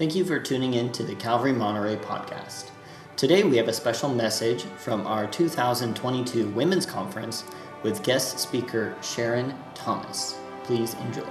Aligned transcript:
Thank 0.00 0.14
you 0.14 0.24
for 0.24 0.40
tuning 0.40 0.72
in 0.72 0.90
to 0.92 1.02
the 1.02 1.14
Calvary 1.14 1.52
Monterey 1.52 1.96
podcast. 1.96 2.70
Today 3.16 3.42
we 3.42 3.58
have 3.58 3.68
a 3.68 3.72
special 3.74 4.08
message 4.08 4.62
from 4.62 5.06
our 5.06 5.26
2022 5.26 6.48
Women's 6.52 6.86
Conference 6.86 7.44
with 7.82 8.02
guest 8.02 8.38
speaker 8.38 8.96
Sharon 9.02 9.54
Thomas. 9.74 10.38
Please 10.62 10.94
enjoy. 10.94 11.30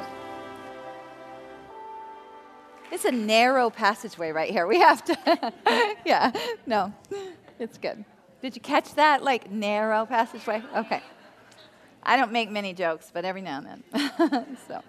It's 2.91 3.05
a 3.05 3.11
narrow 3.11 3.71
passageway 3.71 4.29
right 4.29 4.51
here. 4.51 4.67
We 4.67 4.77
have 4.77 5.03
to, 5.05 5.53
yeah, 6.05 6.31
no, 6.67 6.93
it's 7.57 7.79
good. 7.79 8.05
Did 8.43 8.55
you 8.55 8.61
catch 8.61 8.93
that? 8.93 9.23
Like 9.23 9.49
narrow 9.49 10.05
passageway? 10.05 10.61
Okay. 10.75 11.01
I 12.03 12.17
don't 12.17 12.31
make 12.31 12.51
many 12.51 12.75
jokes, 12.75 13.09
but 13.11 13.25
every 13.25 13.41
now 13.41 13.63
and 13.65 13.83
then. 13.91 14.57
so, 14.67 14.83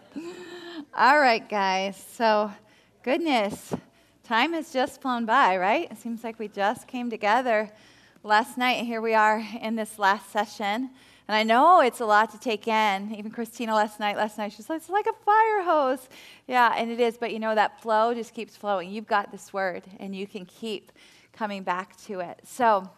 all 0.94 1.18
right, 1.18 1.48
guys. 1.48 1.96
So, 2.12 2.52
Goodness, 3.02 3.72
time 4.24 4.52
has 4.52 4.74
just 4.74 5.00
flown 5.00 5.24
by, 5.24 5.56
right? 5.56 5.90
It 5.90 5.96
seems 5.96 6.22
like 6.22 6.38
we 6.38 6.48
just 6.48 6.86
came 6.86 7.08
together 7.08 7.70
last 8.22 8.58
night. 8.58 8.84
Here 8.84 9.00
we 9.00 9.14
are 9.14 9.42
in 9.62 9.74
this 9.74 9.98
last 9.98 10.30
session. 10.30 10.90
And 11.26 11.34
I 11.34 11.42
know 11.42 11.80
it's 11.80 12.00
a 12.00 12.04
lot 12.04 12.30
to 12.32 12.38
take 12.38 12.68
in. 12.68 13.14
Even 13.14 13.30
Christina 13.30 13.74
last 13.74 14.00
night, 14.00 14.18
last 14.18 14.36
night, 14.36 14.52
she's 14.52 14.68
like, 14.68 14.82
it's 14.82 14.90
like 14.90 15.06
a 15.06 15.14
fire 15.24 15.62
hose. 15.62 16.10
Yeah, 16.46 16.74
and 16.76 16.90
it 16.90 17.00
is, 17.00 17.16
but 17.16 17.32
you 17.32 17.38
know, 17.38 17.54
that 17.54 17.80
flow 17.80 18.12
just 18.12 18.34
keeps 18.34 18.54
flowing. 18.54 18.90
You've 18.90 19.06
got 19.06 19.32
this 19.32 19.50
word, 19.50 19.84
and 19.98 20.14
you 20.14 20.26
can 20.26 20.44
keep 20.44 20.92
coming 21.32 21.62
back 21.62 21.96
to 22.02 22.20
it. 22.20 22.40
So, 22.44 22.90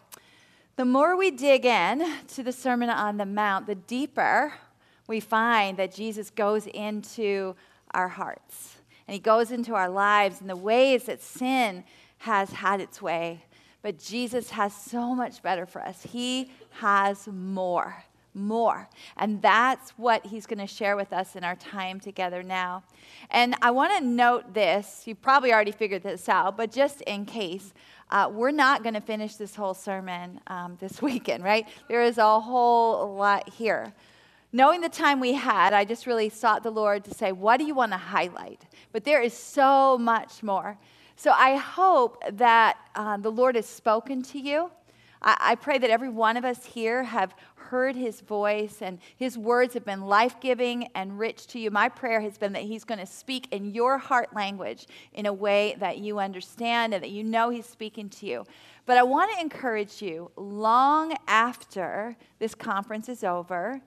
the 0.75 0.83
more 0.83 1.15
we 1.15 1.31
dig 1.31 1.65
in 1.65 2.05
to 2.27 2.43
the 2.43 2.51
Sermon 2.51 2.89
on 2.89 3.15
the 3.15 3.25
Mount, 3.25 3.67
the 3.67 3.75
deeper 3.75 4.51
we 5.07 5.21
find 5.21 5.77
that 5.77 5.95
Jesus 5.95 6.29
goes 6.29 6.67
into 6.67 7.55
our 7.93 8.09
hearts 8.09 8.72
and 9.07 9.13
he 9.13 9.19
goes 9.19 9.51
into 9.51 9.75
our 9.75 9.89
lives 9.89 10.41
and 10.41 10.49
the 10.49 10.55
ways 10.55 11.05
that 11.05 11.21
sin 11.21 11.83
has 12.19 12.51
had 12.51 12.79
its 12.79 13.01
way. 13.01 13.43
But 13.81 13.99
Jesus 13.99 14.51
has 14.51 14.73
so 14.73 15.13
much 15.13 15.43
better 15.43 15.65
for 15.65 15.81
us. 15.81 16.03
He 16.03 16.51
has 16.79 17.27
more, 17.27 18.05
more. 18.33 18.87
And 19.17 19.41
that's 19.41 19.91
what 19.91 20.25
he's 20.25 20.45
going 20.45 20.59
to 20.59 20.67
share 20.67 20.95
with 20.95 21.11
us 21.11 21.35
in 21.35 21.43
our 21.43 21.57
time 21.57 21.99
together 21.99 22.43
now. 22.43 22.83
And 23.29 23.55
I 23.61 23.71
want 23.71 23.97
to 23.97 24.03
note 24.03 24.53
this. 24.53 25.03
You 25.05 25.15
probably 25.15 25.51
already 25.51 25.73
figured 25.73 26.03
this 26.03 26.29
out, 26.29 26.55
but 26.55 26.71
just 26.71 27.01
in 27.01 27.25
case, 27.25 27.73
uh, 28.09 28.29
we're 28.31 28.51
not 28.51 28.83
going 28.83 28.93
to 28.93 29.01
finish 29.01 29.35
this 29.35 29.55
whole 29.55 29.73
sermon 29.73 30.39
um, 30.47 30.77
this 30.79 31.01
weekend, 31.01 31.43
right? 31.43 31.67
There 31.89 32.03
is 32.03 32.17
a 32.17 32.39
whole 32.39 33.15
lot 33.15 33.49
here 33.49 33.93
knowing 34.53 34.79
the 34.79 34.89
time 34.89 35.19
we 35.19 35.33
had, 35.33 35.73
I 35.73 35.83
just 35.83 36.07
really 36.07 36.29
sought 36.29 36.63
the 36.63 36.71
Lord 36.71 37.03
to 37.05 37.13
say, 37.13 37.33
What 37.33 37.57
do 37.57 37.65
you 37.65 37.75
want 37.75 37.91
to 37.91 37.97
highlight? 37.97 38.65
But 38.93 39.03
there 39.03 39.21
is 39.21 39.33
so 39.33 39.97
much 39.97 40.43
more. 40.43 40.77
So 41.15 41.31
I 41.31 41.55
hope 41.55 42.23
that 42.31 42.77
uh, 42.95 43.17
the 43.17 43.31
Lord 43.31 43.55
has 43.55 43.65
spoken 43.65 44.21
to 44.23 44.39
you. 44.39 44.71
I, 45.21 45.37
I 45.39 45.55
pray 45.55 45.77
that 45.79 45.89
every 45.89 46.09
one 46.09 46.37
of 46.37 46.45
us 46.45 46.65
here 46.65 47.03
have 47.03 47.35
heard 47.55 47.95
his 47.95 48.21
voice 48.21 48.81
and 48.81 48.99
his 49.15 49.37
words 49.37 49.73
have 49.73 49.85
been 49.85 50.01
life 50.01 50.39
giving 50.39 50.87
and 50.95 51.17
rich 51.17 51.47
to 51.47 51.59
you. 51.59 51.71
My 51.71 51.89
prayer 51.89 52.21
has 52.21 52.37
been 52.37 52.53
that 52.53 52.63
he's 52.63 52.83
going 52.83 52.99
to 52.99 53.05
speak 53.05 53.47
in 53.51 53.73
your 53.73 53.97
heart 53.97 54.35
language 54.35 54.85
in 55.13 55.25
a 55.25 55.33
way 55.33 55.75
that 55.79 55.97
you 55.97 56.19
understand 56.19 56.93
and 56.93 57.01
that 57.03 57.09
you 57.09 57.23
know 57.23 57.49
he's 57.49 57.65
speaking 57.65 58.09
to 58.09 58.25
you. 58.27 58.45
But 58.85 58.97
I 58.97 59.03
want 59.03 59.31
to 59.33 59.41
encourage 59.41 60.01
you 60.01 60.29
long 60.35 61.15
after 61.27 62.15
this 62.39 62.53
conference 62.53 63.09
is 63.09 63.23
over 63.23 63.81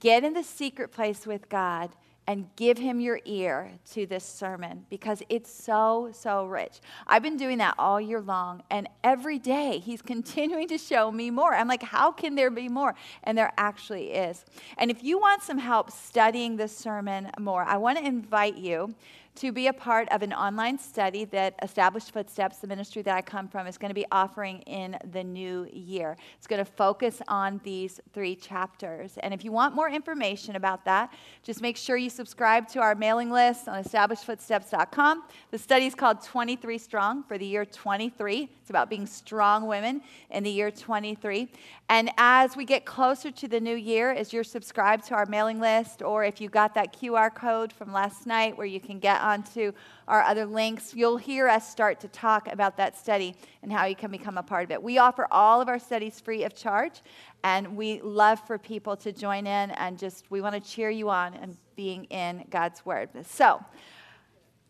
Get 0.00 0.24
in 0.24 0.32
the 0.32 0.42
secret 0.42 0.92
place 0.92 1.26
with 1.26 1.48
God 1.48 1.90
and 2.28 2.46
give 2.56 2.76
him 2.76 3.00
your 3.00 3.20
ear 3.24 3.72
to 3.92 4.04
this 4.04 4.22
sermon 4.22 4.84
because 4.90 5.22
it's 5.30 5.50
so, 5.50 6.10
so 6.12 6.44
rich. 6.44 6.80
I've 7.06 7.22
been 7.22 7.38
doing 7.38 7.56
that 7.56 7.74
all 7.78 7.98
year 7.98 8.20
long, 8.20 8.62
and 8.70 8.86
every 9.02 9.38
day 9.38 9.78
he's 9.78 10.02
continuing 10.14 10.68
to 10.68 10.76
show 10.76 11.10
me 11.10 11.30
more. 11.30 11.54
I'm 11.54 11.68
like, 11.68 11.82
how 11.82 12.12
can 12.12 12.34
there 12.34 12.50
be 12.50 12.68
more? 12.68 12.94
And 13.24 13.36
there 13.36 13.50
actually 13.56 14.10
is. 14.10 14.44
And 14.76 14.90
if 14.90 15.02
you 15.02 15.18
want 15.18 15.42
some 15.42 15.56
help 15.56 15.90
studying 15.90 16.56
this 16.56 16.76
sermon 16.76 17.30
more, 17.40 17.64
I 17.64 17.78
want 17.78 17.96
to 17.96 18.04
invite 18.04 18.58
you 18.58 18.94
to 19.38 19.52
be 19.52 19.68
a 19.68 19.72
part 19.72 20.08
of 20.08 20.22
an 20.22 20.32
online 20.32 20.76
study 20.80 21.24
that 21.26 21.54
Established 21.62 22.10
Footsteps, 22.10 22.58
the 22.58 22.66
ministry 22.66 23.02
that 23.02 23.14
I 23.14 23.22
come 23.22 23.46
from, 23.46 23.68
is 23.68 23.78
going 23.78 23.90
to 23.90 23.94
be 23.94 24.04
offering 24.10 24.62
in 24.62 24.98
the 25.12 25.22
new 25.22 25.68
year. 25.72 26.16
It's 26.36 26.48
going 26.48 26.58
to 26.58 26.68
focus 26.68 27.22
on 27.28 27.60
these 27.62 28.00
three 28.12 28.34
chapters. 28.34 29.16
And 29.22 29.32
if 29.32 29.44
you 29.44 29.52
want 29.52 29.76
more 29.76 29.88
information 29.88 30.56
about 30.56 30.84
that, 30.86 31.14
just 31.44 31.62
make 31.62 31.76
sure 31.76 31.96
you 31.96 32.10
subscribe 32.10 32.66
to 32.70 32.80
our 32.80 32.96
mailing 32.96 33.30
list 33.30 33.68
on 33.68 33.80
establishedfootsteps.com. 33.80 35.22
The 35.52 35.58
study 35.58 35.86
is 35.86 35.94
called 35.94 36.20
23 36.20 36.76
Strong 36.76 37.22
for 37.22 37.38
the 37.38 37.46
year 37.46 37.64
23. 37.64 38.50
It's 38.60 38.70
about 38.70 38.90
being 38.90 39.06
strong 39.06 39.68
women 39.68 40.02
in 40.30 40.42
the 40.42 40.50
year 40.50 40.72
23. 40.72 41.48
And 41.88 42.10
as 42.18 42.56
we 42.56 42.64
get 42.64 42.84
closer 42.84 43.30
to 43.30 43.48
the 43.48 43.60
new 43.60 43.76
year, 43.76 44.10
as 44.10 44.32
you're 44.32 44.44
subscribed 44.44 45.06
to 45.06 45.14
our 45.14 45.26
mailing 45.26 45.60
list, 45.60 46.02
or 46.02 46.24
if 46.24 46.40
you 46.40 46.48
got 46.48 46.74
that 46.74 46.92
QR 46.92 47.32
code 47.32 47.72
from 47.72 47.92
last 47.92 48.26
night 48.26 48.58
where 48.58 48.66
you 48.66 48.80
can 48.80 48.98
get 48.98 49.27
onto 49.28 49.72
our 50.08 50.22
other 50.22 50.46
links, 50.46 50.94
you'll 50.94 51.16
hear 51.16 51.48
us 51.48 51.70
start 51.70 52.00
to 52.00 52.08
talk 52.08 52.50
about 52.50 52.76
that 52.78 52.96
study 52.96 53.36
and 53.62 53.72
how 53.72 53.84
you 53.84 53.94
can 53.94 54.10
become 54.10 54.38
a 54.38 54.42
part 54.42 54.64
of 54.64 54.70
it. 54.70 54.82
We 54.82 54.98
offer 54.98 55.26
all 55.30 55.60
of 55.60 55.68
our 55.68 55.78
studies 55.78 56.18
free 56.18 56.44
of 56.44 56.54
charge, 56.54 57.02
and 57.44 57.76
we 57.76 58.00
love 58.00 58.40
for 58.46 58.58
people 58.58 58.96
to 58.96 59.12
join 59.12 59.46
in 59.46 59.70
and 59.72 59.98
just, 59.98 60.30
we 60.30 60.40
want 60.40 60.54
to 60.54 60.60
cheer 60.60 60.90
you 60.90 61.10
on 61.10 61.34
and 61.34 61.56
being 61.76 62.04
in 62.06 62.44
God's 62.50 62.84
Word. 62.84 63.10
So, 63.26 63.64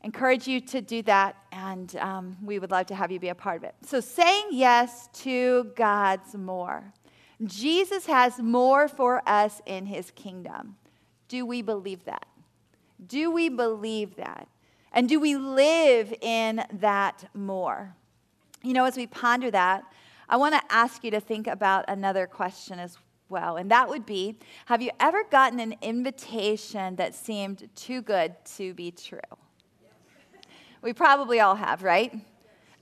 encourage 0.05 0.47
you 0.47 0.61
to 0.61 0.81
do 0.81 1.03
that, 1.03 1.37
and 1.53 1.97
um, 1.97 2.37
we 2.43 2.59
would 2.59 2.71
love 2.71 2.87
to 2.87 2.95
have 2.95 3.11
you 3.11 3.19
be 3.19 3.31
a 3.31 3.35
part 3.35 3.57
of 3.57 3.65
it. 3.65 3.75
So, 3.85 4.01
saying 4.01 4.49
yes 4.51 5.09
to 5.25 5.73
God's 5.75 6.35
more. 6.35 6.93
Jesus 7.45 8.07
has 8.07 8.39
more 8.39 8.89
for 8.89 9.23
us 9.27 9.61
in 9.67 9.87
his 9.87 10.11
kingdom. 10.11 10.77
Do 11.29 11.45
we 11.47 11.63
believe 11.63 12.05
that? 12.05 12.27
Do 13.07 13.31
we 13.31 13.49
believe 13.49 14.17
that? 14.17 14.49
And 14.93 15.09
do 15.09 15.21
we 15.21 15.37
live 15.37 16.15
in 16.21 16.65
that 16.73 17.29
more? 17.35 17.95
You 18.63 18.73
know, 18.73 18.85
as 18.85 18.97
we 18.97 19.07
ponder 19.07 19.51
that, 19.51 19.85
I 20.29 20.37
want 20.37 20.55
to 20.55 20.63
ask 20.73 21.05
you 21.05 21.11
to 21.13 21.21
think 21.21 21.47
about 21.47 21.85
another 21.89 22.27
question 22.27 22.79
as 22.79 22.99
well. 23.29 23.57
And 23.57 23.71
that 23.71 23.89
would 23.89 24.07
be 24.07 24.37
Have 24.67 24.83
you 24.83 24.91
ever 25.01 25.25
gotten 25.25 25.61
an 25.61 25.75
invitation 25.83 26.97
that 26.97 27.15
seemed 27.15 27.69
too 27.75 28.03
good 28.03 28.35
to 28.57 28.75
be 28.75 28.91
true? 28.91 29.21
We 30.81 30.93
probably 30.93 31.41
all 31.41 31.57
have, 31.57 31.83
right? 31.83 32.21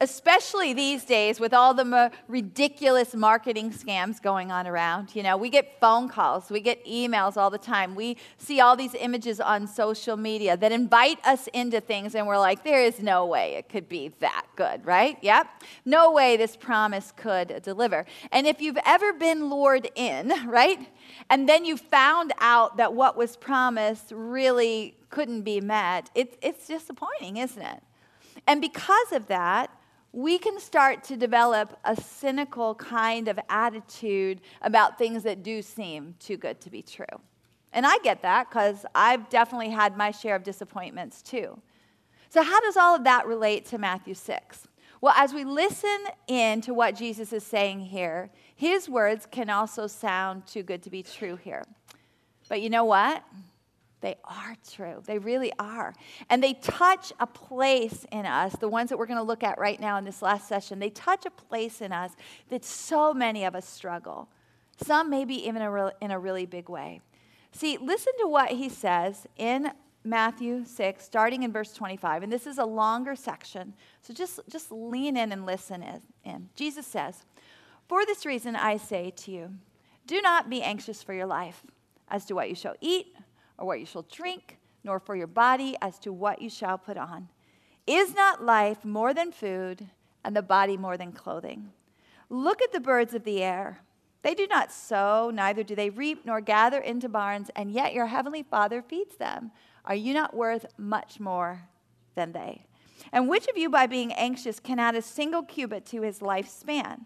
Especially 0.00 0.74
these 0.74 1.04
days 1.04 1.40
with 1.40 1.54
all 1.54 1.72
the 1.72 2.10
ridiculous 2.28 3.14
marketing 3.14 3.70
scams 3.70 4.20
going 4.20 4.52
on 4.52 4.66
around. 4.66 5.16
You 5.16 5.22
know, 5.22 5.36
we 5.36 5.48
get 5.48 5.80
phone 5.80 6.08
calls, 6.08 6.50
we 6.50 6.60
get 6.60 6.84
emails 6.84 7.36
all 7.36 7.48
the 7.48 7.58
time. 7.58 7.94
We 7.94 8.18
see 8.36 8.60
all 8.60 8.76
these 8.76 8.94
images 8.94 9.40
on 9.40 9.66
social 9.66 10.16
media 10.16 10.56
that 10.56 10.70
invite 10.70 11.18
us 11.24 11.46
into 11.48 11.80
things, 11.80 12.14
and 12.14 12.26
we're 12.26 12.38
like, 12.38 12.62
there 12.62 12.82
is 12.82 13.00
no 13.00 13.24
way 13.24 13.54
it 13.54 13.68
could 13.68 13.88
be 13.88 14.12
that 14.20 14.46
good, 14.54 14.84
right? 14.84 15.16
Yep. 15.22 15.46
No 15.86 16.12
way 16.12 16.36
this 16.36 16.56
promise 16.56 17.12
could 17.16 17.62
deliver. 17.62 18.04
And 18.32 18.46
if 18.46 18.60
you've 18.60 18.78
ever 18.84 19.14
been 19.14 19.48
lured 19.48 19.90
in, 19.94 20.32
right, 20.46 20.88
and 21.30 21.48
then 21.48 21.64
you 21.64 21.78
found 21.78 22.32
out 22.38 22.76
that 22.76 22.92
what 22.92 23.16
was 23.16 23.36
promised 23.36 24.12
really 24.14 24.96
couldn't 25.08 25.42
be 25.42 25.60
met, 25.60 26.10
it, 26.14 26.36
it's 26.42 26.66
disappointing, 26.66 27.38
isn't 27.38 27.62
it? 27.62 27.82
And 28.46 28.60
because 28.60 29.12
of 29.12 29.26
that, 29.28 29.70
we 30.16 30.38
can 30.38 30.59
start 30.59 31.04
to 31.04 31.15
develop 31.15 31.78
a 31.84 31.94
cynical 31.94 32.75
kind 32.77 33.28
of 33.28 33.38
attitude 33.50 34.41
about 34.62 34.97
things 34.97 35.25
that 35.25 35.43
do 35.43 35.60
seem 35.60 36.15
too 36.19 36.38
good 36.38 36.59
to 36.59 36.71
be 36.71 36.81
true. 36.81 37.04
And 37.75 37.87
I 37.87 37.99
get 37.99 38.22
that 38.22 38.49
because 38.49 38.87
I've 38.94 39.28
definitely 39.28 39.69
had 39.69 39.94
my 39.94 40.10
share 40.10 40.34
of 40.34 40.43
disappointments 40.43 41.21
too. 41.21 41.60
So, 42.31 42.43
how 42.43 42.58
does 42.61 42.79
all 42.79 42.96
of 42.96 43.05
that 43.05 43.26
relate 43.26 43.67
to 43.67 43.79
Matthew 43.79 44.14
6? 44.14 44.67
Well, 45.02 45.12
as 45.19 45.35
we 45.35 45.44
listen 45.44 45.99
in 46.26 46.62
to 46.62 46.73
what 46.73 46.96
Jesus 46.96 47.35
is 47.35 47.44
saying 47.44 47.81
here, 47.81 48.31
his 48.55 48.88
words 48.88 49.26
can 49.31 49.50
also 49.50 49.87
sound 49.87 50.46
too 50.46 50.62
good 50.62 50.82
to 50.85 50.90
be 50.90 51.02
true 51.02 51.37
here. 51.37 51.62
But 52.49 52.62
you 52.62 52.70
know 52.70 52.85
what? 52.85 53.23
They 54.00 54.16
are 54.25 54.56
true. 54.72 55.02
They 55.06 55.19
really 55.19 55.52
are. 55.58 55.94
And 56.28 56.43
they 56.43 56.54
touch 56.54 57.12
a 57.19 57.26
place 57.26 58.06
in 58.12 58.26
us, 58.26 58.54
the 58.56 58.69
ones 58.69 58.90
that 58.90 58.98
we're 58.98 59.06
going 59.06 59.19
to 59.19 59.22
look 59.22 59.43
at 59.43 59.58
right 59.58 59.81
now 59.81 59.96
in 59.96 60.04
this 60.04 60.22
last 60.22 60.48
session. 60.48 60.78
They 60.78 60.90
touch 60.90 61.25
a 61.25 61.31
place 61.31 61.81
in 61.81 61.93
us 61.93 62.12
that 62.50 62.64
so 62.64 63.14
many 63.14 63.44
of 63.44 63.54
us 63.54 63.69
struggle. 63.69 64.28
Some 64.84 65.08
maybe 65.08 65.34
even 65.48 65.62
in 66.00 66.10
a 66.10 66.19
really 66.19 66.46
big 66.46 66.69
way. 66.69 67.00
See, 67.52 67.78
listen 67.78 68.12
to 68.20 68.28
what 68.28 68.50
he 68.50 68.69
says 68.69 69.26
in 69.37 69.70
Matthew 70.04 70.64
6, 70.64 71.04
starting 71.04 71.42
in 71.42 71.52
verse 71.52 71.72
25. 71.72 72.22
And 72.22 72.32
this 72.32 72.46
is 72.46 72.58
a 72.58 72.64
longer 72.64 73.16
section, 73.16 73.75
so 74.02 74.12
just, 74.12 74.40
just 74.49 74.70
lean 74.70 75.16
in 75.16 75.32
and 75.32 75.46
listen 75.46 75.84
in. 76.25 76.50
Jesus 76.54 76.87
says, 76.87 77.25
For 77.88 78.04
this 78.04 78.26
reason 78.26 78.54
I 78.54 78.76
say 78.76 79.10
to 79.16 79.31
you, 79.31 79.54
do 80.06 80.20
not 80.20 80.49
be 80.49 80.62
anxious 80.62 81.02
for 81.02 81.14
your 81.14 81.26
life 81.26 81.62
as 82.08 82.25
to 82.26 82.34
what 82.34 82.49
you 82.49 82.54
shall 82.54 82.76
eat 82.81 83.16
or 83.58 83.67
what 83.67 83.81
you 83.81 83.87
shall 83.87 84.06
drink, 84.11 84.58
nor 84.85 84.99
for 84.99 85.17
your 85.17 85.26
body 85.26 85.76
as 85.81 85.99
to 86.00 86.12
what 86.12 86.41
you 86.41 86.50
shall 86.50 86.79
put 86.79 86.97
on. 86.97 87.29
Is 87.87 88.14
not 88.14 88.44
life 88.44 88.85
more 88.85 89.14
than 89.14 89.32
food, 89.32 89.88
and 90.25 90.35
the 90.35 90.43
body 90.43 90.76
more 90.76 90.97
than 90.97 91.12
clothing? 91.12 91.70
Look 92.29 92.61
at 92.61 92.73
the 92.73 92.81
birds 92.81 93.14
of 93.14 93.25
the 93.25 93.43
air. 93.43 93.81
They 94.23 94.35
do 94.35 94.49
not 94.49 94.73
sow, 94.73 95.31
neither 95.32 95.62
do 95.62 95.76
they 95.76 95.91
reap, 95.91 96.26
nor 96.26 96.41
gather 96.41 96.81
into 96.81 97.08
barns, 97.08 97.49
and 97.55 97.70
yet 97.70 97.94
your 97.94 98.06
heavenly 98.06 98.43
Father 98.43 98.82
feeds 98.82 99.17
them. 99.17 99.53
Are 99.85 99.94
you 99.94 100.12
not 100.12 100.35
worth 100.35 100.67
much 100.76 101.20
more 101.20 101.69
than 102.17 102.32
they? 102.32 102.67
And 103.12 103.29
which 103.29 103.47
of 103.47 103.56
you, 103.56 103.70
by 103.70 103.87
being 103.87 104.12
anxious, 104.12 104.59
can 104.59 104.81
add 104.81 104.97
a 104.97 105.02
single 105.02 105.43
cubit 105.43 105.87
to 105.87 106.02
his 106.02 106.19
lifespan? 106.19 107.02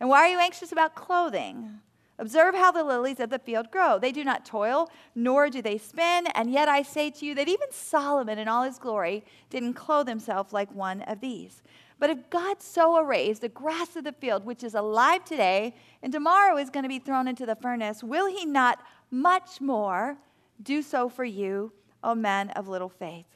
And 0.00 0.08
why 0.08 0.20
are 0.20 0.28
you 0.28 0.40
anxious 0.40 0.72
about 0.72 0.96
clothing? 0.96 1.78
Observe 2.20 2.54
how 2.54 2.70
the 2.70 2.84
lilies 2.84 3.18
of 3.18 3.30
the 3.30 3.38
field 3.38 3.70
grow. 3.70 3.98
They 3.98 4.12
do 4.12 4.22
not 4.22 4.44
toil, 4.44 4.90
nor 5.14 5.48
do 5.48 5.62
they 5.62 5.78
spin. 5.78 6.26
And 6.34 6.52
yet 6.52 6.68
I 6.68 6.82
say 6.82 7.10
to 7.10 7.24
you 7.24 7.34
that 7.34 7.48
even 7.48 7.72
Solomon 7.72 8.38
in 8.38 8.46
all 8.46 8.62
his 8.62 8.78
glory 8.78 9.24
didn't 9.48 9.72
clothe 9.72 10.06
himself 10.06 10.52
like 10.52 10.70
one 10.74 11.00
of 11.02 11.20
these. 11.20 11.62
But 11.98 12.10
if 12.10 12.28
God 12.28 12.60
so 12.60 12.98
arrays 12.98 13.38
the 13.38 13.48
grass 13.48 13.96
of 13.96 14.04
the 14.04 14.12
field, 14.12 14.44
which 14.44 14.62
is 14.62 14.74
alive 14.74 15.24
today 15.24 15.74
and 16.02 16.12
tomorrow 16.12 16.58
is 16.58 16.68
going 16.68 16.82
to 16.82 16.90
be 16.90 16.98
thrown 16.98 17.26
into 17.26 17.46
the 17.46 17.56
furnace, 17.56 18.04
will 18.04 18.26
he 18.26 18.44
not 18.44 18.82
much 19.10 19.62
more 19.62 20.18
do 20.62 20.82
so 20.82 21.08
for 21.08 21.24
you, 21.24 21.72
O 22.04 22.14
men 22.14 22.50
of 22.50 22.68
little 22.68 22.90
faith? 22.90 23.26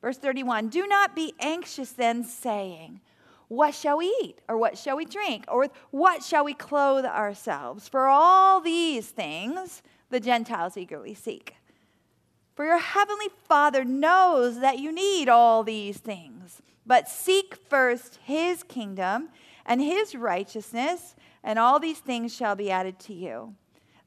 Verse 0.00 0.18
31 0.18 0.68
Do 0.68 0.88
not 0.88 1.14
be 1.14 1.32
anxious 1.38 1.92
then, 1.92 2.24
saying, 2.24 3.00
What 3.52 3.74
shall 3.74 3.98
we 3.98 4.06
eat? 4.22 4.38
Or 4.48 4.56
what 4.56 4.78
shall 4.78 4.96
we 4.96 5.04
drink? 5.04 5.44
Or 5.46 5.58
with 5.58 5.72
what 5.90 6.22
shall 6.22 6.42
we 6.42 6.54
clothe 6.54 7.04
ourselves? 7.04 7.86
For 7.86 8.06
all 8.06 8.62
these 8.62 9.08
things 9.08 9.82
the 10.08 10.20
Gentiles 10.20 10.78
eagerly 10.78 11.12
seek. 11.12 11.54
For 12.54 12.64
your 12.64 12.78
heavenly 12.78 13.28
Father 13.46 13.84
knows 13.84 14.60
that 14.60 14.78
you 14.78 14.90
need 14.90 15.28
all 15.28 15.64
these 15.64 15.98
things. 15.98 16.62
But 16.86 17.10
seek 17.10 17.56
first 17.68 18.20
his 18.24 18.62
kingdom 18.62 19.28
and 19.66 19.82
his 19.82 20.14
righteousness, 20.14 21.14
and 21.44 21.58
all 21.58 21.78
these 21.78 21.98
things 21.98 22.34
shall 22.34 22.56
be 22.56 22.70
added 22.70 22.98
to 23.00 23.12
you. 23.12 23.54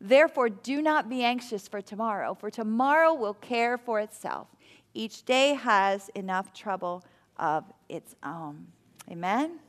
Therefore, 0.02 0.50
do 0.50 0.82
not 0.82 1.08
be 1.08 1.24
anxious 1.24 1.68
for 1.68 1.82
tomorrow, 1.82 2.34
for 2.34 2.50
tomorrow 2.50 3.14
will 3.14 3.36
care 3.36 3.78
for 3.78 4.00
itself. 4.00 4.48
Each 4.96 5.24
day 5.24 5.54
has 5.54 6.10
enough 6.16 6.52
trouble 6.52 7.04
of 7.38 7.64
its 7.88 8.16
own. 8.24 8.70
Amen? 9.10 9.60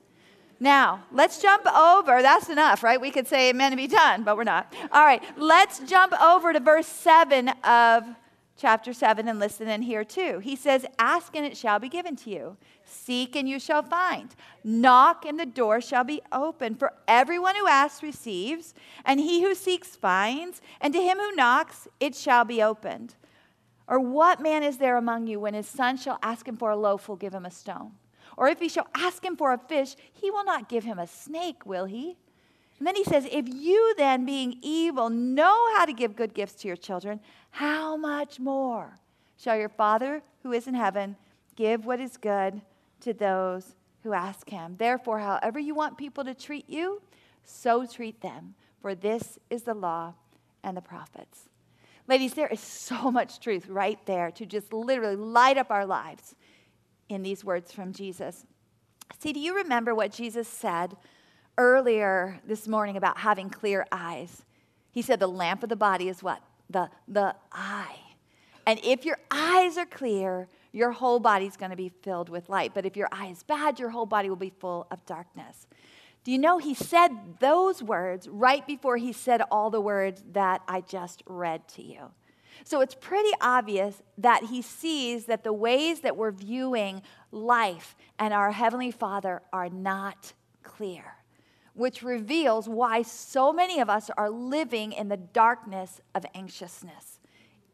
Now, 0.59 1.05
let's 1.13 1.41
jump 1.43 1.67
over. 1.67 2.23
That's 2.23 2.49
enough, 2.49 2.83
right? 2.83 3.01
We 3.01 3.11
could 3.11 3.27
say 3.27 3.51
amen 3.51 3.73
and 3.73 3.79
be 3.79 3.87
done, 3.87 4.23
but 4.23 4.37
we're 4.37 4.45
not. 4.45 4.73
All 4.91 5.05
right, 5.05 5.23
let's 5.37 5.81
jump 5.81 6.19
over 6.21 6.53
to 6.53 6.61
verse 6.61 6.87
7 6.87 7.49
of 7.63 8.05
chapter 8.57 8.95
7 8.95 9.29
and 9.29 9.39
listen 9.39 9.69
in 9.69 9.83
here 9.83 10.05
too. 10.05 10.39
He 10.39 10.57
says, 10.57 10.87
Ask 10.99 11.37
and 11.37 11.45
it 11.45 11.57
shall 11.57 11.79
be 11.79 11.91
given 11.91 12.17
to 12.17 12.31
you. 12.31 12.57
Seek 12.85 13.37
and 13.37 13.47
you 13.47 13.59
shall 13.61 13.83
find. 13.83 14.35
Knock 14.65 15.27
and 15.27 15.39
the 15.39 15.47
door 15.47 15.83
shall 15.83 16.05
be 16.05 16.23
open. 16.33 16.75
For 16.75 16.95
everyone 17.07 17.57
who 17.57 17.69
asks 17.69 18.03
receives, 18.03 18.73
and 19.05 19.21
he 19.21 19.43
who 19.43 19.55
seeks 19.55 19.95
finds, 19.95 20.63
and 20.81 20.95
to 20.95 21.03
him 21.03 21.19
who 21.19 21.35
knocks 21.35 21.87
it 22.01 22.15
shall 22.15 22.45
be 22.45 22.63
opened. 22.63 23.15
Or 23.87 24.01
what 24.01 24.41
man 24.41 24.63
is 24.63 24.79
there 24.79 24.97
among 24.97 25.27
you 25.27 25.39
when 25.39 25.55
his 25.55 25.69
son 25.69 25.97
shall 25.97 26.19
ask 26.23 26.49
him 26.49 26.57
for 26.57 26.71
a 26.71 26.77
loaf, 26.77 27.09
will 27.09 27.17
give 27.17 27.35
him 27.35 27.45
a 27.45 27.51
stone? 27.51 27.93
Or 28.37 28.49
if 28.49 28.61
he 28.61 28.69
shall 28.69 28.89
ask 28.95 29.25
him 29.25 29.37
for 29.37 29.53
a 29.53 29.59
fish, 29.59 29.97
he 30.13 30.31
will 30.31 30.45
not 30.45 30.69
give 30.69 30.85
him 30.85 30.99
a 30.99 31.07
snake, 31.07 31.65
will 31.65 31.87
he? 31.87 32.17
And 32.79 32.87
then 32.87 32.95
he 32.95 33.05
says, 33.05 33.27
If 33.31 33.47
you 33.49 33.95
then, 33.97 34.27
being 34.27 34.59
evil, 34.61 35.09
know 35.09 35.75
how 35.77 35.87
to 35.87 35.93
give 35.93 36.17
good 36.17 36.35
gifts 36.35 36.55
to 36.57 36.69
your 36.69 36.77
children, 36.77 37.21
how 37.51 37.97
much 37.97 38.39
more 38.39 38.99
shall 39.39 39.57
your 39.57 39.71
Father 39.71 40.23
who 40.43 40.53
is 40.53 40.67
in 40.67 40.75
heaven 40.75 41.17
give 41.57 41.87
what 41.87 42.01
is 42.01 42.19
good 42.19 42.61
to 43.01 43.15
those 43.15 43.75
who 44.03 44.13
ask 44.13 44.51
him? 44.51 44.77
Therefore, 44.77 45.19
however 45.19 45.59
you 45.59 45.75
want 45.75 45.97
people 45.97 46.25
to 46.25 46.35
treat 46.35 46.69
you, 46.69 47.01
so 47.45 47.87
treat 47.87 48.21
them, 48.21 48.55
for 48.83 48.95
this 48.95 49.39
is 49.49 49.63
the 49.63 49.75
law 49.75 50.13
and 50.63 50.77
the 50.77 50.83
prophets. 50.83 51.49
Ladies, 52.09 52.35
there 52.35 52.49
is 52.49 52.61
so 52.61 53.11
much 53.11 53.41
truth 53.41 53.69
right 53.69 53.99
there 54.05 54.31
to 54.33 54.45
just 54.45 54.73
literally 54.73 55.17
light 55.17 55.57
up 55.57 55.71
our 55.71 55.87
lives 55.87 56.35
in 57.09 57.23
these 57.23 57.45
words 57.45 57.73
from 57.73 57.93
Jesus. 57.93 58.45
See, 59.19 59.33
do 59.33 59.41
you 59.41 59.57
remember 59.57 59.95
what 59.95 60.13
Jesus 60.13 60.49
said 60.49 60.97
earlier 61.57 62.41
this 62.47 62.67
morning 62.67 62.97
about 62.97 63.19
having 63.19 63.51
clear 63.51 63.87
eyes? 63.93 64.45
He 64.91 65.03
said 65.03 65.21
the 65.21 65.27
lamp 65.27 65.63
of 65.63 65.69
the 65.69 65.77
body 65.77 66.09
is 66.09 66.23
what? 66.23 66.43
The, 66.71 66.91
the 67.07 67.35
eye. 67.53 67.99
And 68.67 68.81
if 68.83 69.05
your 69.05 69.19
eyes 69.31 69.79
are 69.79 69.87
clear, 69.87 70.49
your 70.73 70.91
whole 70.91 71.21
body's 71.21 71.57
going 71.57 71.71
to 71.71 71.77
be 71.77 71.93
filled 72.03 72.29
with 72.29 72.49
light. 72.49 72.73
But 72.75 72.85
if 72.85 72.97
your 72.97 73.09
eye 73.13 73.29
is 73.29 73.43
bad, 73.43 73.79
your 73.79 73.91
whole 73.91 74.07
body 74.07 74.29
will 74.29 74.37
be 74.37 74.51
full 74.51 74.87
of 74.91 75.05
darkness. 75.07 75.67
Do 76.25 76.33
you 76.33 76.39
know 76.39 76.59
he 76.59 76.75
said 76.75 77.11
those 77.39 77.83
words 77.83 78.29
right 78.29 78.67
before 78.67 78.97
he 78.97 79.13
said 79.13 79.43
all 79.51 79.71
the 79.71 79.81
words 79.81 80.25
that 80.33 80.63
I 80.67 80.81
just 80.81 81.23
read 81.27 81.69
to 81.69 81.83
you? 81.83 82.11
So 82.65 82.81
it's 82.81 82.95
pretty 82.95 83.31
obvious 83.41 84.03
that 84.19 84.45
he 84.45 84.63
sees 84.63 85.27
that 85.27 85.45
the 85.45 85.53
ways 85.53 86.01
that 86.01 86.17
we're 86.17 86.33
viewing 86.33 87.03
life 87.31 87.97
and 88.19 88.33
our 88.33 88.53
Heavenly 88.53 88.91
Father 88.91 89.43
are 89.53 89.69
not 89.69 90.33
clear, 90.63 91.17
which 91.75 92.03
reveals 92.03 92.69
why 92.69 93.03
so 93.03 93.53
many 93.53 93.81
of 93.81 93.89
us 93.89 94.11
are 94.17 94.31
living 94.31 94.93
in 94.93 95.09
the 95.09 95.17
darkness 95.17 96.01
of 96.15 96.25
anxiousness, 96.35 97.21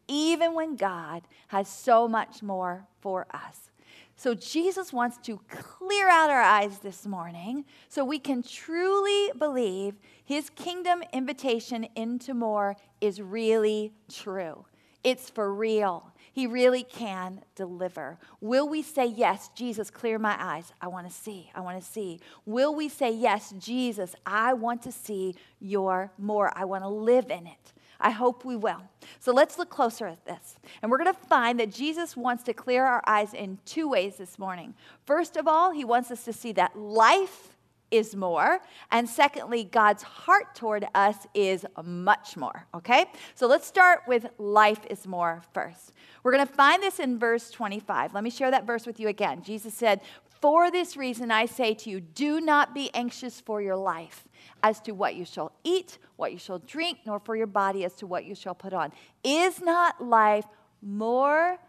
even 0.07 0.53
when 0.53 0.75
God 0.75 1.23
has 1.47 1.67
so 1.67 2.07
much 2.07 2.43
more 2.43 2.87
for 2.99 3.25
us. 3.31 3.71
So, 4.15 4.35
Jesus 4.35 4.93
wants 4.93 5.17
to 5.23 5.39
clear 5.49 6.07
out 6.07 6.29
our 6.29 6.41
eyes 6.41 6.79
this 6.79 7.05
morning 7.05 7.65
so 7.89 8.05
we 8.05 8.19
can 8.19 8.43
truly 8.43 9.31
believe 9.37 9.95
his 10.23 10.49
kingdom 10.51 11.03
invitation 11.11 11.87
into 11.95 12.33
more 12.33 12.75
is 13.01 13.21
really 13.21 13.91
true. 14.11 14.65
It's 15.03 15.29
for 15.29 15.53
real. 15.53 16.13
He 16.31 16.47
really 16.47 16.83
can 16.83 17.41
deliver. 17.55 18.17
Will 18.41 18.67
we 18.67 18.81
say, 18.81 19.05
Yes, 19.05 19.49
Jesus, 19.55 19.91
clear 19.91 20.17
my 20.17 20.35
eyes? 20.39 20.73
I 20.81 20.87
want 20.87 21.07
to 21.07 21.13
see. 21.13 21.51
I 21.53 21.61
want 21.61 21.79
to 21.79 21.87
see. 21.87 22.19
Will 22.45 22.73
we 22.73 22.89
say, 22.89 23.11
Yes, 23.11 23.53
Jesus, 23.59 24.15
I 24.25 24.53
want 24.53 24.81
to 24.83 24.91
see 24.91 25.35
your 25.59 26.11
more. 26.17 26.51
I 26.55 26.65
want 26.65 26.83
to 26.83 26.89
live 26.89 27.29
in 27.29 27.45
it. 27.45 27.73
I 27.99 28.09
hope 28.09 28.43
we 28.43 28.55
will. 28.55 28.81
So 29.19 29.31
let's 29.31 29.57
look 29.57 29.69
closer 29.69 30.07
at 30.07 30.25
this. 30.25 30.57
And 30.81 30.91
we're 30.91 30.97
going 30.97 31.13
to 31.13 31.19
find 31.27 31.59
that 31.59 31.71
Jesus 31.71 32.17
wants 32.17 32.43
to 32.43 32.53
clear 32.53 32.83
our 32.83 33.01
eyes 33.07 33.33
in 33.33 33.59
two 33.65 33.87
ways 33.87 34.17
this 34.17 34.37
morning. 34.37 34.73
First 35.05 35.37
of 35.37 35.47
all, 35.47 35.71
he 35.71 35.85
wants 35.85 36.11
us 36.11 36.25
to 36.25 36.33
see 36.33 36.51
that 36.53 36.77
life 36.77 37.52
is 37.93 38.15
more. 38.15 38.59
And 38.91 39.07
secondly, 39.07 39.63
God's 39.63 40.01
heart 40.01 40.55
toward 40.55 40.87
us 40.95 41.27
is 41.35 41.63
much 41.83 42.35
more. 42.35 42.65
Okay? 42.73 43.05
So 43.35 43.45
let's 43.45 43.67
start 43.67 44.01
with 44.07 44.25
life 44.39 44.79
is 44.89 45.05
more 45.05 45.43
first. 45.53 45.93
We're 46.23 46.33
going 46.33 46.47
to 46.47 46.53
find 46.53 46.81
this 46.81 46.99
in 46.99 47.19
verse 47.19 47.51
25. 47.51 48.15
Let 48.15 48.23
me 48.23 48.31
share 48.31 48.49
that 48.49 48.65
verse 48.65 48.87
with 48.87 48.99
you 48.99 49.09
again. 49.09 49.43
Jesus 49.43 49.75
said, 49.75 50.01
For 50.41 50.71
this 50.71 50.97
reason 50.97 51.29
I 51.29 51.45
say 51.45 51.75
to 51.75 51.89
you, 51.91 52.01
do 52.01 52.41
not 52.41 52.73
be 52.73 52.89
anxious 52.95 53.39
for 53.39 53.61
your 53.61 53.75
life 53.75 54.27
as 54.63 54.79
to 54.81 54.93
what 54.93 55.15
you 55.15 55.23
shall 55.23 55.51
eat, 55.63 55.99
what 56.15 56.31
you 56.31 56.39
shall 56.39 56.59
drink, 56.59 56.99
nor 57.05 57.19
for 57.19 57.35
your 57.35 57.47
body 57.47 57.85
as 57.85 57.93
to 57.95 58.07
what 58.07 58.25
you 58.25 58.33
shall 58.33 58.55
put 58.55 58.73
on. 58.73 58.91
Is 59.23 59.61
not 59.61 60.03
life 60.03 60.45
more 60.81 61.59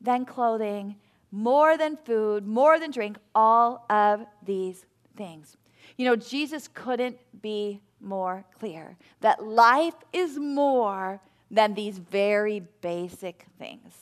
than 0.00 0.24
clothing, 0.24 0.96
more 1.30 1.78
than 1.78 1.96
food, 1.96 2.46
more 2.46 2.80
than 2.80 2.90
drink, 2.90 3.16
all 3.32 3.86
of 3.88 4.26
these 4.44 4.84
things? 5.16 5.56
You 5.96 6.06
know, 6.06 6.16
Jesus 6.16 6.68
couldn't 6.68 7.18
be 7.40 7.80
more 8.00 8.44
clear 8.58 8.96
that 9.20 9.42
life 9.42 9.94
is 10.12 10.38
more 10.38 11.20
than 11.50 11.74
these 11.74 11.98
very 11.98 12.60
basic 12.80 13.46
things. 13.58 13.94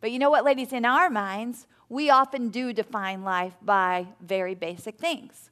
But 0.00 0.10
you 0.10 0.18
know 0.18 0.30
what, 0.30 0.44
ladies, 0.44 0.72
in 0.72 0.84
our 0.84 1.10
minds, 1.10 1.66
we 1.88 2.10
often 2.10 2.50
do 2.50 2.72
define 2.72 3.24
life 3.24 3.56
by 3.62 4.06
very 4.20 4.54
basic 4.54 4.98
things. 4.98 5.47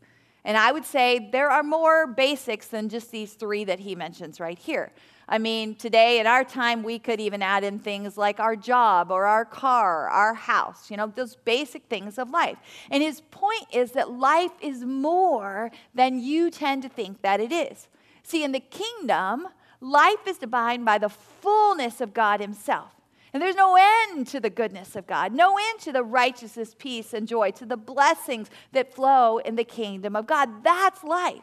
And 0.46 0.56
I 0.56 0.70
would 0.70 0.84
say 0.84 1.28
there 1.32 1.50
are 1.50 1.64
more 1.64 2.06
basics 2.06 2.68
than 2.68 2.88
just 2.88 3.10
these 3.10 3.32
three 3.32 3.64
that 3.64 3.80
he 3.80 3.96
mentions 3.96 4.38
right 4.38 4.56
here. 4.56 4.92
I 5.28 5.38
mean, 5.38 5.74
today 5.74 6.20
in 6.20 6.28
our 6.28 6.44
time, 6.44 6.84
we 6.84 7.00
could 7.00 7.20
even 7.20 7.42
add 7.42 7.64
in 7.64 7.80
things 7.80 8.16
like 8.16 8.38
our 8.38 8.54
job 8.54 9.10
or 9.10 9.26
our 9.26 9.44
car, 9.44 10.08
our 10.08 10.34
house, 10.34 10.88
you 10.88 10.96
know, 10.96 11.08
those 11.08 11.34
basic 11.34 11.86
things 11.86 12.16
of 12.16 12.30
life. 12.30 12.58
And 12.92 13.02
his 13.02 13.22
point 13.32 13.66
is 13.72 13.90
that 13.92 14.12
life 14.12 14.52
is 14.60 14.84
more 14.84 15.72
than 15.96 16.20
you 16.20 16.52
tend 16.52 16.84
to 16.84 16.88
think 16.88 17.22
that 17.22 17.40
it 17.40 17.50
is. 17.50 17.88
See, 18.22 18.44
in 18.44 18.52
the 18.52 18.60
kingdom, 18.60 19.48
life 19.80 20.28
is 20.28 20.38
defined 20.38 20.84
by 20.84 20.98
the 20.98 21.08
fullness 21.08 22.00
of 22.00 22.14
God 22.14 22.40
Himself. 22.40 22.92
And 23.36 23.42
there's 23.42 23.54
no 23.54 23.76
end 23.78 24.26
to 24.28 24.40
the 24.40 24.48
goodness 24.48 24.96
of 24.96 25.06
God, 25.06 25.34
no 25.34 25.58
end 25.58 25.78
to 25.80 25.92
the 25.92 26.02
righteousness, 26.02 26.74
peace, 26.78 27.12
and 27.12 27.28
joy, 27.28 27.50
to 27.50 27.66
the 27.66 27.76
blessings 27.76 28.48
that 28.72 28.94
flow 28.94 29.36
in 29.36 29.56
the 29.56 29.62
kingdom 29.62 30.16
of 30.16 30.26
God. 30.26 30.64
That's 30.64 31.04
life. 31.04 31.42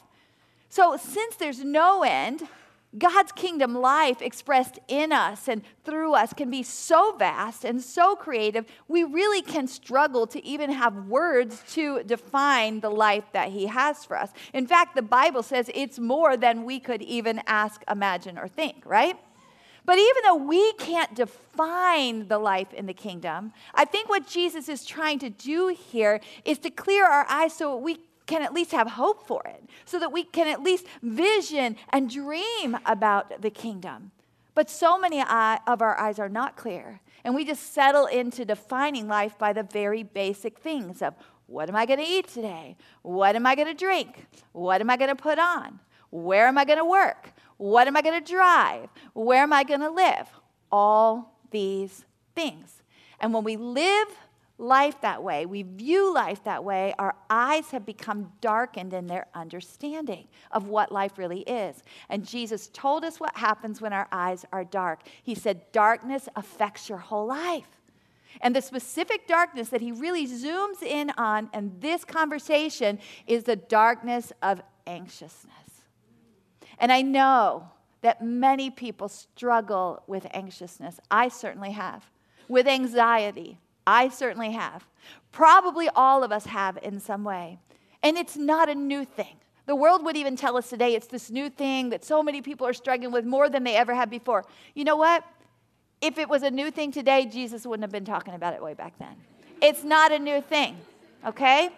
So, 0.70 0.98
since 0.98 1.36
there's 1.36 1.64
no 1.64 2.02
end, 2.02 2.48
God's 2.98 3.32
kingdom 3.32 3.76
life 3.76 4.24
expressed 4.24 4.80
in 4.88 5.12
us 5.12 5.48
and 5.48 5.62
through 5.86 6.16
us 6.16 6.34
can 6.34 6.50
be 6.50 6.64
so 6.64 7.16
vast 7.16 7.64
and 7.64 7.80
so 7.80 8.16
creative, 8.16 8.66
we 8.88 9.04
really 9.04 9.44
can 9.44 9.68
struggle 9.68 10.26
to 10.26 10.44
even 10.44 10.72
have 10.72 10.96
words 10.96 11.62
to 11.74 12.02
define 12.02 12.80
the 12.80 12.90
life 12.90 13.26
that 13.34 13.50
He 13.50 13.68
has 13.68 14.04
for 14.04 14.18
us. 14.18 14.32
In 14.52 14.66
fact, 14.66 14.96
the 14.96 15.04
Bible 15.04 15.44
says 15.44 15.70
it's 15.76 16.00
more 16.00 16.38
than 16.38 16.66
we 16.66 16.80
could 16.80 17.04
even 17.04 17.40
ask, 17.46 17.84
imagine, 17.88 18.40
or 18.40 18.48
think, 18.48 18.82
right? 18.84 19.16
But 19.86 19.98
even 19.98 20.24
though 20.24 20.36
we 20.36 20.74
can't 20.74 21.14
define 21.14 22.28
the 22.28 22.40
life 22.40 22.74
in 22.74 22.86
the 22.86 22.94
kingdom, 22.94 23.52
I 23.74 23.86
think 23.86 24.10
what 24.10 24.28
Jesus 24.28 24.70
is 24.70 24.86
trying 24.86 25.20
to 25.20 25.30
do 25.30 25.68
here 25.68 26.22
is 26.46 26.58
to 26.60 26.70
clear 26.70 27.06
our 27.06 27.26
eyes 27.30 27.54
so 27.54 27.76
we 27.78 28.00
can 28.26 28.42
at 28.42 28.54
least 28.54 28.72
have 28.72 28.92
hope 28.92 29.28
for 29.28 29.44
it, 29.46 29.64
so 29.84 30.00
that 30.00 30.14
we 30.14 30.24
can 30.24 30.48
at 30.48 30.64
least 30.64 30.86
vision 31.02 31.76
and 31.90 32.10
dream 32.10 32.78
about 32.86 33.42
the 33.42 33.50
kingdom. 33.50 34.12
But 34.56 34.70
so 34.70 34.98
many 34.98 35.20
of 35.20 35.82
our 35.82 36.00
eyes 36.00 36.20
are 36.20 36.30
not 36.30 36.56
clear, 36.56 37.02
and 37.26 37.36
we 37.36 37.44
just 37.44 37.74
settle 37.74 38.06
into 38.06 38.46
defining 38.46 39.10
life 39.10 39.38
by 39.38 39.52
the 39.52 39.64
very 39.64 40.04
basic 40.04 40.60
things 40.60 41.02
of 41.02 41.16
what 41.48 41.68
am 41.68 41.76
I 41.76 41.86
going 41.86 42.00
to 42.00 42.06
eat 42.06 42.30
today? 42.30 42.78
What 43.02 43.36
am 43.36 43.46
I 43.46 43.56
going 43.56 43.68
to 43.68 43.74
drink? 43.74 44.28
What 44.54 44.80
am 44.80 44.90
I 44.90 44.96
going 44.96 45.10
to 45.10 45.16
put 45.16 45.40
on? 45.40 45.82
Where 46.10 46.48
am 46.48 46.58
I 46.58 46.64
going 46.64 46.78
to 46.78 46.86
work? 46.86 47.34
What 47.64 47.88
am 47.88 47.96
I 47.96 48.02
going 48.02 48.22
to 48.22 48.30
drive? 48.30 48.90
Where 49.14 49.42
am 49.42 49.54
I 49.54 49.64
going 49.64 49.80
to 49.80 49.90
live? 49.90 50.28
All 50.70 51.34
these 51.50 52.04
things. 52.36 52.84
And 53.22 53.34
when 53.34 53.46
we 53.46 53.56
live 53.56 54.10
life 54.58 55.00
that 55.00 55.24
way, 55.24 55.46
we 55.46 55.64
view 55.64 56.14
life 56.14 56.44
that 56.44 56.66
way, 56.66 56.94
our 57.00 57.16
eyes 57.30 57.70
have 57.72 57.86
become 57.86 58.34
darkened 58.42 58.94
in 58.94 59.08
their 59.08 59.28
understanding 59.34 60.28
of 60.52 60.68
what 60.68 60.92
life 60.92 61.18
really 61.18 61.40
is. 61.44 61.82
And 62.10 62.28
Jesus 62.28 62.68
told 62.74 63.06
us 63.06 63.18
what 63.18 63.38
happens 63.38 63.80
when 63.80 63.94
our 63.94 64.10
eyes 64.12 64.46
are 64.52 64.66
dark. 64.66 65.00
He 65.24 65.34
said, 65.34 65.72
Darkness 65.72 66.28
affects 66.36 66.90
your 66.90 66.98
whole 66.98 67.28
life. 67.28 67.80
And 68.42 68.54
the 68.54 68.62
specific 68.62 69.26
darkness 69.26 69.70
that 69.70 69.80
he 69.80 69.94
really 69.94 70.28
zooms 70.28 70.84
in 70.84 71.12
on 71.12 71.50
in 71.54 71.80
this 71.80 72.04
conversation 72.04 73.00
is 73.26 73.46
the 73.46 73.56
darkness 73.56 74.34
of 74.42 74.62
anxiousness. 74.86 75.63
And 76.80 76.92
I 76.92 77.02
know 77.02 77.70
that 78.02 78.22
many 78.22 78.70
people 78.70 79.08
struggle 79.08 80.04
with 80.08 80.28
anxiousness. 80.34 81.00
I 81.10 81.30
certainly 81.30 81.72
have. 81.72 82.06
With 82.48 82.68
anxiety, 82.68 83.60
I 83.88 84.10
certainly 84.10 84.52
have. 84.52 84.86
Probably 85.32 85.90
all 85.96 86.24
of 86.24 86.32
us 86.32 86.46
have 86.46 86.78
in 86.84 87.00
some 87.00 87.24
way. 87.24 87.60
And 88.02 88.18
it's 88.18 88.36
not 88.36 88.70
a 88.70 88.76
new 88.76 89.06
thing. 89.06 89.38
The 89.66 89.76
world 89.76 90.04
would 90.04 90.18
even 90.18 90.36
tell 90.36 90.58
us 90.58 90.70
today 90.70 90.94
it's 90.94 91.08
this 91.08 91.32
new 91.32 91.50
thing 91.50 91.90
that 91.92 92.04
so 92.04 92.22
many 92.22 92.42
people 92.42 92.68
are 92.68 92.74
struggling 92.74 93.14
with 93.14 93.26
more 93.26 93.50
than 93.50 93.64
they 93.64 93.78
ever 93.78 93.94
had 93.94 94.10
before. 94.10 94.44
You 94.76 94.84
know 94.84 94.98
what? 94.98 95.24
If 96.02 96.18
it 96.18 96.28
was 96.28 96.44
a 96.44 96.52
new 96.52 96.70
thing 96.70 96.92
today, 96.92 97.26
Jesus 97.26 97.66
wouldn't 97.66 97.84
have 97.84 97.92
been 97.92 98.04
talking 98.04 98.34
about 98.34 98.54
it 98.54 98.62
way 98.62 98.74
back 98.74 99.00
then. 99.00 99.16
It's 99.62 99.86
not 99.86 100.12
a 100.12 100.20
new 100.20 100.42
thing, 100.42 100.76
okay? 101.26 101.70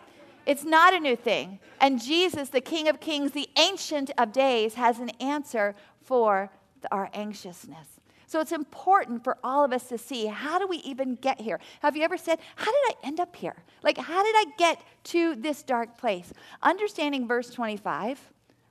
It's 0.45 0.63
not 0.63 0.93
a 0.93 0.99
new 0.99 1.15
thing. 1.15 1.59
And 1.79 2.01
Jesus, 2.01 2.49
the 2.49 2.61
King 2.61 2.87
of 2.87 2.99
Kings, 2.99 3.31
the 3.31 3.49
Ancient 3.57 4.11
of 4.17 4.31
Days, 4.31 4.75
has 4.75 4.99
an 4.99 5.09
answer 5.21 5.75
for 6.01 6.51
our 6.91 7.09
anxiousness. 7.13 7.87
So 8.27 8.39
it's 8.39 8.51
important 8.51 9.23
for 9.23 9.37
all 9.43 9.63
of 9.63 9.71
us 9.71 9.87
to 9.89 9.97
see 9.97 10.25
how 10.25 10.59
do 10.59 10.67
we 10.67 10.77
even 10.77 11.15
get 11.15 11.39
here? 11.39 11.59
Have 11.81 11.95
you 11.95 12.03
ever 12.03 12.17
said, 12.17 12.39
How 12.55 12.65
did 12.65 12.73
I 12.73 12.93
end 13.03 13.19
up 13.19 13.35
here? 13.35 13.55
Like, 13.83 13.97
how 13.97 14.23
did 14.23 14.35
I 14.35 14.45
get 14.57 14.81
to 15.05 15.35
this 15.35 15.63
dark 15.63 15.97
place? 15.97 16.33
Understanding 16.61 17.27
verse 17.27 17.49
25 17.49 18.19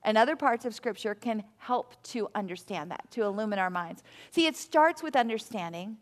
and 0.02 0.18
other 0.18 0.36
parts 0.36 0.64
of 0.64 0.74
Scripture 0.74 1.14
can 1.14 1.44
help 1.56 2.02
to 2.04 2.28
understand 2.34 2.90
that, 2.90 3.10
to 3.12 3.22
illumine 3.22 3.58
our 3.58 3.70
minds. 3.70 4.02
See, 4.32 4.46
it 4.46 4.56
starts 4.56 5.02
with 5.02 5.16
understanding 5.16 5.96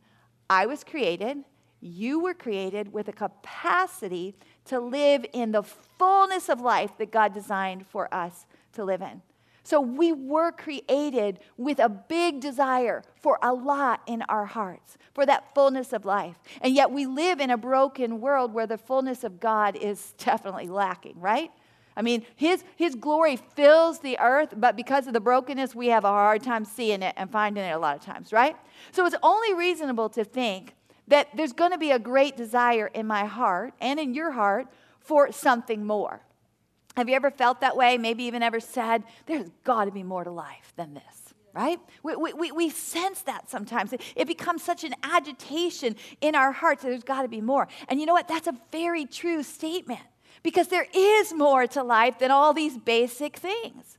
I 0.51 0.67
was 0.67 0.83
created, 0.83 1.45
you 1.81 2.21
were 2.21 2.35
created 2.35 2.93
with 2.93 3.09
a 3.09 3.13
capacity 3.13 4.35
to 4.67 4.81
live 4.81 5.25
in 5.33 5.53
the 5.53 5.63
fullness 5.63 6.49
of 6.49 6.61
life 6.61 6.91
that 6.99 7.11
God 7.11 7.33
designed 7.35 7.87
for 7.87 8.13
us 8.15 8.47
to 8.73 8.85
live 8.85 9.03
in. 9.03 9.23
So 9.65 9.81
we 9.81 10.13
were 10.13 10.51
created 10.51 11.39
with 11.57 11.79
a 11.79 11.89
big 11.89 12.41
desire 12.41 13.03
for 13.21 13.39
a 13.43 13.53
lot 13.53 14.03
in 14.07 14.23
our 14.23 14.45
hearts, 14.45 14.99
for 15.15 15.25
that 15.27 15.55
fullness 15.55 15.93
of 15.93 16.05
life. 16.05 16.37
And 16.61 16.75
yet 16.75 16.91
we 16.91 17.07
live 17.07 17.41
in 17.41 17.51
a 17.51 17.57
broken 17.57 18.21
world 18.21 18.53
where 18.53 18.67
the 18.67 18.79
fullness 18.79 19.23
of 19.23 19.39
God 19.39 19.77
is 19.77 20.13
definitely 20.19 20.67
lacking, 20.67 21.21
right? 21.21 21.51
I 21.95 22.03
mean, 22.03 22.25
his, 22.37 22.65
his 22.77 22.95
glory 22.95 23.37
fills 23.37 24.01
the 24.01 24.19
earth, 24.19 24.55
but 24.57 24.77
because 24.77 25.07
of 25.07 25.13
the 25.13 25.21
brokenness, 25.21 25.75
we 25.75 25.89
have 25.89 26.05
a 26.05 26.09
hard 26.09 26.43
time 26.43 26.65
seeing 26.65 27.03
it 27.03 27.15
and 27.19 27.31
finding 27.31 27.63
it 27.63 27.71
a 27.73 27.79
lot 27.79 27.97
of 27.97 28.03
times, 28.03 28.33
right? 28.33 28.57
So 28.93 29.05
it's 29.05 29.17
only 29.23 29.53
reasonable 29.55 30.09
to 30.11 30.25
think 30.25 30.75
that 31.09 31.29
there's 31.37 31.53
going 31.53 31.73
to 31.73 31.79
be 31.79 31.91
a 31.91 31.99
great 31.99 32.37
desire 32.37 32.87
in 32.87 33.07
my 33.07 33.25
heart 33.25 33.75
and 33.81 33.99
in 33.99 34.15
your 34.15 34.33
heart 34.33 34.67
for 35.01 35.33
something 35.33 35.85
more. 35.85 36.21
Have 36.97 37.09
you 37.09 37.15
ever 37.15 37.31
felt 37.31 37.61
that 37.61 37.77
way? 37.77 37.99
Maybe 37.99 38.25
even 38.25 38.43
ever 38.43 38.61
said, 38.61 39.03
There's 39.27 39.49
got 39.65 39.87
to 39.87 39.91
be 39.91 40.03
more 40.03 40.25
to 40.25 40.31
life 40.31 40.73
than 40.77 40.95
this, 40.95 41.35
right? 41.55 41.79
We, 42.03 42.17
we, 42.17 42.53
we 42.53 42.71
sense 42.71 43.23
that 43.23 43.51
sometimes. 43.51 43.93
It, 43.93 44.03
it 44.15 44.27
becomes 44.27 44.63
such 44.63 44.85
an 44.85 44.95
agitation 45.03 45.97
in 46.21 46.35
our 46.35 46.53
hearts 46.53 46.83
there's 46.83 47.03
got 47.03 47.23
to 47.23 47.29
be 47.29 47.41
more. 47.41 47.67
And 47.89 47.99
you 47.99 48.07
know 48.07 48.13
what? 48.13 48.29
That's 48.29 48.47
a 48.47 48.57
very 48.71 49.07
true 49.07 49.43
statement 49.43 50.01
because 50.43 50.69
there 50.69 50.87
is 50.95 51.33
more 51.33 51.67
to 51.69 51.83
life 51.83 52.19
than 52.19 52.31
all 52.31 52.53
these 52.53 52.77
basic 52.77 53.37
things. 53.37 53.99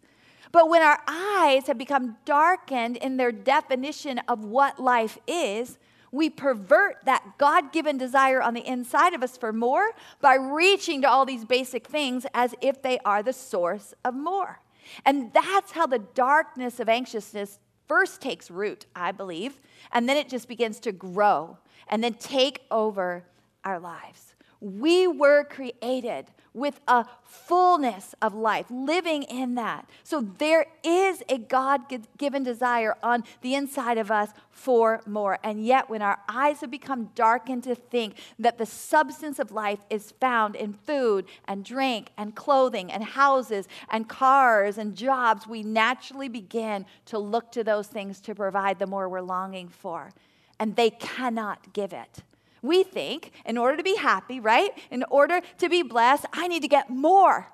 But 0.51 0.69
when 0.69 0.83
our 0.83 0.99
eyes 1.07 1.65
have 1.65 1.79
become 1.79 2.17
darkened 2.25 2.97
in 2.97 3.17
their 3.17 3.31
definition 3.31 4.19
of 4.27 4.45
what 4.45 4.79
life 4.79 5.17
is, 5.25 5.79
we 6.13 6.29
pervert 6.29 6.97
that 7.05 7.25
God 7.39 7.73
given 7.73 7.97
desire 7.97 8.39
on 8.39 8.53
the 8.53 8.65
inside 8.65 9.13
of 9.13 9.23
us 9.23 9.35
for 9.35 9.51
more 9.51 9.91
by 10.21 10.35
reaching 10.35 11.01
to 11.01 11.09
all 11.09 11.25
these 11.25 11.43
basic 11.43 11.87
things 11.87 12.27
as 12.35 12.53
if 12.61 12.83
they 12.83 12.99
are 12.99 13.23
the 13.23 13.33
source 13.33 13.95
of 14.05 14.13
more. 14.13 14.59
And 15.05 15.33
that's 15.33 15.71
how 15.71 15.87
the 15.87 15.97
darkness 15.97 16.79
of 16.79 16.87
anxiousness 16.87 17.57
first 17.87 18.21
takes 18.21 18.51
root, 18.51 18.85
I 18.95 19.11
believe, 19.11 19.59
and 19.91 20.07
then 20.07 20.15
it 20.15 20.29
just 20.29 20.47
begins 20.47 20.79
to 20.81 20.91
grow 20.91 21.57
and 21.87 22.03
then 22.03 22.13
take 22.13 22.61
over 22.69 23.23
our 23.65 23.79
lives. 23.79 24.32
We 24.63 25.07
were 25.07 25.43
created 25.43 26.27
with 26.53 26.79
a 26.87 27.05
fullness 27.23 28.15
of 28.21 28.33
life, 28.33 28.67
living 28.69 29.23
in 29.23 29.55
that. 29.55 29.89
So 30.03 30.21
there 30.37 30.67
is 30.83 31.21
a 31.27 31.37
God 31.37 31.81
given 32.17 32.43
desire 32.43 32.95
on 33.03 33.25
the 33.41 33.55
inside 33.55 33.97
of 33.97 34.09
us 34.09 34.29
for 34.51 35.01
more. 35.05 35.37
And 35.43 35.65
yet, 35.65 35.89
when 35.89 36.01
our 36.01 36.19
eyes 36.29 36.61
have 36.61 36.71
become 36.71 37.09
darkened 37.13 37.63
to 37.63 37.75
think 37.75 38.15
that 38.39 38.57
the 38.57 38.65
substance 38.65 39.37
of 39.37 39.51
life 39.51 39.79
is 39.89 40.13
found 40.21 40.55
in 40.55 40.71
food 40.71 41.25
and 41.45 41.65
drink 41.65 42.11
and 42.17 42.33
clothing 42.33 42.89
and 42.89 43.03
houses 43.03 43.67
and 43.89 44.07
cars 44.07 44.77
and 44.77 44.95
jobs, 44.95 45.45
we 45.45 45.61
naturally 45.61 46.29
begin 46.29 46.85
to 47.07 47.19
look 47.19 47.51
to 47.51 47.65
those 47.65 47.87
things 47.87 48.21
to 48.21 48.33
provide 48.33 48.79
the 48.79 48.87
more 48.87 49.09
we're 49.09 49.19
longing 49.19 49.67
for. 49.67 50.11
And 50.57 50.77
they 50.77 50.91
cannot 50.91 51.73
give 51.73 51.91
it. 51.91 52.23
We 52.63 52.83
think 52.83 53.31
in 53.45 53.57
order 53.57 53.77
to 53.77 53.83
be 53.83 53.97
happy, 53.97 54.39
right? 54.39 54.71
In 54.89 55.03
order 55.11 55.41
to 55.59 55.69
be 55.69 55.83
blessed, 55.83 56.25
I 56.33 56.47
need 56.47 56.61
to 56.61 56.67
get 56.67 56.89
more 56.89 57.47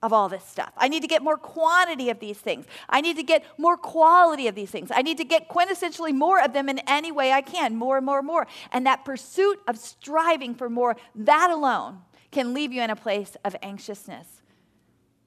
of 0.00 0.12
all 0.12 0.28
this 0.28 0.44
stuff. 0.44 0.70
I 0.76 0.88
need 0.88 1.00
to 1.00 1.08
get 1.08 1.22
more 1.22 1.36
quantity 1.36 2.08
of 2.10 2.20
these 2.20 2.38
things. 2.38 2.66
I 2.88 3.00
need 3.00 3.16
to 3.16 3.22
get 3.22 3.44
more 3.58 3.76
quality 3.76 4.46
of 4.46 4.54
these 4.54 4.70
things. 4.70 4.90
I 4.94 5.02
need 5.02 5.18
to 5.18 5.24
get 5.24 5.48
quintessentially 5.48 6.14
more 6.14 6.40
of 6.40 6.52
them 6.52 6.68
in 6.68 6.78
any 6.80 7.10
way 7.10 7.32
I 7.32 7.40
can, 7.40 7.74
more 7.74 7.96
and 7.96 8.06
more 8.06 8.18
and 8.18 8.26
more. 8.26 8.46
And 8.70 8.86
that 8.86 9.04
pursuit 9.04 9.60
of 9.66 9.76
striving 9.76 10.54
for 10.54 10.70
more, 10.70 10.96
that 11.14 11.50
alone 11.50 12.02
can 12.30 12.54
leave 12.54 12.72
you 12.72 12.82
in 12.82 12.90
a 12.90 12.96
place 12.96 13.36
of 13.44 13.56
anxiousness, 13.62 14.42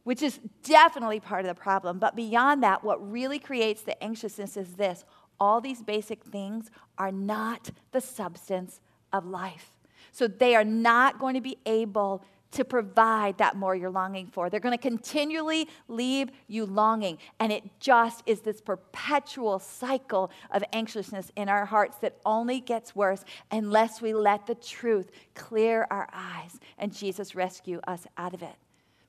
which 0.04 0.22
is 0.22 0.40
definitely 0.64 1.20
part 1.20 1.44
of 1.44 1.48
the 1.48 1.60
problem. 1.60 1.98
But 2.00 2.16
beyond 2.16 2.64
that, 2.64 2.84
what 2.84 3.12
really 3.12 3.40
creates 3.40 3.82
the 3.82 4.02
anxiousness 4.02 4.56
is 4.56 4.76
this 4.76 5.04
all 5.40 5.60
these 5.60 5.82
basic 5.82 6.24
things 6.24 6.70
are 6.98 7.12
not 7.12 7.72
the 7.92 8.02
substance 8.02 8.80
of 9.14 9.26
life. 9.26 9.72
So 10.12 10.28
they 10.28 10.56
are 10.56 10.64
not 10.64 11.20
going 11.20 11.36
to 11.36 11.42
be 11.42 11.58
able 11.66 12.24
to 12.52 12.64
provide 12.64 13.38
that 13.38 13.56
more 13.56 13.76
you're 13.76 13.90
longing 13.90 14.28
for. 14.28 14.50
They're 14.50 14.60
going 14.60 14.78
to 14.78 14.82
continually 14.82 15.68
leave 15.88 16.30
you 16.48 16.66
longing. 16.66 17.18
And 17.40 17.52
it 17.52 17.64
just 17.80 18.24
is 18.26 18.42
this 18.42 18.62
perpetual 18.62 19.60
cycle 19.60 20.32
of 20.52 20.64
anxiousness 20.74 21.32
in 21.36 21.50
our 21.50 21.66
hearts 21.66 21.98
that 21.98 22.18
only 22.26 22.60
gets 22.60 22.96
worse 22.96 23.26
unless 23.52 24.02
we 24.02 24.14
let 24.14 24.48
the 24.48 24.56
truth 24.56 25.12
clear 25.36 25.88
our 25.92 26.08
eyes 26.14 26.60
and 26.78 26.94
Jesus 26.96 27.36
rescue 27.36 27.80
us 27.88 28.08
out 28.18 28.34
of 28.34 28.42
it. 28.42 28.56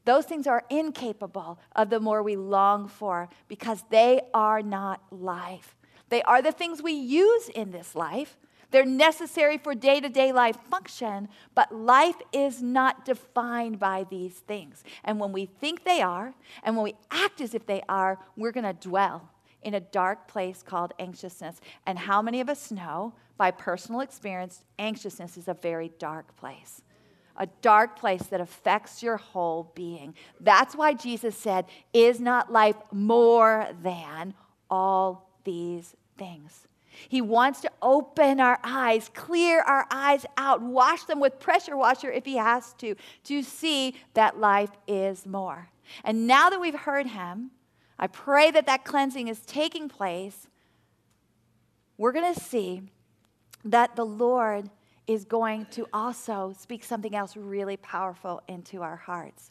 Those 0.04 0.24
things 0.24 0.46
are 0.46 0.64
incapable 0.70 1.58
of 1.76 1.90
the 1.90 2.00
more 2.00 2.22
we 2.22 2.34
long 2.34 2.88
for 2.88 3.28
because 3.46 3.84
they 3.90 4.22
are 4.32 4.62
not 4.62 5.02
life. 5.10 5.76
They 6.08 6.22
are 6.22 6.40
the 6.40 6.52
things 6.52 6.82
we 6.82 6.92
use 6.92 7.50
in 7.50 7.70
this 7.70 7.94
life, 7.94 8.38
they're 8.70 8.84
necessary 8.84 9.58
for 9.58 9.75
day 9.75 10.00
to 10.00 10.08
day 10.08 10.32
life 10.32 10.56
function, 10.70 11.28
but 11.54 11.75
life 11.75 12.20
is 12.32 12.62
not 12.62 13.04
defined 13.04 13.78
by 13.78 14.04
these 14.10 14.34
things. 14.34 14.84
And 15.04 15.18
when 15.18 15.32
we 15.32 15.46
think 15.46 15.84
they 15.84 16.02
are, 16.02 16.34
and 16.62 16.76
when 16.76 16.84
we 16.84 16.94
act 17.10 17.40
as 17.40 17.54
if 17.54 17.66
they 17.66 17.82
are, 17.88 18.18
we're 18.37 18.52
going 18.52 18.64
to 18.64 18.88
dwell 18.88 19.30
in 19.62 19.75
a 19.75 19.80
dark 19.80 20.28
place 20.28 20.62
called 20.62 20.92
anxiousness. 20.98 21.60
And 21.87 21.98
how 21.98 22.20
many 22.20 22.40
of 22.40 22.48
us 22.48 22.70
know 22.70 23.14
by 23.37 23.50
personal 23.50 24.00
experience, 24.00 24.62
anxiousness 24.78 25.37
is 25.37 25.48
a 25.48 25.54
very 25.54 25.90
dark 25.98 26.37
place? 26.37 26.82
A 27.37 27.46
dark 27.62 27.98
place 27.98 28.25
that 28.25 28.40
affects 28.40 29.02
your 29.02 29.16
whole 29.16 29.72
being. 29.75 30.14
That's 30.40 30.75
why 30.75 30.92
Jesus 30.92 31.37
said, 31.37 31.66
Is 31.92 32.20
not 32.20 32.52
life 32.52 32.76
more 32.90 33.68
than 33.80 34.34
all 34.68 35.30
these 35.44 35.94
things? 36.18 36.66
He 37.08 37.20
wants 37.20 37.60
to 37.60 37.70
open 37.82 38.40
our 38.40 38.58
eyes, 38.64 39.10
clear 39.14 39.60
our 39.60 39.86
eyes 39.90 40.24
out, 40.36 40.62
wash 40.62 41.04
them 41.04 41.20
with 41.20 41.38
pressure 41.38 41.76
washer 41.76 42.10
if 42.10 42.24
he 42.24 42.36
has 42.36 42.72
to, 42.74 42.94
to 43.24 43.42
see 43.42 43.94
that 44.14 44.38
life 44.38 44.70
is 44.86 45.26
more. 45.26 45.68
And 46.04 46.26
now 46.26 46.50
that 46.50 46.60
we've 46.60 46.74
heard 46.74 47.06
him, 47.08 47.50
I 47.98 48.06
pray 48.06 48.50
that 48.50 48.66
that 48.66 48.84
cleansing 48.84 49.28
is 49.28 49.40
taking 49.40 49.88
place. 49.88 50.48
We're 51.96 52.12
going 52.12 52.32
to 52.32 52.40
see 52.40 52.82
that 53.64 53.96
the 53.96 54.06
Lord 54.06 54.70
is 55.06 55.24
going 55.24 55.66
to 55.72 55.86
also 55.92 56.54
speak 56.56 56.84
something 56.84 57.14
else 57.14 57.36
really 57.36 57.76
powerful 57.78 58.42
into 58.46 58.82
our 58.82 58.96
hearts. 58.96 59.50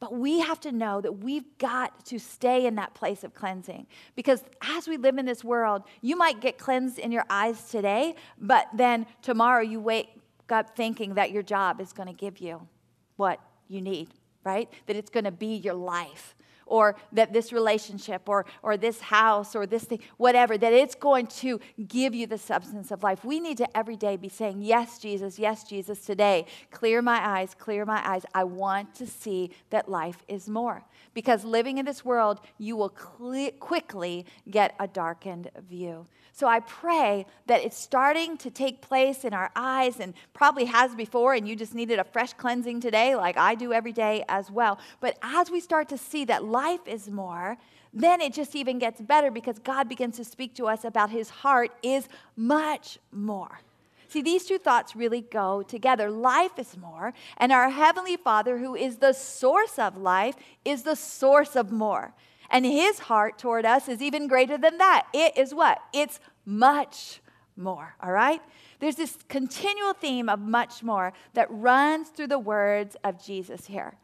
But 0.00 0.14
we 0.14 0.40
have 0.40 0.60
to 0.60 0.70
know 0.70 1.00
that 1.00 1.18
we've 1.18 1.46
got 1.58 2.04
to 2.06 2.18
stay 2.18 2.66
in 2.66 2.76
that 2.76 2.94
place 2.94 3.24
of 3.24 3.34
cleansing. 3.34 3.86
Because 4.14 4.42
as 4.62 4.86
we 4.86 4.96
live 4.96 5.18
in 5.18 5.26
this 5.26 5.42
world, 5.42 5.82
you 6.02 6.16
might 6.16 6.40
get 6.40 6.56
cleansed 6.56 6.98
in 6.98 7.10
your 7.10 7.24
eyes 7.28 7.68
today, 7.68 8.14
but 8.38 8.68
then 8.72 9.06
tomorrow 9.22 9.60
you 9.60 9.80
wake 9.80 10.10
up 10.50 10.76
thinking 10.76 11.14
that 11.14 11.32
your 11.32 11.42
job 11.42 11.80
is 11.80 11.92
going 11.92 12.08
to 12.08 12.14
give 12.14 12.38
you 12.38 12.66
what 13.16 13.40
you 13.66 13.80
need, 13.80 14.08
right? 14.44 14.70
That 14.86 14.96
it's 14.96 15.10
going 15.10 15.24
to 15.24 15.32
be 15.32 15.56
your 15.56 15.74
life 15.74 16.36
or 16.68 16.96
that 17.12 17.32
this 17.32 17.52
relationship 17.52 18.28
or, 18.28 18.46
or 18.62 18.76
this 18.76 19.00
house 19.00 19.56
or 19.56 19.66
this 19.66 19.84
thing, 19.84 20.00
whatever, 20.16 20.56
that 20.56 20.72
it's 20.72 20.94
going 20.94 21.26
to 21.26 21.60
give 21.88 22.14
you 22.14 22.26
the 22.26 22.38
substance 22.38 22.90
of 22.90 23.02
life. 23.02 23.24
We 23.24 23.40
need 23.40 23.58
to 23.58 23.76
every 23.76 23.96
day 23.96 24.16
be 24.16 24.28
saying, 24.28 24.62
Yes, 24.62 24.98
Jesus, 24.98 25.38
yes, 25.38 25.64
Jesus, 25.64 26.00
today. 26.00 26.46
Clear 26.70 27.02
my 27.02 27.38
eyes, 27.38 27.54
clear 27.58 27.84
my 27.84 28.00
eyes. 28.06 28.24
I 28.34 28.44
want 28.44 28.94
to 28.96 29.06
see 29.06 29.50
that 29.70 29.88
life 29.88 30.22
is 30.28 30.48
more. 30.48 30.84
Because 31.14 31.44
living 31.44 31.78
in 31.78 31.84
this 31.84 32.04
world, 32.04 32.40
you 32.58 32.76
will 32.76 32.90
quickly 32.90 34.26
get 34.48 34.74
a 34.78 34.86
darkened 34.86 35.50
view. 35.68 36.06
So 36.38 36.46
I 36.46 36.60
pray 36.60 37.26
that 37.46 37.64
it's 37.64 37.76
starting 37.76 38.36
to 38.36 38.50
take 38.50 38.80
place 38.80 39.24
in 39.24 39.34
our 39.34 39.50
eyes 39.56 39.98
and 39.98 40.14
probably 40.32 40.66
has 40.66 40.94
before, 40.94 41.34
and 41.34 41.48
you 41.48 41.56
just 41.56 41.74
needed 41.74 41.98
a 41.98 42.04
fresh 42.04 42.32
cleansing 42.32 42.80
today, 42.80 43.16
like 43.16 43.36
I 43.36 43.56
do 43.56 43.72
every 43.72 43.90
day 43.90 44.24
as 44.28 44.48
well. 44.48 44.78
But 45.00 45.18
as 45.20 45.50
we 45.50 45.58
start 45.58 45.88
to 45.88 45.98
see 45.98 46.24
that 46.26 46.44
life 46.44 46.57
is 46.86 47.08
more, 47.08 47.56
then 47.92 48.20
it 48.20 48.32
just 48.32 48.54
even 48.54 48.78
gets 48.78 49.00
better 49.00 49.30
because 49.30 49.58
God 49.58 49.88
begins 49.88 50.16
to 50.16 50.24
speak 50.24 50.54
to 50.54 50.66
us 50.66 50.84
about 50.84 51.10
his 51.10 51.30
heart 51.30 51.70
is 51.82 52.08
much 52.36 52.98
more. 53.12 53.60
See, 54.08 54.22
these 54.22 54.46
two 54.46 54.58
thoughts 54.58 54.96
really 54.96 55.20
go 55.20 55.62
together. 55.62 56.10
Life 56.10 56.58
is 56.58 56.76
more, 56.76 57.12
and 57.36 57.52
our 57.52 57.68
Heavenly 57.68 58.16
Father, 58.16 58.58
who 58.58 58.74
is 58.74 58.96
the 58.96 59.12
source 59.12 59.78
of 59.78 59.98
life, 59.98 60.34
is 60.64 60.82
the 60.82 60.96
source 60.96 61.56
of 61.56 61.70
more. 61.70 62.14
And 62.50 62.64
his 62.64 63.00
heart 63.00 63.38
toward 63.38 63.66
us 63.66 63.88
is 63.88 64.00
even 64.00 64.26
greater 64.26 64.56
than 64.56 64.78
that. 64.78 65.06
It 65.12 65.36
is 65.36 65.54
what? 65.54 65.78
It's 65.92 66.20
much 66.46 67.20
more, 67.54 67.94
all 68.02 68.12
right? 68.12 68.40
There's 68.80 68.96
this 68.96 69.18
continual 69.28 69.92
theme 69.92 70.30
of 70.30 70.40
much 70.40 70.82
more 70.82 71.12
that 71.34 71.48
runs 71.50 72.08
through 72.08 72.28
the 72.28 72.38
words 72.38 72.96
of 73.04 73.22
Jesus 73.22 73.66
here. 73.66 73.94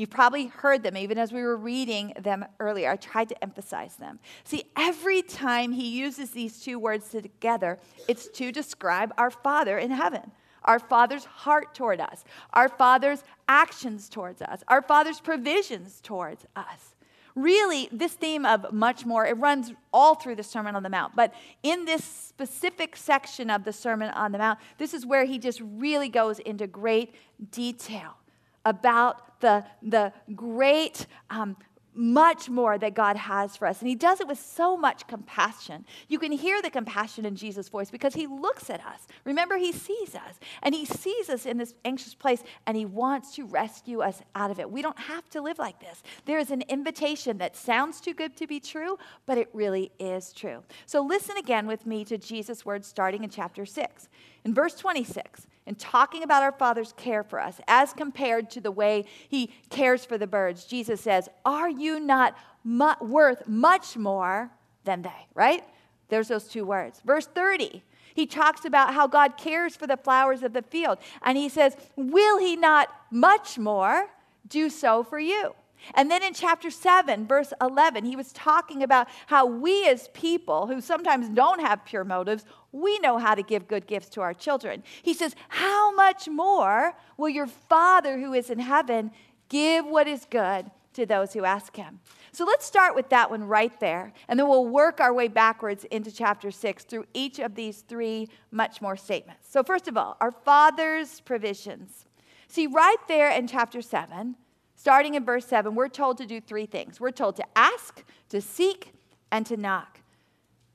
You've 0.00 0.08
probably 0.08 0.46
heard 0.46 0.82
them 0.82 0.96
even 0.96 1.18
as 1.18 1.30
we 1.30 1.42
were 1.42 1.58
reading 1.58 2.14
them 2.18 2.46
earlier. 2.58 2.90
I 2.90 2.96
tried 2.96 3.28
to 3.28 3.44
emphasize 3.44 3.96
them. 3.96 4.18
See, 4.44 4.64
every 4.74 5.20
time 5.20 5.72
he 5.72 5.90
uses 5.90 6.30
these 6.30 6.58
two 6.58 6.78
words 6.78 7.10
together, 7.10 7.78
it's 8.08 8.28
to 8.28 8.50
describe 8.50 9.12
our 9.18 9.30
Father 9.30 9.76
in 9.76 9.90
heaven, 9.90 10.30
our 10.64 10.78
Father's 10.78 11.26
heart 11.26 11.74
toward 11.74 12.00
us, 12.00 12.24
our 12.54 12.70
Father's 12.70 13.22
actions 13.46 14.08
towards 14.08 14.40
us, 14.40 14.64
our 14.68 14.80
Father's 14.80 15.20
provisions 15.20 16.00
towards 16.00 16.46
us 16.56 16.94
really, 17.36 17.88
this 17.92 18.12
theme 18.12 18.44
of 18.44 18.72
much 18.72 19.06
more, 19.06 19.24
it 19.24 19.36
runs 19.36 19.72
all 19.92 20.16
through 20.16 20.34
the 20.34 20.42
Sermon 20.42 20.74
on 20.74 20.82
the 20.82 20.88
Mount. 20.88 21.14
But 21.14 21.32
in 21.62 21.84
this 21.84 22.04
specific 22.04 22.96
section 22.96 23.50
of 23.50 23.62
the 23.62 23.72
Sermon 23.72 24.10
on 24.10 24.32
the 24.32 24.38
Mount, 24.38 24.58
this 24.78 24.92
is 24.92 25.06
where 25.06 25.24
he 25.24 25.38
just 25.38 25.60
really 25.62 26.08
goes 26.08 26.40
into 26.40 26.66
great 26.66 27.14
detail 27.52 28.16
about 28.64 29.40
the, 29.40 29.64
the 29.82 30.12
great 30.34 31.06
um, 31.30 31.56
much 31.92 32.48
more 32.48 32.78
that 32.78 32.94
God 32.94 33.16
has 33.16 33.56
for 33.56 33.66
us. 33.66 33.80
And 33.80 33.88
He 33.88 33.94
does 33.94 34.20
it 34.20 34.28
with 34.28 34.38
so 34.38 34.76
much 34.76 35.06
compassion. 35.06 35.84
You 36.08 36.18
can 36.18 36.32
hear 36.32 36.62
the 36.62 36.70
compassion 36.70 37.26
in 37.26 37.34
Jesus' 37.34 37.68
voice 37.68 37.90
because 37.90 38.14
He 38.14 38.26
looks 38.26 38.70
at 38.70 38.84
us. 38.86 39.06
Remember, 39.24 39.56
He 39.56 39.72
sees 39.72 40.14
us, 40.14 40.38
and 40.62 40.74
He 40.74 40.84
sees 40.84 41.28
us 41.28 41.46
in 41.46 41.58
this 41.58 41.74
anxious 41.84 42.14
place, 42.14 42.42
and 42.66 42.76
He 42.76 42.86
wants 42.86 43.34
to 43.36 43.44
rescue 43.44 44.00
us 44.00 44.22
out 44.34 44.50
of 44.50 44.60
it. 44.60 44.70
We 44.70 44.82
don't 44.82 44.98
have 44.98 45.28
to 45.30 45.42
live 45.42 45.58
like 45.58 45.80
this. 45.80 46.02
There 46.26 46.38
is 46.38 46.50
an 46.50 46.62
invitation 46.68 47.38
that 47.38 47.56
sounds 47.56 48.00
too 48.00 48.14
good 48.14 48.36
to 48.36 48.46
be 48.46 48.60
true, 48.60 48.96
but 49.26 49.36
it 49.36 49.48
really 49.52 49.90
is 49.98 50.32
true. 50.32 50.62
So 50.86 51.02
listen 51.02 51.36
again 51.36 51.66
with 51.66 51.86
me 51.86 52.04
to 52.04 52.18
Jesus' 52.18 52.64
words 52.64 52.86
starting 52.86 53.24
in 53.24 53.30
chapter 53.30 53.66
6. 53.66 54.08
In 54.44 54.54
verse 54.54 54.74
26, 54.74 55.46
in 55.66 55.74
talking 55.74 56.22
about 56.22 56.42
our 56.42 56.52
Father's 56.52 56.92
care 56.96 57.22
for 57.22 57.38
us 57.38 57.60
as 57.68 57.92
compared 57.92 58.50
to 58.50 58.60
the 58.60 58.70
way 58.70 59.04
He 59.28 59.52
cares 59.68 60.04
for 60.04 60.18
the 60.18 60.26
birds, 60.26 60.64
Jesus 60.64 61.00
says, 61.00 61.28
Are 61.44 61.70
you 61.70 62.00
not 62.00 62.36
mu- 62.64 62.94
worth 63.00 63.46
much 63.46 63.96
more 63.96 64.50
than 64.84 65.02
they? 65.02 65.26
Right? 65.34 65.62
There's 66.08 66.28
those 66.28 66.48
two 66.48 66.64
words. 66.64 67.00
Verse 67.04 67.26
30, 67.26 67.82
he 68.14 68.26
talks 68.26 68.64
about 68.64 68.94
how 68.94 69.06
God 69.06 69.36
cares 69.36 69.76
for 69.76 69.86
the 69.86 69.96
flowers 69.96 70.42
of 70.42 70.52
the 70.52 70.62
field. 70.62 70.98
And 71.22 71.38
he 71.38 71.48
says, 71.48 71.76
Will 71.96 72.38
He 72.38 72.56
not 72.56 72.88
much 73.10 73.58
more 73.58 74.08
do 74.48 74.68
so 74.68 75.02
for 75.02 75.18
you? 75.18 75.54
And 75.94 76.10
then 76.10 76.22
in 76.22 76.34
chapter 76.34 76.70
7, 76.70 77.26
verse 77.26 77.52
11, 77.60 78.04
he 78.04 78.16
was 78.16 78.32
talking 78.32 78.82
about 78.82 79.08
how 79.26 79.46
we 79.46 79.88
as 79.88 80.08
people 80.08 80.66
who 80.66 80.80
sometimes 80.80 81.28
don't 81.28 81.60
have 81.60 81.84
pure 81.84 82.04
motives, 82.04 82.44
we 82.72 82.98
know 83.00 83.18
how 83.18 83.34
to 83.34 83.42
give 83.42 83.68
good 83.68 83.86
gifts 83.86 84.08
to 84.10 84.20
our 84.20 84.34
children. 84.34 84.82
He 85.02 85.14
says, 85.14 85.34
How 85.48 85.92
much 85.94 86.28
more 86.28 86.94
will 87.16 87.28
your 87.28 87.46
Father 87.46 88.18
who 88.18 88.32
is 88.32 88.50
in 88.50 88.58
heaven 88.58 89.10
give 89.48 89.84
what 89.84 90.06
is 90.06 90.26
good 90.30 90.70
to 90.94 91.06
those 91.06 91.32
who 91.32 91.44
ask 91.44 91.76
him? 91.76 92.00
So 92.32 92.44
let's 92.44 92.64
start 92.64 92.94
with 92.94 93.08
that 93.08 93.30
one 93.30 93.44
right 93.44 93.78
there, 93.80 94.12
and 94.28 94.38
then 94.38 94.48
we'll 94.48 94.66
work 94.66 95.00
our 95.00 95.12
way 95.12 95.26
backwards 95.26 95.84
into 95.84 96.12
chapter 96.12 96.52
6 96.52 96.84
through 96.84 97.06
each 97.12 97.40
of 97.40 97.56
these 97.56 97.80
three 97.82 98.28
much 98.52 98.80
more 98.80 98.96
statements. 98.96 99.50
So, 99.50 99.64
first 99.64 99.88
of 99.88 99.96
all, 99.96 100.16
our 100.20 100.30
Father's 100.30 101.20
provisions. 101.20 102.06
See, 102.46 102.66
right 102.66 102.98
there 103.08 103.30
in 103.30 103.48
chapter 103.48 103.82
7, 103.82 104.36
Starting 104.80 105.14
in 105.14 105.26
verse 105.26 105.44
7, 105.44 105.74
we're 105.74 105.90
told 105.90 106.16
to 106.16 106.24
do 106.24 106.40
three 106.40 106.64
things 106.64 106.98
we're 106.98 107.10
told 107.10 107.36
to 107.36 107.44
ask, 107.54 108.02
to 108.30 108.40
seek, 108.40 108.94
and 109.30 109.44
to 109.44 109.54
knock. 109.54 110.00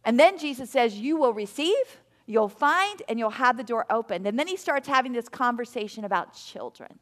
And 0.04 0.20
then 0.20 0.38
Jesus 0.38 0.70
says, 0.70 0.94
You 0.94 1.18
will 1.18 1.34
receive, 1.34 2.02
you'll 2.28 2.48
find, 2.48 3.02
and 3.10 3.18
you'll 3.18 3.32
have 3.32 3.58
the 3.58 3.64
door 3.64 3.88
opened. 3.90 4.28
And 4.28 4.38
then 4.38 4.48
he 4.48 4.58
starts 4.58 4.88
having 4.88 5.12
this 5.12 5.28
conversation 5.28 6.06
about 6.06 6.36
children. 6.36 7.00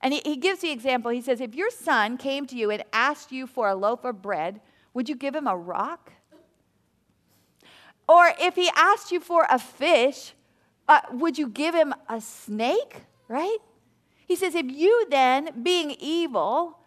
And 0.00 0.14
he, 0.14 0.22
he 0.24 0.36
gives 0.36 0.60
the 0.60 0.70
example. 0.70 1.10
He 1.10 1.20
says, 1.20 1.42
If 1.42 1.54
your 1.54 1.68
son 1.68 2.16
came 2.16 2.46
to 2.46 2.56
you 2.56 2.70
and 2.70 2.84
asked 2.90 3.30
you 3.30 3.46
for 3.46 3.68
a 3.68 3.74
loaf 3.74 4.06
of 4.06 4.22
bread, 4.22 4.62
would 4.94 5.10
you 5.10 5.16
give 5.16 5.34
him 5.34 5.46
a 5.46 5.54
rock? 5.54 6.10
Or 8.08 8.32
if 8.40 8.54
he 8.54 8.70
asked 8.74 9.12
you 9.12 9.20
for 9.20 9.46
a 9.50 9.58
fish, 9.58 10.32
uh, 10.88 11.00
would 11.12 11.36
you 11.36 11.50
give 11.50 11.74
him 11.74 11.92
a 12.08 12.18
snake? 12.18 13.02
Right? 13.28 13.58
He 14.30 14.36
says, 14.36 14.54
if 14.54 14.70
you 14.70 15.08
then, 15.10 15.60
being 15.64 15.96
evil, 15.98 16.78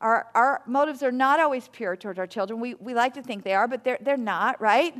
our, 0.00 0.28
our 0.34 0.62
motives 0.66 1.02
are 1.02 1.12
not 1.12 1.38
always 1.38 1.68
pure 1.68 1.96
towards 1.96 2.18
our 2.18 2.26
children. 2.26 2.60
We, 2.60 2.76
we 2.76 2.94
like 2.94 3.12
to 3.12 3.22
think 3.22 3.44
they 3.44 3.52
are, 3.52 3.68
but 3.68 3.84
they're, 3.84 3.98
they're 4.00 4.16
not, 4.16 4.58
right? 4.58 4.94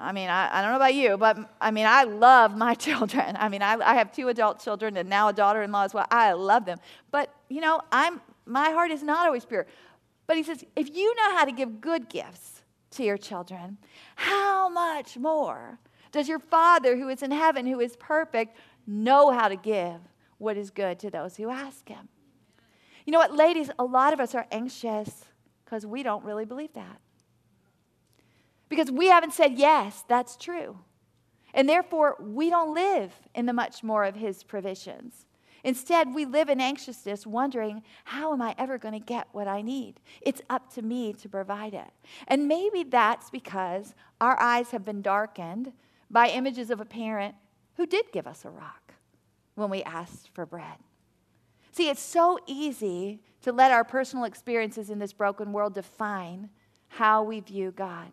I 0.00 0.12
mean, 0.12 0.30
I, 0.30 0.48
I 0.50 0.62
don't 0.62 0.70
know 0.70 0.76
about 0.76 0.94
you, 0.94 1.18
but 1.18 1.36
I 1.60 1.72
mean, 1.72 1.84
I 1.84 2.04
love 2.04 2.56
my 2.56 2.72
children. 2.86 3.36
I 3.38 3.50
mean, 3.50 3.60
I, 3.60 3.74
I 3.74 3.96
have 3.96 4.12
two 4.12 4.28
adult 4.28 4.64
children 4.64 4.96
and 4.96 5.10
now 5.10 5.28
a 5.28 5.32
daughter 5.34 5.60
in 5.60 5.72
law 5.72 5.84
as 5.84 5.92
well. 5.92 6.06
I 6.10 6.32
love 6.32 6.64
them. 6.64 6.78
But, 7.10 7.34
you 7.50 7.60
know, 7.60 7.82
I'm, 7.92 8.22
my 8.46 8.70
heart 8.70 8.90
is 8.90 9.02
not 9.02 9.26
always 9.26 9.44
pure. 9.44 9.66
But 10.26 10.38
he 10.38 10.42
says, 10.42 10.64
if 10.74 10.96
you 10.96 11.14
know 11.16 11.36
how 11.36 11.44
to 11.44 11.52
give 11.52 11.82
good 11.82 12.08
gifts 12.08 12.62
to 12.92 13.04
your 13.04 13.18
children, 13.18 13.76
how 14.16 14.70
much 14.70 15.18
more 15.18 15.80
does 16.12 16.30
your 16.30 16.38
Father 16.38 16.96
who 16.96 17.10
is 17.10 17.22
in 17.22 17.30
heaven, 17.30 17.66
who 17.66 17.78
is 17.78 17.94
perfect, 17.96 18.56
know 18.86 19.30
how 19.30 19.48
to 19.48 19.56
give 19.56 20.00
what 20.38 20.56
is 20.56 20.70
good 20.70 20.98
to 21.00 21.10
those 21.10 21.36
who 21.36 21.50
ask 21.50 21.88
Him. 21.88 22.08
You 23.04 23.12
know 23.12 23.18
what, 23.18 23.34
ladies, 23.34 23.70
a 23.78 23.84
lot 23.84 24.12
of 24.12 24.20
us 24.20 24.34
are 24.34 24.46
anxious 24.50 25.24
because 25.64 25.84
we 25.84 26.02
don't 26.02 26.24
really 26.24 26.44
believe 26.44 26.72
that. 26.74 27.00
Because 28.68 28.90
we 28.90 29.08
haven't 29.08 29.32
said, 29.32 29.54
yes, 29.54 30.04
that's 30.08 30.36
true. 30.36 30.78
And 31.54 31.68
therefore, 31.68 32.16
we 32.20 32.50
don't 32.50 32.74
live 32.74 33.12
in 33.34 33.46
the 33.46 33.52
much 33.52 33.82
more 33.82 34.04
of 34.04 34.16
His 34.16 34.42
provisions. 34.42 35.26
Instead, 35.64 36.14
we 36.14 36.24
live 36.24 36.48
in 36.48 36.60
anxiousness, 36.60 37.26
wondering, 37.26 37.82
how 38.04 38.32
am 38.32 38.40
I 38.40 38.54
ever 38.58 38.78
going 38.78 38.94
to 38.94 39.04
get 39.04 39.26
what 39.32 39.48
I 39.48 39.60
need? 39.60 40.00
It's 40.20 40.40
up 40.48 40.72
to 40.74 40.82
me 40.82 41.12
to 41.14 41.28
provide 41.28 41.74
it. 41.74 41.90
And 42.28 42.46
maybe 42.46 42.84
that's 42.84 43.28
because 43.30 43.94
our 44.20 44.38
eyes 44.40 44.70
have 44.70 44.84
been 44.84 45.02
darkened 45.02 45.72
by 46.10 46.28
images 46.28 46.70
of 46.70 46.80
a 46.80 46.84
parent 46.84 47.34
who 47.76 47.86
did 47.86 48.12
give 48.12 48.26
us 48.26 48.44
a 48.44 48.50
rock 48.50 48.87
when 49.58 49.70
we 49.70 49.82
asked 49.82 50.30
for 50.32 50.46
bread. 50.46 50.78
See, 51.72 51.88
it's 51.88 52.00
so 52.00 52.38
easy 52.46 53.20
to 53.42 53.52
let 53.52 53.72
our 53.72 53.84
personal 53.84 54.24
experiences 54.24 54.90
in 54.90 54.98
this 54.98 55.12
broken 55.12 55.52
world 55.52 55.74
define 55.74 56.50
how 56.88 57.22
we 57.22 57.40
view 57.40 57.70
God. 57.70 58.10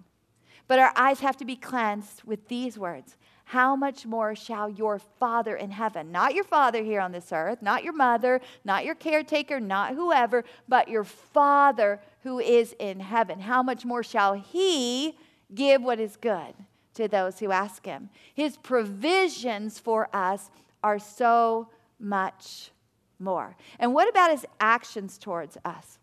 But 0.68 0.80
our 0.80 0.92
eyes 0.96 1.20
have 1.20 1.38
to 1.38 1.46
be 1.46 1.56
cleansed 1.56 2.24
with 2.24 2.48
these 2.48 2.78
words 2.78 3.16
How 3.46 3.76
much 3.76 4.06
more 4.06 4.36
shall 4.36 4.70
your 4.70 5.00
Father 5.00 5.56
in 5.56 5.72
heaven, 5.72 6.12
not 6.12 6.34
your 6.34 6.44
Father 6.44 6.84
here 6.84 7.00
on 7.00 7.12
this 7.12 7.32
earth, 7.32 7.62
not 7.62 7.84
your 7.84 7.94
mother, 7.94 8.42
not 8.64 8.86
your 8.86 8.96
caretaker, 8.96 9.60
not 9.60 9.94
whoever, 9.94 10.44
but 10.68 10.88
your 10.88 11.04
Father 11.04 12.00
who 12.24 12.40
is 12.40 12.76
in 12.80 13.00
heaven, 13.00 13.40
how 13.40 13.62
much 13.62 13.86
more 13.86 14.04
shall 14.04 14.34
He 14.34 15.16
give 15.54 15.84
what 15.84 16.00
is 16.00 16.18
good 16.18 16.56
to 16.96 17.08
those 17.08 17.40
who 17.40 17.52
ask 17.52 17.86
Him? 17.86 18.10
His 18.34 18.58
provisions 18.58 19.78
for 19.78 20.10
us 20.14 20.50
are 20.86 21.00
so 21.00 21.68
much 22.00 22.70
more. 23.18 23.56
And 23.80 23.94
what 23.94 24.08
about 24.08 24.30
His 24.30 24.46
actions 24.60 25.18
towards 25.18 25.58
us? 25.66 25.98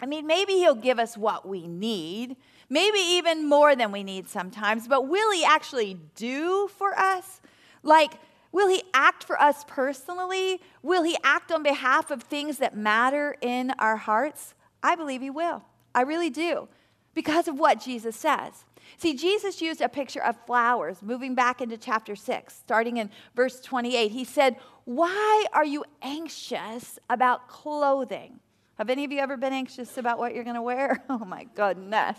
I 0.00 0.06
mean, 0.06 0.26
maybe 0.26 0.54
He'll 0.54 0.74
give 0.74 0.98
us 0.98 1.16
what 1.16 1.46
we 1.46 1.68
need 1.68 2.36
maybe 2.68 2.98
even 2.98 3.48
more 3.48 3.76
than 3.76 3.92
we 3.92 4.02
need 4.02 4.28
sometimes, 4.28 4.88
but 4.88 5.08
will 5.08 5.30
He 5.32 5.44
actually 5.44 5.98
do 6.14 6.68
for 6.76 6.98
us? 6.98 7.40
Like, 7.82 8.14
will 8.52 8.68
He 8.68 8.82
act 8.92 9.24
for 9.24 9.40
us 9.40 9.64
personally? 9.66 10.60
Will 10.82 11.02
He 11.02 11.16
act 11.22 11.52
on 11.52 11.62
behalf 11.62 12.10
of 12.10 12.22
things 12.22 12.58
that 12.58 12.76
matter 12.76 13.36
in 13.40 13.72
our 13.78 13.96
hearts? 13.96 14.54
I 14.82 14.96
believe 14.96 15.20
He 15.20 15.30
will. 15.30 15.62
I 15.94 16.02
really 16.02 16.30
do, 16.30 16.68
because 17.14 17.48
of 17.48 17.58
what 17.58 17.80
Jesus 17.80 18.16
says. 18.16 18.64
See, 18.96 19.14
Jesus 19.14 19.60
used 19.60 19.80
a 19.80 19.88
picture 19.88 20.22
of 20.22 20.36
flowers, 20.46 21.02
moving 21.02 21.34
back 21.34 21.60
into 21.60 21.76
chapter 21.76 22.16
6, 22.16 22.54
starting 22.54 22.96
in 22.96 23.10
verse 23.34 23.60
28. 23.60 24.10
He 24.10 24.24
said, 24.24 24.56
Why 24.84 25.44
are 25.52 25.64
you 25.64 25.84
anxious 26.02 26.98
about 27.10 27.48
clothing? 27.48 28.40
Have 28.78 28.90
any 28.90 29.04
of 29.04 29.12
you 29.12 29.18
ever 29.18 29.36
been 29.36 29.52
anxious 29.52 29.96
about 29.96 30.18
what 30.18 30.34
you're 30.34 30.44
going 30.44 30.56
to 30.56 30.62
wear? 30.62 31.02
Oh 31.08 31.24
my 31.24 31.46
goodness. 31.54 32.18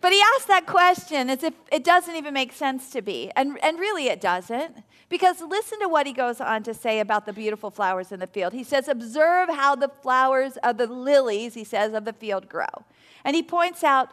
But 0.00 0.12
he 0.12 0.22
asked 0.36 0.46
that 0.46 0.66
question 0.66 1.28
as 1.30 1.42
if 1.42 1.54
it 1.72 1.82
doesn't 1.82 2.14
even 2.14 2.32
make 2.32 2.52
sense 2.52 2.90
to 2.90 3.02
be. 3.02 3.32
And, 3.34 3.58
and 3.60 3.78
really, 3.78 4.06
it 4.06 4.20
doesn't. 4.20 4.84
Because 5.08 5.40
listen 5.40 5.80
to 5.80 5.88
what 5.88 6.06
he 6.06 6.12
goes 6.12 6.40
on 6.40 6.62
to 6.64 6.74
say 6.74 7.00
about 7.00 7.26
the 7.26 7.32
beautiful 7.32 7.70
flowers 7.70 8.12
in 8.12 8.20
the 8.20 8.26
field. 8.26 8.52
He 8.52 8.62
says, 8.62 8.86
Observe 8.86 9.48
how 9.48 9.74
the 9.74 9.88
flowers 9.88 10.58
of 10.58 10.76
the 10.78 10.86
lilies, 10.86 11.54
he 11.54 11.64
says, 11.64 11.92
of 11.92 12.04
the 12.04 12.12
field 12.12 12.48
grow. 12.48 12.84
And 13.24 13.34
he 13.34 13.42
points 13.42 13.82
out 13.82 14.10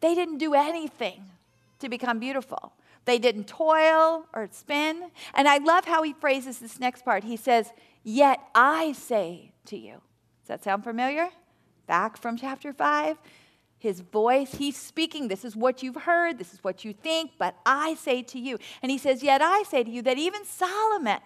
they 0.00 0.14
didn't 0.14 0.38
do 0.38 0.54
anything 0.54 1.24
to 1.80 1.88
become 1.88 2.18
beautiful. 2.18 2.72
They 3.04 3.18
didn't 3.18 3.46
toil 3.46 4.26
or 4.34 4.48
spin. 4.52 5.10
And 5.34 5.48
I 5.48 5.58
love 5.58 5.86
how 5.86 6.02
he 6.02 6.12
phrases 6.12 6.58
this 6.58 6.78
next 6.78 7.04
part. 7.04 7.24
He 7.24 7.36
says, 7.36 7.72
Yet 8.04 8.40
I 8.54 8.92
say 8.92 9.52
to 9.66 9.76
you, 9.76 9.92
does 10.42 10.48
that 10.48 10.64
sound 10.64 10.84
familiar? 10.84 11.28
Back 11.86 12.16
from 12.16 12.36
chapter 12.36 12.72
5. 12.72 13.16
His 13.78 14.00
voice, 14.00 14.54
he's 14.56 14.76
speaking. 14.76 15.28
This 15.28 15.44
is 15.44 15.54
what 15.54 15.82
you've 15.82 16.02
heard, 16.02 16.38
this 16.38 16.52
is 16.52 16.62
what 16.64 16.84
you 16.84 16.92
think, 16.92 17.32
but 17.38 17.54
I 17.64 17.94
say 17.94 18.22
to 18.24 18.38
you. 18.38 18.58
And 18.82 18.90
he 18.90 18.98
says, 18.98 19.22
Yet 19.22 19.40
I 19.40 19.62
say 19.62 19.84
to 19.84 19.90
you 19.90 20.02
that 20.02 20.18
even 20.18 20.44
Solomon, 20.44 21.20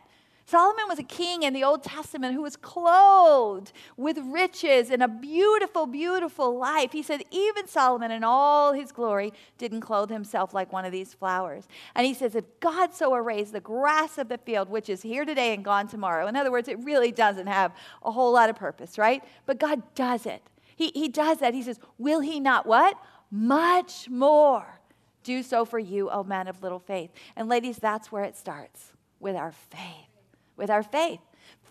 Solomon 0.44 0.84
was 0.88 0.98
a 0.98 1.04
king 1.04 1.44
in 1.44 1.52
the 1.52 1.64
Old 1.64 1.82
Testament 1.82 2.34
who 2.34 2.42
was 2.42 2.56
clothed 2.56 3.72
with 3.96 4.18
riches 4.18 4.90
and 4.90 5.02
a 5.02 5.08
beautiful, 5.08 5.86
beautiful 5.86 6.58
life. 6.58 6.92
He 6.92 7.02
said, 7.02 7.22
even 7.30 7.68
Solomon 7.68 8.10
in 8.10 8.24
all 8.24 8.72
his 8.72 8.92
glory 8.92 9.32
didn't 9.56 9.80
clothe 9.80 10.10
himself 10.10 10.52
like 10.52 10.72
one 10.72 10.84
of 10.84 10.92
these 10.92 11.14
flowers. 11.14 11.68
And 11.94 12.06
he 12.06 12.12
says, 12.12 12.34
if 12.34 12.44
God 12.60 12.92
so 12.92 13.14
arrays 13.14 13.52
the 13.52 13.60
grass 13.60 14.18
of 14.18 14.28
the 14.28 14.38
field, 14.38 14.68
which 14.68 14.88
is 14.88 15.02
here 15.02 15.24
today 15.24 15.54
and 15.54 15.64
gone 15.64 15.86
tomorrow, 15.86 16.26
in 16.26 16.36
other 16.36 16.50
words, 16.50 16.68
it 16.68 16.78
really 16.80 17.12
doesn't 17.12 17.46
have 17.46 17.72
a 18.02 18.10
whole 18.10 18.32
lot 18.32 18.50
of 18.50 18.56
purpose, 18.56 18.98
right? 18.98 19.22
But 19.46 19.58
God 19.58 19.82
does 19.94 20.26
it. 20.26 20.42
He, 20.74 20.90
he 20.94 21.08
does 21.08 21.38
that. 21.38 21.54
He 21.54 21.62
says, 21.62 21.78
will 21.98 22.20
he 22.20 22.40
not 22.40 22.66
what? 22.66 22.98
Much 23.30 24.10
more 24.10 24.80
do 25.22 25.42
so 25.42 25.64
for 25.64 25.78
you, 25.78 26.10
O 26.10 26.24
man 26.24 26.48
of 26.48 26.62
little 26.62 26.80
faith. 26.80 27.10
And 27.36 27.48
ladies, 27.48 27.78
that's 27.78 28.10
where 28.10 28.24
it 28.24 28.36
starts 28.36 28.92
with 29.20 29.36
our 29.36 29.52
faith 29.52 30.11
with 30.56 30.70
our 30.70 30.82
faith. 30.82 31.20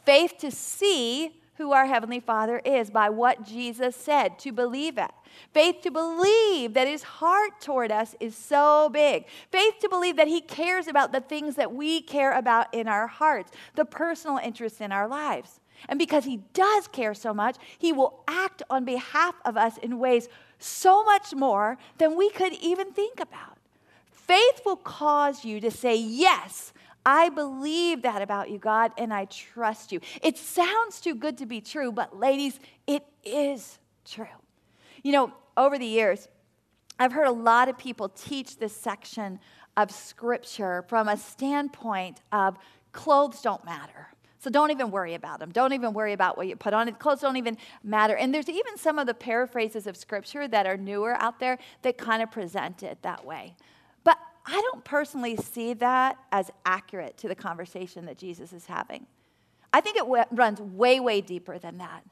Faith 0.06 0.36
to 0.40 0.52
see 0.52 1.42
who 1.62 1.72
our 1.74 1.86
Heavenly 1.86 2.20
Father 2.20 2.60
is 2.66 2.90
by 2.90 3.10
what 3.10 3.46
Jesus 3.46 3.96
said, 3.96 4.40
to 4.40 4.52
believe 4.52 4.98
it. 4.98 5.12
Faith 5.54 5.82
to 5.84 5.92
believe 5.92 6.74
that 6.74 6.88
His 6.88 7.04
heart 7.04 7.62
toward 7.62 7.92
us 7.92 8.16
is 8.20 8.36
so 8.36 8.90
big. 8.92 9.26
Faith 9.52 9.76
to 9.82 9.90
believe 9.90 10.18
that 10.18 10.28
He 10.28 10.42
cares 10.42 10.88
about 10.88 11.12
the 11.12 11.22
things 11.22 11.56
that 11.56 11.74
we 11.74 12.02
care 12.02 12.36
about 12.38 12.74
in 12.74 12.88
our 12.88 13.06
hearts, 13.06 13.52
the 13.76 13.86
personal 13.86 14.38
interests 14.38 14.82
in 14.82 14.92
our 14.92 15.08
lives. 15.08 15.60
And 15.88 16.00
because 16.00 16.26
He 16.26 16.38
does 16.54 16.88
care 16.88 17.14
so 17.14 17.34
much, 17.34 17.58
He 17.78 17.94
will 17.94 18.24
act 18.28 18.64
on 18.70 18.84
behalf 18.84 19.36
of 19.46 19.56
us 19.56 19.78
in 19.78 20.00
ways 20.00 20.30
so 20.58 21.04
much 21.04 21.34
more 21.34 21.78
than 21.98 22.16
we 22.18 22.32
could 22.32 22.54
even 22.54 22.92
think 22.92 23.20
about. 23.20 23.58
Faith 24.12 24.62
will 24.66 24.78
cause 24.78 25.44
you 25.44 25.60
to 25.60 25.70
say 25.70 25.96
yes 25.96 26.74
I 27.06 27.30
believe 27.30 28.04
that 28.04 28.22
about 28.22 28.50
you, 28.50 28.58
God, 28.58 28.92
and 28.98 29.14
I 29.14 29.26
trust 29.26 29.92
you. 29.92 30.00
It 30.22 30.38
sounds 30.38 31.02
too 31.02 31.16
good 31.16 31.38
to 31.40 31.46
be 31.46 31.62
true, 31.62 31.92
but 31.92 32.18
ladies, 32.18 32.60
it 32.86 33.06
is 33.24 33.80
true. 34.06 34.26
You 35.04 35.12
know, 35.12 35.34
over 35.58 35.78
the 35.78 35.86
years, 35.86 36.28
I've 37.00 37.12
heard 37.12 37.28
a 37.28 37.32
lot 37.32 37.70
of 37.70 37.78
people 37.78 38.10
teach 38.10 38.58
this 38.58 38.76
section 38.76 39.40
of 39.78 39.90
scripture 39.90 40.84
from 40.88 41.08
a 41.08 41.18
standpoint 41.18 42.22
of 42.32 42.58
clothes 42.92 43.42
don't 43.42 43.64
matter. 43.66 44.08
So 44.40 44.50
don't 44.50 44.72
even 44.72 44.90
worry 44.90 45.14
about 45.14 45.40
them. 45.40 45.52
Don't 45.52 45.74
even 45.74 45.94
worry 45.94 46.14
about 46.14 46.36
what 46.36 46.48
you 46.48 46.56
put 46.56 46.74
on. 46.74 46.92
Clothes 46.94 47.22
don't 47.22 47.38
even 47.38 47.58
matter. 47.84 48.16
And 48.16 48.34
there's 48.34 48.50
even 48.50 48.76
some 48.76 48.98
of 48.98 49.06
the 49.06 49.14
paraphrases 49.14 49.86
of 49.86 49.96
scripture 49.96 50.48
that 50.48 50.66
are 50.66 50.78
newer 50.78 51.14
out 51.14 51.40
there 51.40 51.60
that 51.84 51.98
kind 52.00 52.24
of 52.24 52.32
present 52.32 52.82
it 52.82 53.00
that 53.04 53.24
way. 53.24 53.56
I 54.46 54.60
don't 54.72 54.84
personally 54.84 55.36
see 55.36 55.74
that 55.76 56.18
as 56.32 56.52
accurate 56.66 57.18
to 57.18 57.28
the 57.28 57.36
conversation 57.36 58.06
that 58.06 58.18
Jesus 58.18 58.54
is 58.54 58.66
having. 58.66 59.06
I 59.74 59.82
think 59.82 59.98
it 59.98 60.04
w- 60.04 60.24
runs 60.32 60.60
way, 60.60 61.00
way 61.00 61.22
deeper 61.22 61.58
than 61.58 61.78
that 61.78 62.04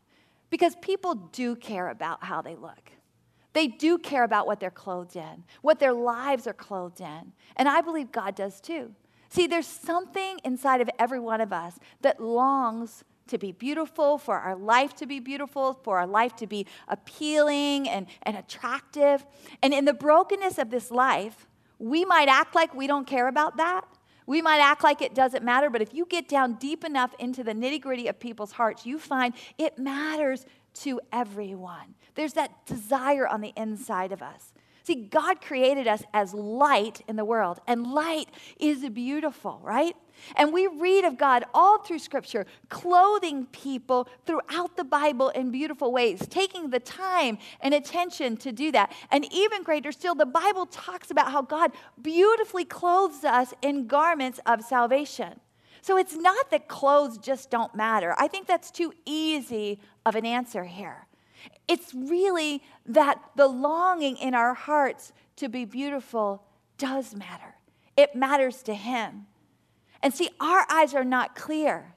because 0.49 0.75
people 0.81 1.15
do 1.15 1.55
care 1.55 1.89
about 1.89 2.23
how 2.23 2.41
they 2.41 2.55
look. 2.55 2.91
They 3.53 3.67
do 3.67 3.97
care 3.97 4.23
about 4.23 4.47
what 4.47 4.59
they're 4.59 4.69
clothed 4.69 5.15
in, 5.15 5.43
what 5.61 5.79
their 5.79 5.93
lives 5.93 6.45
are 6.47 6.53
clothed 6.53 7.01
in. 7.01 7.33
And 7.55 7.67
I 7.67 7.81
believe 7.81 8.11
God 8.11 8.35
does 8.35 8.61
too. 8.61 8.93
See, 9.29 9.47
there's 9.47 9.67
something 9.67 10.39
inside 10.43 10.81
of 10.81 10.89
every 10.97 11.19
one 11.19 11.41
of 11.41 11.51
us 11.51 11.79
that 12.01 12.21
longs 12.21 13.03
to 13.27 13.37
be 13.37 13.51
beautiful, 13.51 14.17
for 14.17 14.39
our 14.39 14.55
life 14.55 14.95
to 14.95 15.05
be 15.05 15.19
beautiful, 15.19 15.73
for 15.83 15.99
our 15.99 16.07
life 16.07 16.35
to 16.37 16.47
be 16.47 16.65
appealing 16.87 17.87
and, 17.87 18.07
and 18.23 18.35
attractive. 18.35 19.25
And 19.61 19.73
in 19.73 19.85
the 19.85 19.93
brokenness 19.93 20.57
of 20.57 20.71
this 20.71 20.89
life, 20.89 21.45
we 21.79 22.05
might 22.05 22.27
act 22.27 22.53
like 22.53 22.75
we 22.75 22.87
don't 22.87 23.07
care 23.07 23.27
about 23.27 23.57
that. 23.57 23.85
We 24.27 24.43
might 24.43 24.59
act 24.59 24.83
like 24.83 25.01
it 25.01 25.15
doesn't 25.15 25.43
matter, 25.43 25.71
but 25.71 25.81
if 25.81 25.93
you 25.93 26.05
get 26.05 26.27
down 26.27 26.53
deep 26.55 26.83
enough 26.83 27.15
into 27.17 27.43
the 27.43 27.53
nitty 27.53 27.81
gritty 27.81 28.07
of 28.07 28.19
people's 28.19 28.51
hearts, 28.51 28.85
you 28.85 28.99
find 28.99 29.33
it 29.57 29.79
matters 29.79 30.45
to 30.75 31.01
everyone. 31.11 31.95
There's 32.13 32.33
that 32.33 32.65
desire 32.67 33.27
on 33.27 33.41
the 33.41 33.53
inside 33.57 34.11
of 34.11 34.21
us. 34.21 34.53
See, 34.89 34.95
God 34.95 35.39
created 35.39 35.87
us 35.87 36.01
as 36.15 36.33
light 36.33 37.03
in 37.07 37.15
the 37.15 37.23
world, 37.23 37.59
and 37.67 37.85
light 37.85 38.27
is 38.59 38.89
beautiful, 38.89 39.59
right? 39.61 39.95
And 40.35 40.51
we 40.51 40.65
read 40.65 41.05
of 41.05 41.15
God 41.15 41.43
all 41.53 41.77
through 41.77 41.99
Scripture, 41.99 42.47
clothing 42.69 43.45
people 43.45 44.09
throughout 44.25 44.77
the 44.77 44.83
Bible 44.83 45.29
in 45.29 45.51
beautiful 45.51 45.91
ways, 45.91 46.25
taking 46.27 46.71
the 46.71 46.79
time 46.79 47.37
and 47.61 47.75
attention 47.75 48.35
to 48.37 48.51
do 48.51 48.71
that. 48.71 48.91
And 49.11 49.31
even 49.31 49.61
greater 49.61 49.91
still, 49.91 50.15
the 50.15 50.25
Bible 50.25 50.65
talks 50.65 51.11
about 51.11 51.31
how 51.31 51.43
God 51.43 51.71
beautifully 52.01 52.65
clothes 52.65 53.23
us 53.23 53.53
in 53.61 53.85
garments 53.85 54.39
of 54.47 54.63
salvation. 54.63 55.39
So 55.83 55.97
it's 55.97 56.15
not 56.15 56.49
that 56.49 56.67
clothes 56.67 57.19
just 57.19 57.51
don't 57.51 57.75
matter. 57.75 58.15
I 58.17 58.27
think 58.27 58.47
that's 58.47 58.71
too 58.71 58.91
easy 59.05 59.81
of 60.03 60.15
an 60.15 60.25
answer 60.25 60.63
here. 60.63 61.05
It's 61.69 61.93
really 61.93 62.63
that 62.87 63.21
the 63.35 63.47
longing 63.47 64.17
in 64.17 64.33
our 64.33 64.55
hearts 64.55 65.13
to 65.35 65.47
be 65.47 65.63
beautiful 65.63 66.43
does 66.79 67.15
matter. 67.15 67.55
It 67.95 68.15
matters 68.15 68.63
to 68.63 68.73
Him. 68.73 69.27
And 70.01 70.13
see, 70.13 70.29
our 70.41 70.65
eyes 70.69 70.95
are 70.95 71.03
not 71.05 71.35
clear 71.35 71.93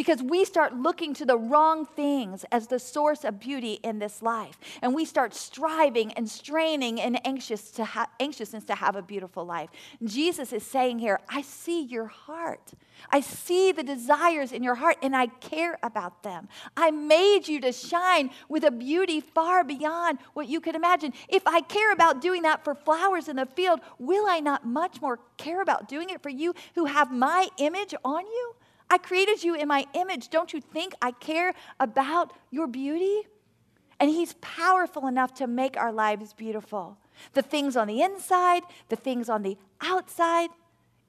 because 0.00 0.22
we 0.22 0.46
start 0.46 0.74
looking 0.74 1.12
to 1.12 1.26
the 1.26 1.36
wrong 1.36 1.84
things 1.84 2.46
as 2.50 2.68
the 2.68 2.78
source 2.78 3.22
of 3.22 3.38
beauty 3.38 3.74
in 3.82 3.98
this 3.98 4.22
life. 4.22 4.58
And 4.80 4.94
we 4.94 5.04
start 5.04 5.34
striving 5.34 6.14
and 6.14 6.26
straining 6.26 6.98
and 6.98 7.20
anxious 7.26 7.70
to 7.72 7.84
ha- 7.84 8.08
anxiousness 8.18 8.64
to 8.64 8.74
have 8.74 8.96
a 8.96 9.02
beautiful 9.02 9.44
life. 9.44 9.68
Jesus 10.02 10.54
is 10.54 10.62
saying 10.62 11.00
here, 11.00 11.20
I 11.28 11.42
see 11.42 11.82
your 11.82 12.06
heart. 12.06 12.72
I 13.10 13.20
see 13.20 13.72
the 13.72 13.82
desires 13.82 14.52
in 14.52 14.62
your 14.62 14.76
heart 14.76 14.96
and 15.02 15.14
I 15.14 15.26
care 15.26 15.78
about 15.82 16.22
them. 16.22 16.48
I 16.78 16.90
made 16.90 17.46
you 17.46 17.60
to 17.60 17.70
shine 17.70 18.30
with 18.48 18.64
a 18.64 18.70
beauty 18.70 19.20
far 19.20 19.64
beyond 19.64 20.18
what 20.32 20.48
you 20.48 20.62
could 20.62 20.76
imagine. 20.76 21.12
If 21.28 21.46
I 21.46 21.60
care 21.60 21.92
about 21.92 22.22
doing 22.22 22.40
that 22.44 22.64
for 22.64 22.74
flowers 22.74 23.28
in 23.28 23.36
the 23.36 23.44
field, 23.44 23.80
will 23.98 24.24
I 24.26 24.40
not 24.40 24.64
much 24.64 25.02
more 25.02 25.18
care 25.36 25.60
about 25.60 25.90
doing 25.90 26.08
it 26.08 26.22
for 26.22 26.30
you 26.30 26.54
who 26.74 26.86
have 26.86 27.12
my 27.12 27.48
image 27.58 27.94
on 28.02 28.24
you? 28.24 28.54
I 28.90 28.98
created 28.98 29.42
you 29.44 29.54
in 29.54 29.68
my 29.68 29.86
image. 29.94 30.28
Don't 30.28 30.52
you 30.52 30.60
think 30.60 30.94
I 31.00 31.12
care 31.12 31.54
about 31.78 32.32
your 32.50 32.66
beauty? 32.66 33.22
And 34.00 34.10
He's 34.10 34.34
powerful 34.40 35.06
enough 35.06 35.32
to 35.34 35.46
make 35.46 35.76
our 35.76 35.92
lives 35.92 36.32
beautiful. 36.32 36.98
The 37.34 37.42
things 37.42 37.76
on 37.76 37.86
the 37.86 38.02
inside, 38.02 38.62
the 38.88 38.96
things 38.96 39.28
on 39.28 39.42
the 39.42 39.56
outside, 39.80 40.50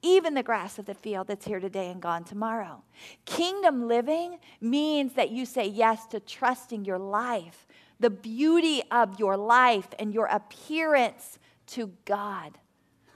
even 0.02 0.34
the 0.34 0.42
grass 0.42 0.78
of 0.78 0.86
the 0.86 0.94
field 0.94 1.28
that's 1.28 1.46
here 1.46 1.60
today 1.60 1.90
and 1.90 2.00
gone 2.00 2.24
tomorrow. 2.24 2.82
Kingdom 3.24 3.88
living 3.88 4.38
means 4.60 5.14
that 5.14 5.30
you 5.30 5.46
say 5.46 5.66
yes 5.66 6.06
to 6.06 6.20
trusting 6.20 6.84
your 6.84 6.98
life, 6.98 7.66
the 7.98 8.10
beauty 8.10 8.82
of 8.90 9.18
your 9.18 9.36
life 9.36 9.88
and 9.98 10.12
your 10.12 10.26
appearance 10.26 11.38
to 11.68 11.92
God. 12.04 12.58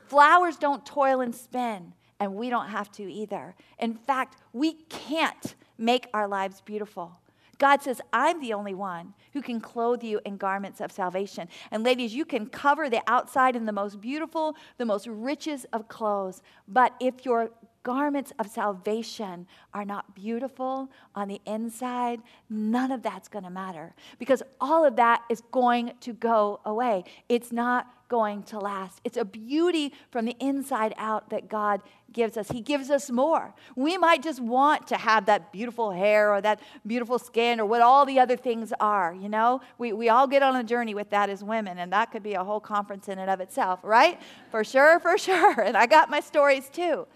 Flowers 0.06 0.56
don't 0.56 0.86
toil 0.86 1.20
and 1.20 1.34
spin, 1.34 1.92
and 2.20 2.34
we 2.34 2.50
don't 2.50 2.68
have 2.68 2.90
to 2.92 3.10
either. 3.10 3.54
In 3.78 3.94
fact, 3.94 4.36
we 4.52 4.74
can't 4.88 5.54
make 5.78 6.08
our 6.14 6.28
lives 6.28 6.60
beautiful. 6.60 7.18
God 7.58 7.82
says, 7.82 8.00
I'm 8.12 8.40
the 8.40 8.52
only 8.52 8.74
one 8.74 9.14
who 9.32 9.40
can 9.40 9.60
clothe 9.60 10.02
you 10.02 10.20
in 10.26 10.36
garments 10.36 10.80
of 10.80 10.92
salvation. 10.92 11.48
And 11.70 11.82
ladies, 11.84 12.14
you 12.14 12.24
can 12.24 12.46
cover 12.46 12.90
the 12.90 13.02
outside 13.06 13.56
in 13.56 13.64
the 13.64 13.72
most 13.72 14.00
beautiful, 14.00 14.56
the 14.76 14.84
most 14.84 15.06
riches 15.06 15.64
of 15.72 15.88
clothes. 15.88 16.42
But 16.68 16.92
if 17.00 17.24
your 17.24 17.50
garments 17.86 18.32
of 18.40 18.48
salvation 18.48 19.46
are 19.72 19.84
not 19.84 20.12
beautiful 20.12 20.90
on 21.14 21.28
the 21.28 21.40
inside, 21.46 22.20
none 22.50 22.90
of 22.90 23.00
that's 23.00 23.28
going 23.28 23.44
to 23.44 23.50
matter 23.50 23.94
because 24.18 24.42
all 24.60 24.84
of 24.84 24.96
that 24.96 25.22
is 25.30 25.40
going 25.52 25.92
to 26.00 26.12
go 26.12 26.58
away. 26.64 27.04
It's 27.28 27.52
not 27.52 27.86
going 28.08 28.42
to 28.42 28.58
last. 28.58 29.00
It's 29.04 29.16
a 29.16 29.24
beauty 29.24 29.92
from 30.10 30.24
the 30.24 30.34
inside 30.40 30.94
out 30.96 31.30
that 31.30 31.48
God 31.48 31.80
gives 32.12 32.36
us. 32.36 32.48
He 32.48 32.60
gives 32.60 32.90
us 32.90 33.08
more. 33.08 33.54
We 33.76 33.96
might 33.96 34.20
just 34.20 34.40
want 34.40 34.88
to 34.88 34.96
have 34.96 35.26
that 35.26 35.52
beautiful 35.52 35.92
hair 35.92 36.32
or 36.32 36.40
that 36.40 36.58
beautiful 36.88 37.20
skin 37.20 37.60
or 37.60 37.66
what 37.66 37.82
all 37.82 38.04
the 38.04 38.18
other 38.18 38.36
things 38.36 38.72
are, 38.80 39.14
you 39.14 39.28
know? 39.28 39.60
We, 39.78 39.92
we 39.92 40.08
all 40.08 40.26
get 40.26 40.42
on 40.42 40.56
a 40.56 40.64
journey 40.64 40.94
with 40.94 41.10
that 41.10 41.30
as 41.30 41.44
women, 41.44 41.78
and 41.78 41.92
that 41.92 42.10
could 42.10 42.24
be 42.24 42.34
a 42.34 42.42
whole 42.42 42.60
conference 42.60 43.08
in 43.08 43.20
and 43.20 43.30
of 43.30 43.40
itself, 43.40 43.78
right? 43.84 44.20
For 44.50 44.64
sure, 44.64 44.98
for 44.98 45.16
sure. 45.26 45.60
And 45.60 45.76
I 45.76 45.86
got 45.86 46.10
my 46.10 46.18
stories 46.18 46.68
too. 46.68 47.06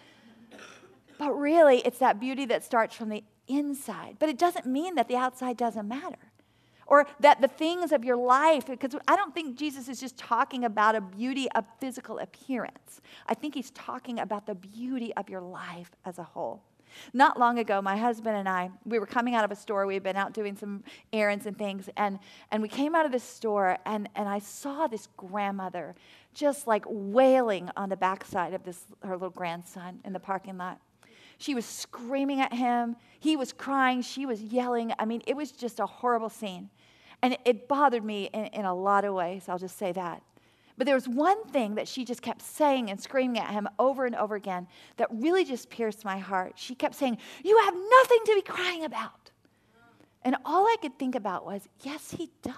But 1.21 1.39
really, 1.39 1.81
it's 1.85 1.99
that 1.99 2.19
beauty 2.19 2.47
that 2.47 2.65
starts 2.65 2.97
from 2.97 3.11
the 3.11 3.23
inside. 3.47 4.17
But 4.19 4.31
it 4.31 4.39
doesn't 4.39 4.65
mean 4.65 4.95
that 4.95 5.07
the 5.07 5.17
outside 5.17 5.59
doesn't 5.59 5.87
matter 5.87 6.17
or 6.87 7.07
that 7.21 7.43
the 7.43 7.47
things 7.47 7.93
of 7.93 8.07
your 8.07 8.17
life, 8.17 8.67
because 8.67 8.97
I 9.07 9.17
don't 9.17 9.35
think 9.35 9.59
Jesus 9.59 9.87
is 9.87 10.01
just 10.01 10.17
talking 10.17 10.65
about 10.65 10.95
a 10.95 11.03
beauty 11.03 11.47
of 11.55 11.67
physical 11.79 12.19
appearance. 12.21 13.03
I 13.27 13.35
think 13.35 13.55
he's 13.55 13.71
talking 13.73 14.19
about 14.19 14.47
the 14.47 14.55
beauty 14.55 15.15
of 15.15 15.29
your 15.29 15.43
life 15.43 15.91
as 16.07 16.19
a 16.19 16.25
whole. 16.25 16.63
Not 17.13 17.39
long 17.39 17.59
ago, 17.59 17.83
my 17.83 17.99
husband 17.99 18.39
and 18.39 18.49
I, 18.49 18.71
we 18.87 18.99
were 18.99 19.07
coming 19.07 19.35
out 19.35 19.45
of 19.45 19.51
a 19.51 19.57
store. 19.57 19.87
We 19.87 19.95
had 19.95 20.03
been 20.03 20.17
out 20.17 20.33
doing 20.33 20.57
some 20.57 20.83
errands 21.13 21.45
and 21.45 21.57
things, 21.57 21.91
and, 21.99 22.19
and 22.51 22.63
we 22.63 22.69
came 22.69 22.95
out 22.95 23.05
of 23.05 23.13
this 23.13 23.25
store, 23.25 23.77
and, 23.85 24.09
and 24.17 24.27
I 24.27 24.39
saw 24.39 24.87
this 24.87 25.07
grandmother 25.19 25.95
just 26.33 26.67
like 26.67 26.87
wailing 26.89 27.71
on 27.77 27.91
the 27.91 27.97
backside 27.97 28.55
of 28.55 28.65
this 28.65 28.87
her 29.03 29.13
little 29.13 29.29
grandson 29.29 30.01
in 30.03 30.15
the 30.15 30.19
parking 30.19 30.57
lot. 30.57 30.81
She 31.41 31.55
was 31.55 31.65
screaming 31.65 32.43
at 32.43 32.53
him. 32.53 32.97
He 33.19 33.35
was 33.35 33.55
crying. 33.55 34.03
She 34.03 34.27
was 34.27 34.43
yelling. 34.43 34.93
I 34.99 35.07
mean, 35.07 35.23
it 35.27 35.35
was 35.35 35.51
just 35.51 35.81
a 35.81 35.87
horrible 35.87 36.29
scene. 36.29 36.69
And 37.23 37.37
it 37.47 37.67
bothered 37.67 38.05
me 38.05 38.29
in, 38.35 38.45
in 38.47 38.65
a 38.67 38.75
lot 38.75 39.07
of 39.07 39.15
ways, 39.15 39.49
I'll 39.49 39.59
just 39.59 39.79
say 39.79 39.91
that. 39.93 40.23
But 40.77 40.85
there 40.85 40.95
was 40.95 41.09
one 41.09 41.43
thing 41.47 41.77
that 41.77 41.89
she 41.89 42.05
just 42.05 42.21
kept 42.21 42.43
saying 42.43 42.91
and 42.91 43.01
screaming 43.01 43.41
at 43.41 43.53
him 43.53 43.69
over 43.79 44.05
and 44.05 44.15
over 44.17 44.35
again 44.35 44.69
that 44.99 45.09
really 45.11 45.47
just 45.47 45.71
pierced 45.71 46.05
my 46.05 46.19
heart. 46.19 46.53
She 46.57 46.75
kept 46.75 46.95
saying, 46.95 47.17
You 47.43 47.59
have 47.65 47.75
nothing 47.75 48.19
to 48.27 48.35
be 48.35 48.43
crying 48.43 48.85
about. 48.85 49.31
And 50.23 50.37
all 50.45 50.67
I 50.67 50.77
could 50.83 50.99
think 50.99 51.15
about 51.15 51.47
was, 51.47 51.67
Yes, 51.81 52.11
he 52.11 52.31
does. 52.43 52.55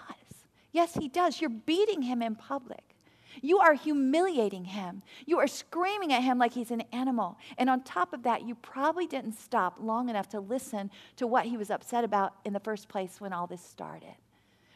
Yes, 0.73 0.95
he 0.95 1.07
does. 1.07 1.41
You're 1.41 1.51
beating 1.51 2.03
him 2.03 2.21
in 2.21 2.35
public. 2.35 2.92
You 3.41 3.59
are 3.59 3.75
humiliating 3.75 4.67
him. 4.67 5.03
You 5.27 5.39
are 5.39 5.47
screaming 5.47 6.13
at 6.13 6.23
him 6.23 6.39
like 6.39 6.53
he's 6.53 6.71
an 6.71 6.83
animal. 6.93 7.39
And 7.57 7.71
on 7.71 7.83
top 7.83 8.13
of 8.13 8.23
that, 8.25 8.47
you 8.47 8.55
probably 8.57 9.07
didn't 9.07 9.33
stop 9.33 9.77
long 9.81 10.09
enough 10.09 10.29
to 10.31 10.41
listen 10.41 10.91
to 11.17 11.27
what 11.27 11.47
he 11.47 11.57
was 11.57 11.71
upset 11.71 12.05
about 12.05 12.35
in 12.45 12.53
the 12.53 12.61
first 12.61 12.89
place 12.89 13.21
when 13.21 13.33
all 13.33 13.47
this 13.47 13.63
started. 13.63 14.15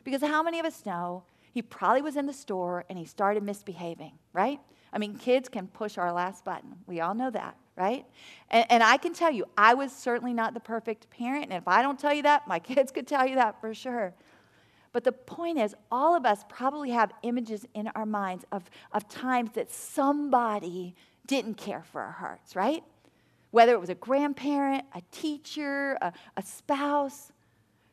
Because 0.05 0.23
how 0.23 0.43
many 0.43 0.61
of 0.61 0.67
us 0.67 0.87
know 0.87 1.25
he 1.53 1.63
probably 1.63 2.03
was 2.03 2.17
in 2.17 2.27
the 2.27 2.33
store 2.33 2.85
and 2.89 2.99
he 2.99 3.05
started 3.05 3.43
misbehaving, 3.43 4.13
right? 4.33 4.61
I 4.93 4.99
mean, 4.99 5.17
kids 5.17 5.49
can 5.49 5.67
push 5.67 5.99
our 5.99 6.13
last 6.13 6.45
button. 6.45 6.77
We 6.87 7.01
all 7.01 7.15
know 7.15 7.31
that, 7.31 7.57
right? 7.77 8.07
And, 8.51 8.67
and, 8.71 8.83
I 8.83 8.97
can 8.97 9.13
tell 9.13 9.31
you, 9.31 9.47
I 9.59 9.75
was 9.75 9.93
certainly 9.93 10.33
not 10.33 10.55
the 10.55 10.61
perfect 10.61 11.11
parent. 11.11 11.45
And 11.45 11.53
if 11.55 11.67
I 11.67 11.83
don't 11.83 11.99
tell 11.99 12.15
you 12.15 12.23
that, 12.23 12.47
my 12.47 12.59
kids 12.61 12.93
could 12.93 13.07
tell 13.07 13.27
you 13.27 13.35
that 13.35 13.61
for 13.61 13.75
sure. 13.75 14.15
But 14.97 15.05
the 15.05 15.13
point 15.13 15.59
is, 15.59 15.75
all 15.93 16.17
of 16.17 16.25
us 16.25 16.43
probably 16.49 16.89
have 16.93 17.13
images 17.23 17.67
in 17.75 17.89
our 17.89 18.07
minds 18.07 18.47
of, 18.51 18.71
of 18.93 19.07
times 19.11 19.51
that 19.53 19.71
somebody 19.71 20.95
didn't 21.27 21.59
care 21.59 21.83
for 21.93 22.01
our 22.01 22.13
hearts, 22.13 22.57
right? 22.57 22.83
Whether 23.51 23.73
it 23.73 23.79
was 23.79 23.91
a 23.91 23.95
grandparent, 23.95 24.85
a 24.95 25.03
teacher, 25.13 25.99
a, 26.01 26.15
a 26.39 26.43
spouse, 26.43 27.31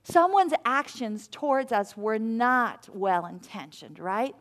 someone's 0.06 0.54
actions 0.64 1.28
towards 1.28 1.74
us 1.74 1.98
were 1.98 2.18
not 2.18 2.88
well 2.94 3.26
intentioned, 3.26 4.00
right? 4.00 4.34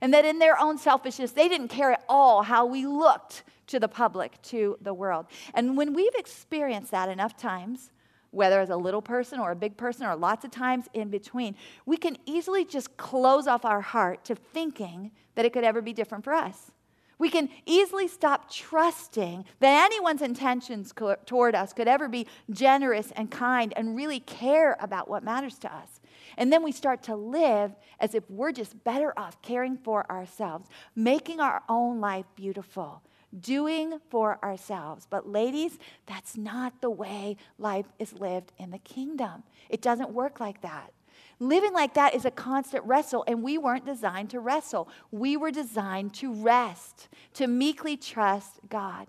And 0.00 0.14
that 0.14 0.24
in 0.24 0.38
their 0.38 0.58
own 0.58 0.78
selfishness, 0.78 1.32
they 1.32 1.50
didn't 1.50 1.68
care 1.68 1.92
at 1.92 2.04
all 2.08 2.44
how 2.44 2.64
we 2.64 2.86
looked 2.86 3.44
to 3.66 3.78
the 3.78 3.88
public, 3.88 4.40
to 4.44 4.78
the 4.80 4.94
world. 4.94 5.26
And 5.52 5.76
when 5.76 5.92
we've 5.92 6.14
experienced 6.14 6.92
that 6.92 7.10
enough 7.10 7.36
times, 7.36 7.90
whether 8.30 8.60
as 8.60 8.70
a 8.70 8.76
little 8.76 9.02
person 9.02 9.40
or 9.40 9.50
a 9.50 9.56
big 9.56 9.76
person 9.76 10.06
or 10.06 10.16
lots 10.16 10.44
of 10.44 10.50
times 10.50 10.86
in 10.94 11.08
between, 11.08 11.54
we 11.84 11.96
can 11.96 12.16
easily 12.26 12.64
just 12.64 12.96
close 12.96 13.46
off 13.46 13.64
our 13.64 13.80
heart 13.80 14.24
to 14.24 14.34
thinking 14.34 15.10
that 15.34 15.44
it 15.44 15.52
could 15.52 15.64
ever 15.64 15.80
be 15.80 15.92
different 15.92 16.24
for 16.24 16.34
us. 16.34 16.72
We 17.18 17.30
can 17.30 17.48
easily 17.64 18.08
stop 18.08 18.50
trusting 18.50 19.46
that 19.60 19.84
anyone's 19.86 20.20
intentions 20.20 20.92
co- 20.92 21.16
toward 21.24 21.54
us 21.54 21.72
could 21.72 21.88
ever 21.88 22.08
be 22.08 22.26
generous 22.50 23.10
and 23.12 23.30
kind 23.30 23.72
and 23.74 23.96
really 23.96 24.20
care 24.20 24.76
about 24.80 25.08
what 25.08 25.24
matters 25.24 25.58
to 25.60 25.74
us. 25.74 26.00
And 26.36 26.52
then 26.52 26.62
we 26.62 26.72
start 26.72 27.02
to 27.04 27.16
live 27.16 27.74
as 28.00 28.14
if 28.14 28.28
we're 28.28 28.52
just 28.52 28.84
better 28.84 29.14
off 29.18 29.40
caring 29.40 29.78
for 29.78 30.10
ourselves, 30.10 30.68
making 30.94 31.40
our 31.40 31.62
own 31.70 32.00
life 32.00 32.26
beautiful, 32.34 33.02
doing 33.40 34.00
for 34.10 34.38
ourselves. 34.42 35.06
But, 35.08 35.28
ladies, 35.28 35.78
that's 36.06 36.36
not 36.36 36.80
the 36.80 36.90
way 36.90 37.36
life 37.58 37.86
is 37.98 38.12
lived 38.12 38.52
in 38.58 38.70
the 38.70 38.78
kingdom. 38.78 39.42
It 39.68 39.82
doesn't 39.82 40.10
work 40.10 40.40
like 40.40 40.62
that. 40.62 40.92
Living 41.38 41.72
like 41.72 41.94
that 41.94 42.14
is 42.14 42.24
a 42.24 42.30
constant 42.30 42.84
wrestle, 42.84 43.24
and 43.26 43.42
we 43.42 43.58
weren't 43.58 43.84
designed 43.84 44.30
to 44.30 44.40
wrestle. 44.40 44.88
We 45.10 45.36
were 45.36 45.50
designed 45.50 46.14
to 46.14 46.32
rest, 46.32 47.08
to 47.34 47.46
meekly 47.46 47.96
trust 47.96 48.60
God. 48.68 49.06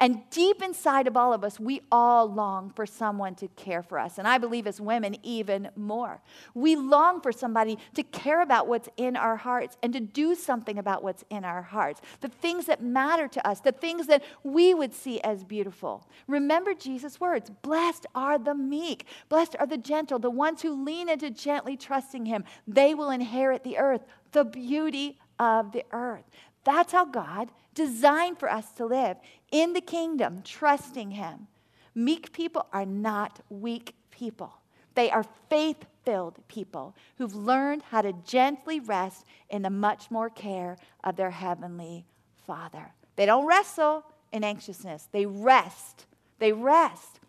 And 0.00 0.28
deep 0.30 0.60
inside 0.60 1.06
of 1.06 1.16
all 1.16 1.32
of 1.32 1.44
us, 1.44 1.60
we 1.60 1.80
all 1.90 2.26
long 2.26 2.70
for 2.74 2.84
someone 2.84 3.36
to 3.36 3.48
care 3.48 3.82
for 3.82 3.98
us. 3.98 4.18
And 4.18 4.26
I 4.26 4.38
believe 4.38 4.66
as 4.66 4.80
women, 4.80 5.16
even 5.22 5.70
more. 5.76 6.20
We 6.52 6.74
long 6.74 7.20
for 7.20 7.30
somebody 7.30 7.78
to 7.94 8.02
care 8.02 8.42
about 8.42 8.66
what's 8.66 8.88
in 8.96 9.16
our 9.16 9.36
hearts 9.36 9.76
and 9.82 9.92
to 9.92 10.00
do 10.00 10.34
something 10.34 10.78
about 10.78 11.04
what's 11.04 11.24
in 11.30 11.44
our 11.44 11.62
hearts. 11.62 12.00
The 12.20 12.28
things 12.28 12.66
that 12.66 12.82
matter 12.82 13.28
to 13.28 13.46
us, 13.46 13.60
the 13.60 13.72
things 13.72 14.08
that 14.08 14.24
we 14.42 14.74
would 14.74 14.92
see 14.92 15.20
as 15.20 15.44
beautiful. 15.44 16.08
Remember 16.26 16.74
Jesus' 16.74 17.20
words 17.20 17.50
Blessed 17.62 18.06
are 18.16 18.38
the 18.38 18.54
meek, 18.54 19.06
blessed 19.28 19.54
are 19.60 19.66
the 19.66 19.78
gentle, 19.78 20.18
the 20.18 20.28
ones 20.28 20.62
who 20.62 20.84
lean 20.84 21.08
into 21.08 21.30
gently 21.30 21.76
trusting 21.76 22.26
Him. 22.26 22.44
They 22.66 22.94
will 22.94 23.10
inherit 23.10 23.62
the 23.62 23.78
earth, 23.78 24.04
the 24.32 24.44
beauty 24.44 25.18
of 25.38 25.72
the 25.72 25.84
earth. 25.92 26.24
That's 26.64 26.92
how 26.92 27.04
God 27.04 27.50
designed 27.74 28.38
for 28.38 28.50
us 28.50 28.72
to 28.72 28.86
live 28.86 29.16
in 29.50 29.72
the 29.72 29.80
kingdom, 29.80 30.42
trusting 30.42 31.12
Him. 31.12 31.46
Meek 31.94 32.32
people 32.32 32.66
are 32.72 32.86
not 32.86 33.40
weak 33.48 33.94
people, 34.10 34.52
they 34.94 35.10
are 35.10 35.24
faith 35.48 35.84
filled 36.04 36.38
people 36.48 36.94
who've 37.16 37.34
learned 37.34 37.82
how 37.82 38.02
to 38.02 38.12
gently 38.26 38.78
rest 38.78 39.24
in 39.48 39.62
the 39.62 39.70
much 39.70 40.10
more 40.10 40.28
care 40.28 40.76
of 41.02 41.16
their 41.16 41.30
heavenly 41.30 42.04
Father. 42.46 42.92
They 43.16 43.24
don't 43.24 43.46
wrestle 43.46 44.04
in 44.32 44.44
anxiousness, 44.44 45.08
they 45.12 45.24
rest. 45.26 46.06
They 46.38 46.52
rest. 46.52 47.20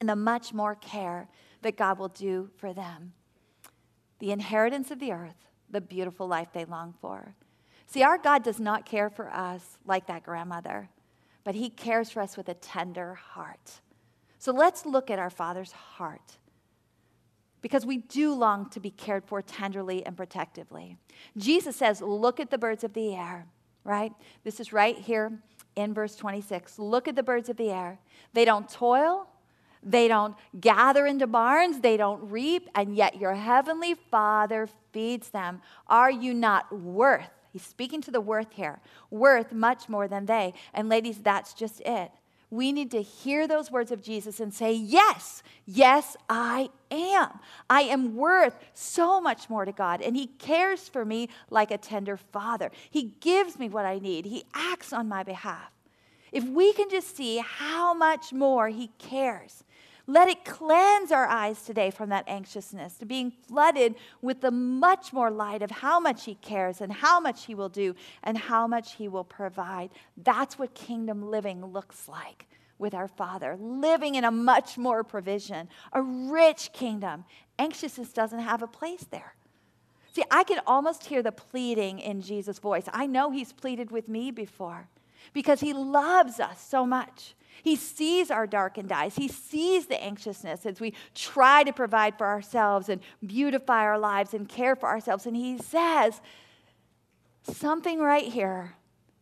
in 0.00 0.06
the 0.06 0.16
much 0.16 0.52
more 0.52 0.74
care 0.74 1.28
that 1.62 1.76
God 1.76 1.98
will 1.98 2.08
do 2.08 2.50
for 2.56 2.72
them. 2.72 3.14
The 4.18 4.32
inheritance 4.32 4.90
of 4.90 4.98
the 4.98 5.12
earth, 5.12 5.48
the 5.70 5.80
beautiful 5.80 6.28
life 6.28 6.48
they 6.52 6.64
long 6.64 6.94
for. 7.00 7.34
See, 7.94 8.02
our 8.02 8.18
God 8.18 8.42
does 8.42 8.58
not 8.58 8.84
care 8.84 9.08
for 9.08 9.32
us 9.32 9.78
like 9.86 10.08
that 10.08 10.24
grandmother, 10.24 10.88
but 11.44 11.54
He 11.54 11.70
cares 11.70 12.10
for 12.10 12.20
us 12.20 12.36
with 12.36 12.48
a 12.48 12.54
tender 12.54 13.14
heart. 13.14 13.82
So 14.40 14.50
let's 14.50 14.84
look 14.84 15.12
at 15.12 15.20
our 15.20 15.30
Father's 15.30 15.70
heart 15.70 16.38
because 17.62 17.86
we 17.86 17.98
do 17.98 18.34
long 18.34 18.68
to 18.70 18.80
be 18.80 18.90
cared 18.90 19.24
for 19.24 19.40
tenderly 19.42 20.04
and 20.04 20.16
protectively. 20.16 20.96
Jesus 21.36 21.76
says, 21.76 22.02
Look 22.02 22.40
at 22.40 22.50
the 22.50 22.58
birds 22.58 22.82
of 22.82 22.94
the 22.94 23.14
air, 23.14 23.46
right? 23.84 24.12
This 24.42 24.58
is 24.58 24.72
right 24.72 24.98
here 24.98 25.30
in 25.76 25.94
verse 25.94 26.16
26. 26.16 26.80
Look 26.80 27.06
at 27.06 27.14
the 27.14 27.22
birds 27.22 27.48
of 27.48 27.56
the 27.56 27.70
air. 27.70 28.00
They 28.32 28.44
don't 28.44 28.68
toil, 28.68 29.28
they 29.84 30.08
don't 30.08 30.34
gather 30.60 31.06
into 31.06 31.28
barns, 31.28 31.78
they 31.78 31.96
don't 31.96 32.28
reap, 32.28 32.68
and 32.74 32.96
yet 32.96 33.20
your 33.20 33.34
heavenly 33.34 33.94
Father 33.94 34.68
feeds 34.90 35.30
them. 35.30 35.62
Are 35.86 36.10
you 36.10 36.34
not 36.34 36.76
worth? 36.76 37.30
He's 37.54 37.62
speaking 37.62 38.02
to 38.02 38.10
the 38.10 38.20
worth 38.20 38.52
here, 38.52 38.80
worth 39.10 39.50
much 39.52 39.88
more 39.88 40.06
than 40.06 40.26
they. 40.26 40.52
And 40.74 40.90
ladies, 40.90 41.18
that's 41.18 41.54
just 41.54 41.80
it 41.80 42.10
we 42.54 42.70
need 42.70 42.92
to 42.92 43.02
hear 43.02 43.48
those 43.48 43.70
words 43.70 43.90
of 43.90 44.00
Jesus 44.00 44.38
and 44.38 44.54
say, 44.54 44.72
Yes, 44.72 45.42
yes, 45.66 46.16
I 46.28 46.70
am. 46.90 47.40
I 47.68 47.82
am 47.82 48.14
worth 48.14 48.56
so 48.74 49.20
much 49.20 49.50
more 49.50 49.64
to 49.64 49.72
God, 49.72 50.00
and 50.00 50.16
He 50.16 50.28
cares 50.28 50.88
for 50.88 51.04
me 51.04 51.28
like 51.50 51.72
a 51.72 51.78
tender 51.78 52.16
father. 52.16 52.70
He 52.90 53.14
gives 53.20 53.58
me 53.58 53.68
what 53.68 53.84
I 53.84 53.98
need, 53.98 54.26
He 54.26 54.44
acts 54.54 54.92
on 54.92 55.08
my 55.08 55.24
behalf. 55.24 55.70
If 56.30 56.44
we 56.44 56.72
can 56.72 56.88
just 56.90 57.16
see 57.16 57.38
how 57.38 57.92
much 57.92 58.32
more 58.32 58.68
He 58.68 58.88
cares, 58.98 59.64
let 60.06 60.28
it 60.28 60.44
cleanse 60.44 61.10
our 61.12 61.26
eyes 61.26 61.62
today 61.62 61.90
from 61.90 62.10
that 62.10 62.28
anxiousness 62.28 62.98
to 62.98 63.06
being 63.06 63.30
flooded 63.30 63.94
with 64.20 64.42
the 64.42 64.50
much 64.50 65.12
more 65.12 65.30
light 65.30 65.62
of 65.62 65.70
how 65.70 65.98
much 65.98 66.24
He 66.24 66.34
cares 66.34 66.80
and 66.80 66.92
how 66.92 67.20
much 67.20 67.46
He 67.46 67.54
will 67.54 67.70
do 67.70 67.94
and 68.22 68.36
how 68.36 68.66
much 68.66 68.94
He 68.94 69.08
will 69.08 69.24
provide. 69.24 69.90
That's 70.16 70.58
what 70.58 70.74
kingdom 70.74 71.30
living 71.30 71.64
looks 71.64 72.06
like 72.08 72.46
with 72.78 72.92
our 72.92 73.08
Father, 73.08 73.56
living 73.58 74.14
in 74.14 74.24
a 74.24 74.30
much 74.30 74.76
more 74.76 75.04
provision, 75.04 75.68
a 75.92 76.02
rich 76.02 76.70
kingdom. 76.72 77.24
Anxiousness 77.58 78.12
doesn't 78.12 78.40
have 78.40 78.62
a 78.62 78.66
place 78.66 79.06
there. 79.10 79.34
See, 80.12 80.24
I 80.30 80.44
can 80.44 80.60
almost 80.66 81.06
hear 81.06 81.22
the 81.22 81.32
pleading 81.32 81.98
in 81.98 82.20
Jesus' 82.20 82.58
voice. 82.58 82.84
I 82.92 83.06
know 83.06 83.30
He's 83.30 83.52
pleaded 83.52 83.90
with 83.90 84.08
me 84.08 84.30
before 84.30 84.88
because 85.32 85.60
He 85.60 85.72
loves 85.72 86.40
us 86.40 86.60
so 86.60 86.84
much. 86.84 87.34
He 87.62 87.76
sees 87.76 88.30
our 88.30 88.46
darkened 88.46 88.92
eyes. 88.92 89.16
He 89.16 89.28
sees 89.28 89.86
the 89.86 90.02
anxiousness 90.02 90.66
as 90.66 90.80
we 90.80 90.94
try 91.14 91.64
to 91.64 91.72
provide 91.72 92.18
for 92.18 92.26
ourselves 92.26 92.88
and 92.88 93.00
beautify 93.24 93.82
our 93.82 93.98
lives 93.98 94.34
and 94.34 94.48
care 94.48 94.76
for 94.76 94.88
ourselves. 94.88 95.26
And 95.26 95.36
He 95.36 95.58
says 95.58 96.20
something 97.42 98.00
right 98.00 98.26
here 98.26 98.74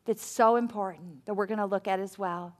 that's 0.04 0.24
so 0.24 0.56
important 0.56 1.24
that 1.26 1.34
we're 1.34 1.46
going 1.46 1.58
to 1.58 1.66
look 1.66 1.86
at 1.86 2.00
as 2.00 2.18
well. 2.18 2.56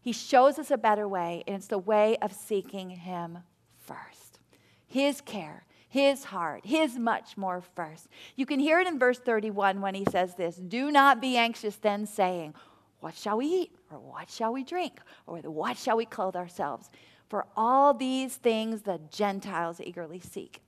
He 0.00 0.12
shows 0.12 0.58
us 0.58 0.70
a 0.70 0.76
better 0.76 1.06
way, 1.06 1.44
and 1.46 1.56
it's 1.56 1.68
the 1.68 1.78
way 1.78 2.16
of 2.20 2.32
seeking 2.32 2.90
Him 2.90 3.38
first. 3.78 4.40
His 4.86 5.20
care, 5.20 5.64
His 5.88 6.24
heart, 6.24 6.66
His 6.66 6.98
much 6.98 7.36
more 7.36 7.62
first. 7.74 8.08
You 8.34 8.44
can 8.44 8.58
hear 8.58 8.80
it 8.80 8.88
in 8.88 8.98
verse 8.98 9.18
31 9.18 9.80
when 9.80 9.94
He 9.94 10.04
says 10.10 10.34
this 10.34 10.56
Do 10.56 10.90
not 10.90 11.20
be 11.20 11.36
anxious 11.36 11.76
then, 11.76 12.04
saying, 12.06 12.54
what 13.02 13.16
shall 13.16 13.38
we 13.38 13.46
eat? 13.46 13.72
Or 13.90 13.98
what 13.98 14.30
shall 14.30 14.52
we 14.52 14.62
drink? 14.62 15.00
Or 15.26 15.38
what 15.38 15.76
shall 15.76 15.96
we 15.96 16.04
clothe 16.04 16.36
ourselves? 16.36 16.88
For 17.28 17.46
all 17.56 17.92
these 17.92 18.36
things 18.36 18.82
the 18.82 19.00
Gentiles 19.10 19.80
eagerly 19.80 20.20
seek. 20.20 20.62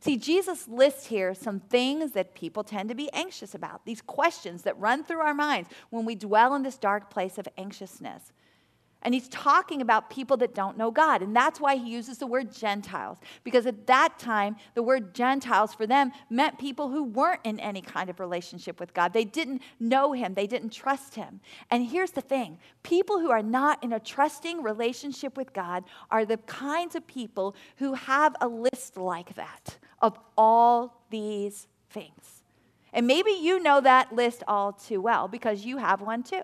See, 0.00 0.18
Jesus 0.18 0.68
lists 0.68 1.06
here 1.06 1.32
some 1.32 1.60
things 1.60 2.12
that 2.12 2.34
people 2.34 2.62
tend 2.62 2.90
to 2.90 2.94
be 2.94 3.10
anxious 3.14 3.54
about, 3.54 3.86
these 3.86 4.02
questions 4.02 4.62
that 4.62 4.78
run 4.78 5.02
through 5.02 5.20
our 5.20 5.32
minds 5.32 5.70
when 5.88 6.04
we 6.04 6.14
dwell 6.14 6.54
in 6.54 6.62
this 6.62 6.76
dark 6.76 7.08
place 7.08 7.38
of 7.38 7.48
anxiousness. 7.56 8.34
And 9.02 9.14
he's 9.14 9.28
talking 9.28 9.80
about 9.80 10.10
people 10.10 10.36
that 10.38 10.54
don't 10.54 10.76
know 10.76 10.90
God. 10.90 11.22
And 11.22 11.34
that's 11.34 11.60
why 11.60 11.76
he 11.76 11.90
uses 11.90 12.18
the 12.18 12.26
word 12.26 12.52
Gentiles. 12.52 13.18
Because 13.44 13.64
at 13.64 13.86
that 13.86 14.18
time, 14.18 14.56
the 14.74 14.82
word 14.82 15.14
Gentiles 15.14 15.72
for 15.72 15.86
them 15.86 16.10
meant 16.28 16.58
people 16.58 16.88
who 16.88 17.04
weren't 17.04 17.40
in 17.44 17.60
any 17.60 17.80
kind 17.80 18.10
of 18.10 18.18
relationship 18.18 18.80
with 18.80 18.92
God. 18.92 19.12
They 19.12 19.24
didn't 19.24 19.62
know 19.78 20.12
him, 20.12 20.34
they 20.34 20.48
didn't 20.48 20.70
trust 20.70 21.14
him. 21.14 21.40
And 21.70 21.86
here's 21.86 22.10
the 22.10 22.20
thing 22.20 22.58
people 22.82 23.20
who 23.20 23.30
are 23.30 23.42
not 23.42 23.82
in 23.84 23.92
a 23.92 24.00
trusting 24.00 24.62
relationship 24.62 25.36
with 25.36 25.52
God 25.52 25.84
are 26.10 26.24
the 26.24 26.38
kinds 26.38 26.96
of 26.96 27.06
people 27.06 27.54
who 27.76 27.94
have 27.94 28.34
a 28.40 28.48
list 28.48 28.96
like 28.96 29.34
that 29.36 29.78
of 30.02 30.18
all 30.36 31.02
these 31.10 31.68
things. 31.90 32.42
And 32.92 33.06
maybe 33.06 33.30
you 33.30 33.60
know 33.60 33.80
that 33.80 34.12
list 34.12 34.42
all 34.48 34.72
too 34.72 35.00
well 35.00 35.28
because 35.28 35.64
you 35.64 35.76
have 35.76 36.00
one 36.00 36.22
too. 36.22 36.42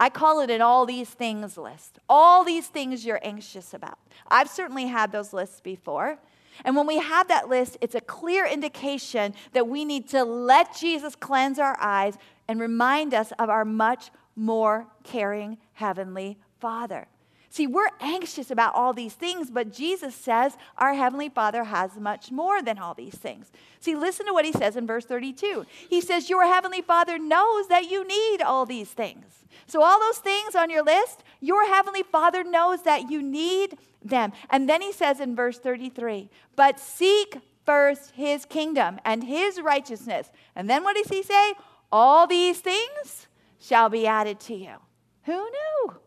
I 0.00 0.08
call 0.08 0.40
it 0.40 0.50
an 0.50 0.62
all 0.62 0.86
these 0.86 1.10
things 1.10 1.58
list. 1.58 1.98
All 2.08 2.42
these 2.42 2.66
things 2.68 3.04
you're 3.04 3.20
anxious 3.22 3.74
about. 3.74 3.98
I've 4.28 4.48
certainly 4.48 4.86
had 4.86 5.12
those 5.12 5.34
lists 5.34 5.60
before. 5.60 6.18
And 6.64 6.74
when 6.74 6.86
we 6.86 6.98
have 6.98 7.28
that 7.28 7.50
list, 7.50 7.76
it's 7.82 7.94
a 7.94 8.00
clear 8.00 8.46
indication 8.46 9.34
that 9.52 9.68
we 9.68 9.84
need 9.84 10.08
to 10.08 10.24
let 10.24 10.74
Jesus 10.74 11.14
cleanse 11.14 11.58
our 11.58 11.76
eyes 11.78 12.16
and 12.48 12.58
remind 12.58 13.12
us 13.12 13.30
of 13.38 13.50
our 13.50 13.64
much 13.64 14.10
more 14.34 14.86
caring 15.04 15.58
Heavenly 15.74 16.38
Father. 16.60 17.06
See, 17.52 17.66
we're 17.66 17.90
anxious 17.98 18.52
about 18.52 18.76
all 18.76 18.92
these 18.92 19.14
things, 19.14 19.50
but 19.50 19.72
Jesus 19.72 20.14
says 20.14 20.56
our 20.78 20.94
Heavenly 20.94 21.28
Father 21.28 21.64
has 21.64 21.98
much 21.98 22.30
more 22.30 22.62
than 22.62 22.78
all 22.78 22.94
these 22.94 23.16
things. 23.16 23.50
See, 23.80 23.96
listen 23.96 24.26
to 24.26 24.32
what 24.32 24.44
he 24.44 24.52
says 24.52 24.76
in 24.76 24.86
verse 24.86 25.04
32. 25.04 25.66
He 25.88 26.00
says, 26.00 26.30
Your 26.30 26.46
Heavenly 26.46 26.80
Father 26.80 27.18
knows 27.18 27.66
that 27.66 27.90
you 27.90 28.06
need 28.06 28.40
all 28.40 28.66
these 28.66 28.90
things. 28.90 29.24
So, 29.66 29.82
all 29.82 29.98
those 29.98 30.18
things 30.18 30.54
on 30.54 30.70
your 30.70 30.84
list, 30.84 31.24
your 31.40 31.66
Heavenly 31.66 32.04
Father 32.04 32.44
knows 32.44 32.82
that 32.84 33.10
you 33.10 33.20
need 33.20 33.78
them. 34.00 34.32
And 34.48 34.68
then 34.68 34.80
he 34.80 34.92
says 34.92 35.18
in 35.18 35.34
verse 35.34 35.58
33, 35.58 36.30
But 36.54 36.78
seek 36.78 37.36
first 37.66 38.12
his 38.12 38.44
kingdom 38.44 39.00
and 39.04 39.24
his 39.24 39.60
righteousness. 39.60 40.30
And 40.54 40.70
then 40.70 40.84
what 40.84 40.94
does 40.94 41.08
he 41.08 41.24
say? 41.24 41.54
All 41.90 42.28
these 42.28 42.60
things 42.60 43.26
shall 43.58 43.88
be 43.88 44.06
added 44.06 44.38
to 44.40 44.54
you. 44.54 44.76
Who 45.24 45.32
knew? 45.32 46.00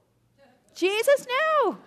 Jesus 0.75 1.25
knew. 1.27 1.77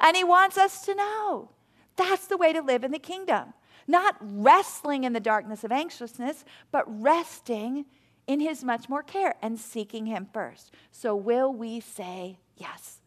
And 0.00 0.16
he 0.16 0.24
wants 0.24 0.56
us 0.58 0.84
to 0.86 0.94
know. 0.94 1.50
That's 1.96 2.26
the 2.26 2.36
way 2.36 2.52
to 2.52 2.62
live 2.62 2.84
in 2.84 2.90
the 2.90 2.98
kingdom. 2.98 3.52
Not 3.86 4.16
wrestling 4.20 5.04
in 5.04 5.12
the 5.12 5.20
darkness 5.20 5.64
of 5.64 5.72
anxiousness, 5.72 6.44
but 6.70 6.84
resting 6.86 7.84
in 8.26 8.40
his 8.40 8.62
much 8.62 8.88
more 8.88 9.02
care 9.02 9.34
and 9.42 9.58
seeking 9.58 10.06
him 10.06 10.28
first. 10.32 10.72
So, 10.90 11.14
will 11.14 11.52
we 11.52 11.80
say 11.80 12.38
yes? 12.56 13.00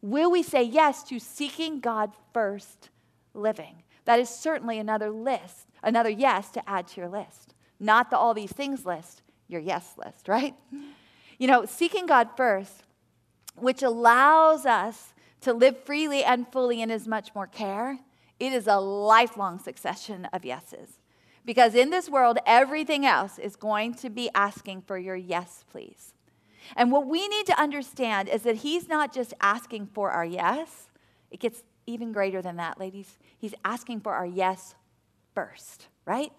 Will 0.00 0.30
we 0.30 0.42
say 0.42 0.62
yes 0.62 1.02
to 1.04 1.18
seeking 1.18 1.80
God 1.80 2.12
first 2.32 2.90
living? 3.34 3.82
That 4.04 4.20
is 4.20 4.28
certainly 4.28 4.78
another 4.78 5.10
list, 5.10 5.68
another 5.82 6.10
yes 6.10 6.50
to 6.52 6.68
add 6.68 6.88
to 6.88 7.00
your 7.00 7.08
list. 7.08 7.54
Not 7.80 8.10
the 8.10 8.18
all 8.18 8.34
these 8.34 8.52
things 8.52 8.84
list, 8.84 9.22
your 9.48 9.60
yes 9.60 9.94
list, 9.96 10.28
right? 10.28 10.54
You 11.38 11.48
know, 11.48 11.64
seeking 11.64 12.06
God 12.06 12.28
first 12.36 12.84
which 13.56 13.82
allows 13.82 14.66
us 14.66 15.14
to 15.42 15.52
live 15.52 15.78
freely 15.84 16.24
and 16.24 16.50
fully 16.50 16.82
in 16.82 16.90
as 16.90 17.06
much 17.06 17.34
more 17.34 17.46
care, 17.46 17.98
it 18.40 18.52
is 18.52 18.66
a 18.66 18.76
lifelong 18.76 19.58
succession 19.58 20.26
of 20.32 20.44
yeses. 20.44 20.98
Because 21.44 21.74
in 21.74 21.90
this 21.90 22.08
world, 22.08 22.38
everything 22.46 23.04
else 23.04 23.38
is 23.38 23.54
going 23.56 23.94
to 23.96 24.08
be 24.08 24.30
asking 24.34 24.82
for 24.82 24.98
your 24.98 25.16
yes, 25.16 25.64
please. 25.70 26.14
And 26.76 26.90
what 26.90 27.06
we 27.06 27.28
need 27.28 27.46
to 27.46 27.60
understand 27.60 28.28
is 28.28 28.42
that 28.42 28.56
He's 28.56 28.88
not 28.88 29.12
just 29.12 29.34
asking 29.40 29.88
for 29.92 30.10
our 30.10 30.24
yes, 30.24 30.88
it 31.30 31.40
gets 31.40 31.62
even 31.86 32.12
greater 32.12 32.40
than 32.40 32.56
that, 32.56 32.80
ladies. 32.80 33.18
He's 33.36 33.54
asking 33.64 34.00
for 34.00 34.14
our 34.14 34.26
yes 34.26 34.74
first, 35.34 35.88
right? 36.06 36.32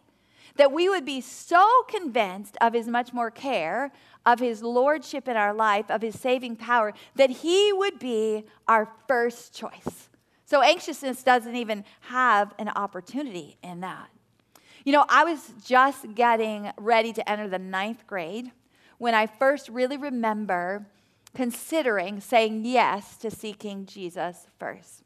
That 0.56 0.72
we 0.72 0.90
would 0.90 1.06
be 1.06 1.22
so 1.22 1.84
convinced 1.88 2.58
of 2.60 2.74
His 2.74 2.88
much 2.88 3.14
more 3.14 3.30
care, 3.30 3.92
of 4.26 4.40
his 4.40 4.64
lordship 4.64 5.28
in 5.28 5.38
our 5.38 5.54
life, 5.54 5.90
of 5.90 6.02
his 6.02 6.20
saving 6.20 6.56
power, 6.56 6.94
that 7.16 7.30
he 7.30 7.72
would 7.74 8.00
be 8.00 8.46
our 8.68 8.90
first 9.08 9.54
choice. 9.54 10.10
So 10.46 10.62
anxiousness 10.62 11.24
doesn't 11.24 11.56
even 11.56 11.84
have 12.02 12.54
an 12.60 12.70
opportunity 12.70 13.58
in 13.64 13.82
that. 13.82 14.10
You 14.84 14.94
know, 14.94 15.06
I 15.10 15.24
was 15.24 15.52
just 15.66 16.14
getting 16.14 16.72
ready 16.78 17.12
to 17.14 17.30
enter 17.30 17.48
the 17.48 17.60
ninth 17.60 18.06
grade 18.06 18.52
when 19.00 19.16
I 19.16 19.26
first 19.26 19.70
really 19.70 19.98
remember 19.98 20.86
considering 21.34 22.22
saying 22.22 22.66
yes 22.66 23.18
to 23.18 23.32
seeking 23.32 23.86
Jesus 23.86 24.48
first. 24.60 25.04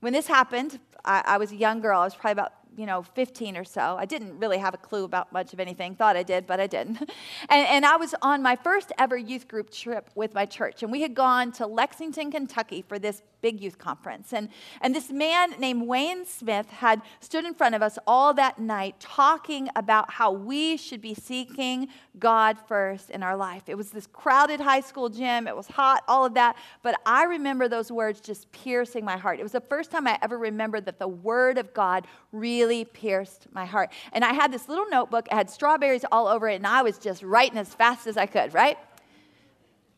When 0.00 0.12
this 0.12 0.26
happened, 0.26 0.78
I, 1.04 1.22
I 1.26 1.38
was 1.38 1.52
a 1.52 1.56
young 1.56 1.80
girl. 1.80 2.00
I 2.00 2.04
was 2.04 2.14
probably 2.14 2.32
about 2.32 2.52
you 2.76 2.86
know, 2.86 3.02
15 3.02 3.56
or 3.56 3.64
so. 3.64 3.96
I 3.98 4.04
didn't 4.04 4.38
really 4.38 4.58
have 4.58 4.74
a 4.74 4.76
clue 4.76 5.04
about 5.04 5.32
much 5.32 5.52
of 5.52 5.60
anything. 5.60 5.94
Thought 5.94 6.16
I 6.16 6.22
did, 6.22 6.46
but 6.46 6.60
I 6.60 6.66
didn't. 6.66 7.10
And, 7.48 7.66
and 7.68 7.86
I 7.86 7.96
was 7.96 8.14
on 8.22 8.42
my 8.42 8.56
first 8.56 8.92
ever 8.98 9.16
youth 9.16 9.46
group 9.46 9.70
trip 9.70 10.10
with 10.14 10.34
my 10.34 10.46
church. 10.46 10.82
And 10.82 10.90
we 10.90 11.02
had 11.02 11.14
gone 11.14 11.52
to 11.52 11.66
Lexington, 11.66 12.30
Kentucky 12.30 12.82
for 12.82 12.98
this 12.98 13.22
big 13.46 13.60
youth 13.60 13.78
conference. 13.78 14.32
And, 14.32 14.48
and 14.80 14.92
this 14.92 15.08
man 15.08 15.54
named 15.60 15.86
Wayne 15.86 16.26
Smith 16.26 16.68
had 16.68 17.00
stood 17.20 17.44
in 17.44 17.54
front 17.54 17.76
of 17.76 17.80
us 17.80 17.96
all 18.04 18.34
that 18.34 18.58
night 18.58 18.98
talking 18.98 19.68
about 19.76 20.10
how 20.10 20.32
we 20.32 20.76
should 20.76 21.00
be 21.00 21.14
seeking 21.14 21.86
God 22.18 22.56
first 22.66 23.08
in 23.08 23.22
our 23.22 23.36
life. 23.36 23.62
It 23.68 23.76
was 23.76 23.92
this 23.92 24.08
crowded 24.08 24.58
high 24.58 24.80
school 24.80 25.08
gym, 25.08 25.46
it 25.46 25.54
was 25.54 25.68
hot, 25.68 26.02
all 26.08 26.24
of 26.24 26.34
that. 26.34 26.56
But 26.82 27.00
I 27.06 27.22
remember 27.22 27.68
those 27.68 27.92
words 27.92 28.20
just 28.20 28.50
piercing 28.50 29.04
my 29.04 29.16
heart. 29.16 29.38
It 29.38 29.44
was 29.44 29.52
the 29.52 29.60
first 29.60 29.92
time 29.92 30.08
I 30.08 30.18
ever 30.22 30.36
remembered 30.36 30.84
that 30.86 30.98
the 30.98 31.06
Word 31.06 31.56
of 31.56 31.72
God 31.72 32.08
really 32.32 32.84
pierced 32.84 33.46
my 33.52 33.64
heart. 33.64 33.92
And 34.12 34.24
I 34.24 34.32
had 34.32 34.52
this 34.52 34.68
little 34.68 34.88
notebook, 34.90 35.28
it 35.28 35.34
had 35.34 35.48
strawberries 35.48 36.04
all 36.10 36.26
over 36.26 36.48
it, 36.48 36.56
and 36.56 36.66
I 36.66 36.82
was 36.82 36.98
just 36.98 37.22
writing 37.22 37.58
as 37.58 37.72
fast 37.72 38.08
as 38.08 38.16
I 38.16 38.26
could, 38.26 38.52
right? 38.54 38.76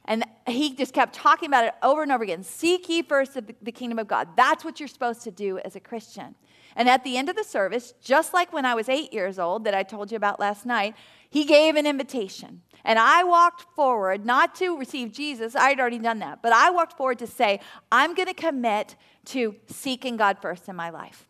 And 0.09 0.25
he 0.47 0.75
just 0.75 0.95
kept 0.95 1.15
talking 1.15 1.49
about 1.49 1.67
it 1.67 1.75
over 1.83 2.03
and 2.03 2.11
over 2.11 2.25
again. 2.25 2.43
Seek 2.43 2.89
ye 2.89 3.03
first 3.03 3.35
the 3.35 3.73
kingdom 3.73 3.99
of 3.99 4.09
God. 4.09 4.29
That's 4.37 4.65
what 4.65 4.81
you're 4.81 4.89
supposed 4.89 5.23
to 5.25 5.31
do 5.31 5.59
as 5.59 5.77
a 5.77 5.81
Christian. 5.81 6.35
And 6.75 6.89
at 6.89 7.05
the 7.05 7.19
end 7.19 7.29
of 7.29 7.37
the 7.37 7.45
service, 7.45 7.93
just 8.01 8.33
like 8.33 8.51
when 8.51 8.65
I 8.65 8.75
was 8.75 8.89
eight 8.89 9.13
years 9.13 9.39
old, 9.39 9.65
that 9.65 9.75
I 9.75 9.83
told 9.83 10.11
you 10.11 10.17
about 10.17 10.41
last 10.41 10.65
night, 10.65 10.95
he 11.29 11.45
gave 11.45 11.77
an 11.77 11.87
invitation. 11.87 12.63
And 12.85 12.99
I 12.99 13.23
walked 13.23 13.67
forward, 13.77 14.25
not 14.25 14.55
to 14.57 14.79
receive 14.79 15.13
Jesus, 15.13 15.55
I 15.55 15.69
had 15.69 15.81
already 15.81 15.99
done 15.99 16.21
that, 16.21 16.41
but 16.41 16.55
I 16.55 16.71
walked 16.71 16.97
forward 16.97 17.19
to 17.19 17.27
say, 17.27 17.61
I'm 17.93 18.15
going 18.15 18.29
to 18.29 18.35
commit 18.35 18.97
to 19.27 19.57
seeking 19.67 20.17
God 20.17 20.39
first 20.41 20.71
in 20.71 20.77
my 20.77 20.89
life. 20.89 21.28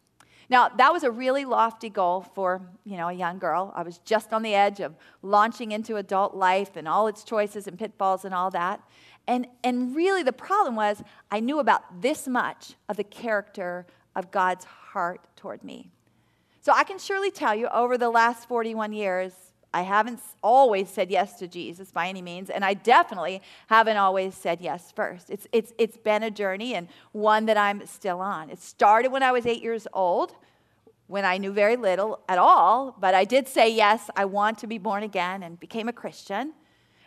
Now, 0.50 0.68
that 0.68 0.92
was 0.92 1.02
a 1.02 1.10
really 1.10 1.44
lofty 1.44 1.90
goal 1.90 2.22
for, 2.34 2.62
you 2.84 2.96
know, 2.96 3.08
a 3.08 3.12
young 3.12 3.38
girl. 3.38 3.72
I 3.76 3.82
was 3.82 3.98
just 3.98 4.32
on 4.32 4.42
the 4.42 4.54
edge 4.54 4.80
of 4.80 4.94
launching 5.22 5.72
into 5.72 5.96
adult 5.96 6.34
life 6.34 6.76
and 6.76 6.88
all 6.88 7.06
its 7.06 7.22
choices 7.22 7.66
and 7.66 7.78
pitfalls 7.78 8.24
and 8.24 8.34
all 8.34 8.50
that. 8.52 8.80
And, 9.26 9.46
and 9.62 9.94
really, 9.94 10.22
the 10.22 10.32
problem 10.32 10.74
was 10.74 11.02
I 11.30 11.40
knew 11.40 11.58
about 11.58 12.00
this 12.00 12.26
much 12.26 12.74
of 12.88 12.96
the 12.96 13.04
character 13.04 13.86
of 14.16 14.30
God's 14.30 14.64
heart 14.64 15.26
toward 15.36 15.62
me. 15.62 15.90
So 16.62 16.72
I 16.72 16.82
can 16.82 16.98
surely 16.98 17.30
tell 17.30 17.54
you, 17.54 17.68
over 17.68 17.98
the 17.98 18.10
last 18.10 18.48
41 18.48 18.92
years, 18.92 19.32
I 19.78 19.82
haven't 19.82 20.18
always 20.42 20.90
said 20.90 21.08
yes 21.08 21.38
to 21.38 21.46
Jesus 21.46 21.92
by 21.92 22.08
any 22.08 22.20
means, 22.20 22.50
and 22.50 22.64
I 22.64 22.74
definitely 22.74 23.40
haven't 23.68 23.96
always 23.96 24.34
said 24.34 24.60
yes 24.60 24.90
first. 24.90 25.30
It's, 25.30 25.46
it's, 25.52 25.72
it's 25.78 25.96
been 25.96 26.24
a 26.24 26.32
journey 26.32 26.74
and 26.74 26.88
one 27.12 27.46
that 27.46 27.56
I'm 27.56 27.86
still 27.86 28.20
on. 28.20 28.50
It 28.50 28.60
started 28.60 29.12
when 29.12 29.22
I 29.22 29.30
was 29.30 29.46
eight 29.46 29.62
years 29.62 29.86
old, 29.92 30.34
when 31.06 31.24
I 31.24 31.38
knew 31.38 31.52
very 31.52 31.76
little 31.76 32.18
at 32.28 32.38
all, 32.38 32.96
but 32.98 33.14
I 33.14 33.24
did 33.24 33.46
say 33.46 33.68
yes, 33.72 34.10
I 34.16 34.24
want 34.24 34.58
to 34.58 34.66
be 34.66 34.78
born 34.78 35.04
again 35.04 35.44
and 35.44 35.60
became 35.60 35.88
a 35.88 35.92
Christian. 35.92 36.54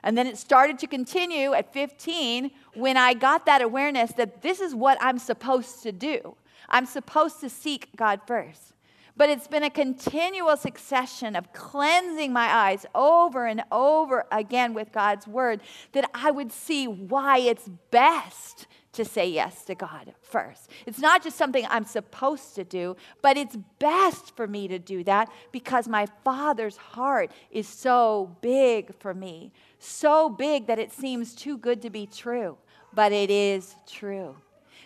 And 0.01 0.17
then 0.17 0.26
it 0.26 0.38
started 0.38 0.80
to 0.80 0.88
continue 0.88 1.51
at 1.51 1.74
15 1.74 2.51
when 2.76 2.95
I 2.95 3.13
got 3.13 3.45
that 3.47 3.61
awareness 3.61 4.13
that 4.13 4.41
this 4.41 4.61
is 4.61 4.74
what 4.74 4.97
I'm 5.01 5.19
supposed 5.19 5.84
to 5.84 5.91
do. 5.91 6.38
I'm 6.69 6.86
supposed 6.86 7.41
to 7.41 7.49
seek 7.49 7.89
God 7.97 8.22
first. 8.26 8.72
But 9.18 9.30
it's 9.30 9.47
been 9.47 9.64
a 9.64 9.70
continual 9.70 10.57
succession 10.57 11.36
of 11.36 11.53
cleansing 11.53 12.32
my 12.32 12.47
eyes 12.47 12.86
over 12.95 13.45
and 13.45 13.64
over 13.72 14.26
again 14.32 14.74
with 14.74 14.91
God's 14.91 15.28
word 15.28 15.62
that 15.91 16.09
I 16.14 16.32
would 16.32 16.51
see 16.51 16.88
why 16.88 17.39
it's 17.39 17.70
best 17.91 18.68
to 18.93 19.05
say 19.05 19.30
yes 19.30 19.64
to 19.66 19.76
God 19.76 20.14
first. 20.22 20.70
It's 20.86 20.99
not 20.99 21.24
just 21.24 21.38
something 21.38 21.66
I'm 21.70 21.86
supposed 21.86 22.55
to 22.55 22.64
do, 22.64 22.97
but 23.22 23.38
it's 23.38 23.57
best 23.80 24.36
for 24.36 24.47
me 24.47 24.68
to 24.68 24.80
do 24.80 25.03
that 25.05 25.30
because 25.51 25.88
my 25.88 26.07
Father's 26.24 26.78
heart 26.78 27.32
is 27.51 27.68
so 27.68 28.36
big 28.41 28.93
for 28.99 29.14
me. 29.14 29.53
So 29.80 30.30
big 30.30 30.68
that 30.68 30.80
it 30.80 30.91
seems 30.91 31.34
too 31.34 31.57
good 31.57 31.82
to 31.84 31.89
be 31.89 32.05
true, 32.05 32.57
but 32.93 33.12
it 33.12 33.30
is 33.30 33.76
true. 33.89 34.36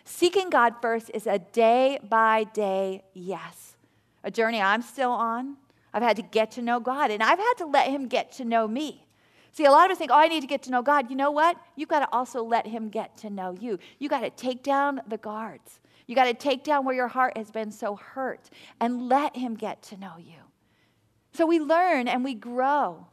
Seeking 0.04 0.52
God 0.52 0.76
first 0.82 1.10
is 1.14 1.26
a 1.26 1.40
day 1.40 2.00
by 2.08 2.44
day 2.44 3.04
yes, 3.14 3.75
a 4.26 4.32
journey 4.32 4.60
I'm 4.60 4.82
still 4.82 5.12
on. 5.12 5.56
I've 5.94 6.04
had 6.04 6.18
to 6.18 6.24
get 6.24 6.52
to 6.52 6.62
know 6.62 6.82
God, 6.82 7.12
and 7.12 7.24
I've 7.24 7.40
had 7.40 7.54
to 7.60 7.66
let 7.66 7.88
Him 7.88 8.08
get 8.08 8.34
to 8.34 8.44
know 8.44 8.68
me. 8.68 9.08
See, 9.54 9.64
a 9.64 9.72
lot 9.72 9.86
of 9.86 9.92
us 9.94 10.00
think, 10.00 10.12
oh, 10.12 10.20
I 10.20 10.28
need 10.28 10.42
to 10.42 10.48
get 10.48 10.64
to 10.64 10.72
know 10.72 10.82
God. 10.82 11.10
You 11.10 11.16
know 11.16 11.32
what? 11.32 11.56
You've 11.78 11.88
got 11.88 12.00
to 12.00 12.10
also 12.12 12.44
let 12.44 12.68
Him 12.68 12.90
get 12.90 13.16
to 13.20 13.30
know 13.30 13.56
you. 13.58 13.80
You 14.00 14.10
got 14.10 14.20
to 14.22 14.30
take 14.30 14.64
down 14.64 15.00
the 15.08 15.18
guards. 15.18 15.80
You 16.08 16.16
got 16.16 16.26
to 16.26 16.34
take 16.34 16.66
down 16.66 16.84
where 16.84 16.96
your 16.96 17.08
heart 17.08 17.38
has 17.38 17.52
been 17.52 17.72
so 17.72 17.96
hurt 17.96 18.50
and 18.82 19.08
let 19.08 19.38
Him 19.38 19.56
get 19.56 19.82
to 19.84 19.98
know 19.98 20.16
you. 20.18 20.42
So 21.32 21.46
we 21.46 21.60
learn 21.60 22.10
and 22.10 22.24
we 22.24 22.34
grow. 22.34 23.08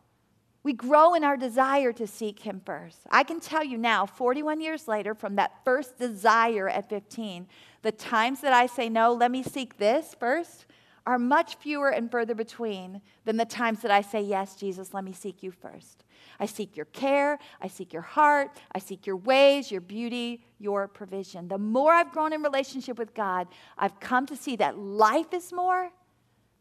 We 0.64 0.72
grow 0.72 1.14
in 1.14 1.24
our 1.24 1.36
desire 1.36 1.92
to 1.92 2.06
seek 2.06 2.40
Him 2.40 2.60
first. 2.64 2.98
I 3.10 3.22
can 3.22 3.38
tell 3.38 3.62
you 3.62 3.78
now, 3.78 4.06
41 4.06 4.60
years 4.60 4.88
later, 4.88 5.14
from 5.14 5.36
that 5.36 5.64
first 5.64 5.98
desire 5.98 6.68
at 6.68 6.88
15, 6.88 7.46
the 7.82 7.92
times 7.92 8.40
that 8.40 8.52
I 8.52 8.66
say, 8.66 8.88
no, 8.88 9.12
let 9.12 9.30
me 9.30 9.42
seek 9.42 9.78
this 9.78 10.16
first, 10.18 10.66
are 11.06 11.18
much 11.18 11.56
fewer 11.56 11.88
and 11.88 12.10
further 12.10 12.34
between 12.34 13.00
than 13.24 13.36
the 13.36 13.44
times 13.44 13.80
that 13.82 13.90
I 13.90 14.00
say, 14.02 14.20
yes, 14.20 14.54
Jesus, 14.54 14.94
let 14.94 15.04
me 15.04 15.12
seek 15.12 15.42
you 15.42 15.50
first. 15.50 16.04
I 16.38 16.46
seek 16.46 16.76
your 16.76 16.86
care. 16.86 17.38
I 17.60 17.68
seek 17.68 17.92
your 17.92 18.02
heart. 18.02 18.56
I 18.72 18.78
seek 18.78 19.06
your 19.06 19.16
ways, 19.16 19.70
your 19.70 19.80
beauty, 19.80 20.44
your 20.58 20.88
provision. 20.88 21.48
The 21.48 21.58
more 21.58 21.92
I've 21.92 22.12
grown 22.12 22.32
in 22.32 22.42
relationship 22.42 22.98
with 22.98 23.14
God, 23.14 23.48
I've 23.76 23.98
come 24.00 24.26
to 24.26 24.36
see 24.36 24.56
that 24.56 24.78
life 24.78 25.32
is 25.32 25.52
more 25.52 25.90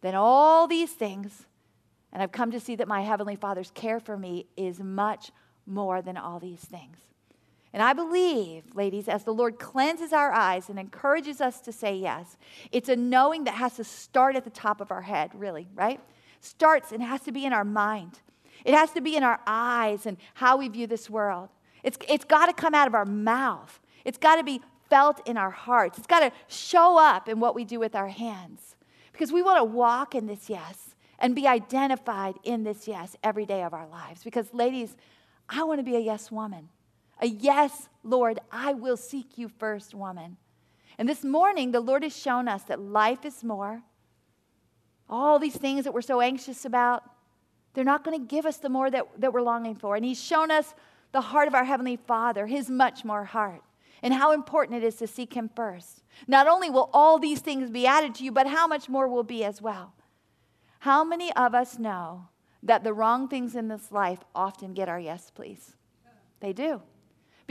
than 0.01 0.15
all 0.15 0.67
these 0.67 0.91
things. 0.91 1.45
And 2.11 2.21
I've 2.21 2.31
come 2.31 2.51
to 2.51 2.59
see 2.59 2.75
that 2.75 2.87
my 2.87 3.01
Heavenly 3.01 3.35
Father's 3.35 3.71
care 3.71 3.99
for 3.99 4.17
me 4.17 4.47
is 4.57 4.79
much 4.79 5.31
more 5.65 6.01
than 6.01 6.17
all 6.17 6.39
these 6.39 6.59
things. 6.59 6.97
And 7.73 7.81
I 7.81 7.93
believe, 7.93 8.75
ladies, 8.75 9.07
as 9.07 9.23
the 9.23 9.33
Lord 9.33 9.57
cleanses 9.57 10.11
our 10.11 10.31
eyes 10.31 10.69
and 10.69 10.77
encourages 10.77 11.39
us 11.39 11.61
to 11.61 11.71
say 11.71 11.95
yes, 11.95 12.37
it's 12.71 12.89
a 12.89 12.95
knowing 12.95 13.45
that 13.45 13.53
has 13.53 13.75
to 13.77 13.83
start 13.83 14.35
at 14.35 14.43
the 14.43 14.49
top 14.49 14.81
of 14.81 14.91
our 14.91 15.01
head, 15.01 15.31
really, 15.33 15.67
right? 15.73 16.01
Starts 16.41 16.91
and 16.91 17.01
has 17.01 17.21
to 17.21 17.31
be 17.31 17.45
in 17.45 17.53
our 17.53 17.63
mind. 17.63 18.19
It 18.65 18.73
has 18.73 18.91
to 18.91 19.01
be 19.01 19.15
in 19.15 19.23
our 19.23 19.39
eyes 19.47 20.05
and 20.05 20.17
how 20.33 20.57
we 20.57 20.67
view 20.67 20.85
this 20.85 21.09
world. 21.09 21.49
It's, 21.83 21.97
it's 22.09 22.25
got 22.25 22.47
to 22.47 22.53
come 22.53 22.75
out 22.75 22.87
of 22.87 22.93
our 22.93 23.05
mouth. 23.05 23.79
It's 24.03 24.17
got 24.17 24.35
to 24.35 24.43
be 24.43 24.61
felt 24.89 25.25
in 25.25 25.37
our 25.37 25.49
hearts. 25.49 25.97
It's 25.97 26.07
got 26.07 26.19
to 26.19 26.31
show 26.47 26.97
up 26.97 27.29
in 27.29 27.39
what 27.39 27.55
we 27.55 27.63
do 27.63 27.79
with 27.79 27.95
our 27.95 28.09
hands. 28.09 28.75
Because 29.13 29.31
we 29.31 29.41
want 29.41 29.59
to 29.59 29.63
walk 29.63 30.13
in 30.13 30.27
this 30.27 30.49
yes 30.49 30.95
and 31.19 31.35
be 31.35 31.47
identified 31.47 32.35
in 32.43 32.63
this 32.63 32.87
yes 32.87 33.15
every 33.23 33.45
day 33.45 33.63
of 33.63 33.73
our 33.73 33.87
lives. 33.87 34.23
Because, 34.23 34.53
ladies, 34.53 34.97
I 35.47 35.63
want 35.63 35.79
to 35.79 35.83
be 35.83 35.95
a 35.95 35.99
yes 35.99 36.31
woman. 36.31 36.69
A 37.21 37.27
yes, 37.27 37.87
Lord, 38.03 38.39
I 38.51 38.73
will 38.73 38.97
seek 38.97 39.37
you 39.37 39.47
first 39.47 39.93
woman. 39.93 40.37
And 40.97 41.07
this 41.07 41.23
morning, 41.23 41.71
the 41.71 41.79
Lord 41.79 42.03
has 42.03 42.15
shown 42.15 42.47
us 42.47 42.63
that 42.63 42.79
life 42.79 43.25
is 43.25 43.43
more. 43.43 43.83
All 45.09 45.39
these 45.39 45.55
things 45.55 45.83
that 45.83 45.93
we're 45.93 46.01
so 46.01 46.19
anxious 46.21 46.65
about, 46.65 47.03
they're 47.73 47.83
not 47.83 48.03
going 48.03 48.19
to 48.19 48.25
give 48.25 48.45
us 48.45 48.57
the 48.57 48.69
more 48.69 48.89
that, 48.89 49.05
that 49.19 49.33
we're 49.33 49.41
longing 49.41 49.75
for. 49.75 49.95
And 49.95 50.03
He's 50.03 50.21
shown 50.21 50.51
us 50.51 50.73
the 51.11 51.21
heart 51.21 51.47
of 51.47 51.55
our 51.55 51.63
Heavenly 51.63 51.97
Father, 51.97 52.47
His 52.47 52.69
much 52.69 53.05
more 53.05 53.25
heart, 53.25 53.61
and 54.01 54.13
how 54.13 54.31
important 54.31 54.83
it 54.83 54.85
is 54.85 54.95
to 54.95 55.07
seek 55.07 55.33
Him 55.33 55.49
first. 55.55 56.01
Not 56.27 56.47
only 56.47 56.69
will 56.69 56.89
all 56.93 57.19
these 57.19 57.39
things 57.39 57.69
be 57.69 57.85
added 57.85 58.15
to 58.15 58.23
you, 58.23 58.31
but 58.31 58.47
how 58.47 58.65
much 58.67 58.89
more 58.89 59.07
will 59.07 59.23
be 59.23 59.43
as 59.43 59.61
well. 59.61 59.93
How 60.79 61.03
many 61.03 61.31
of 61.33 61.53
us 61.53 61.77
know 61.77 62.29
that 62.63 62.83
the 62.83 62.93
wrong 62.93 63.27
things 63.27 63.55
in 63.55 63.67
this 63.67 63.91
life 63.91 64.19
often 64.33 64.73
get 64.73 64.89
our 64.89 64.99
yes, 64.99 65.31
please? 65.33 65.75
They 66.39 66.53
do. 66.53 66.81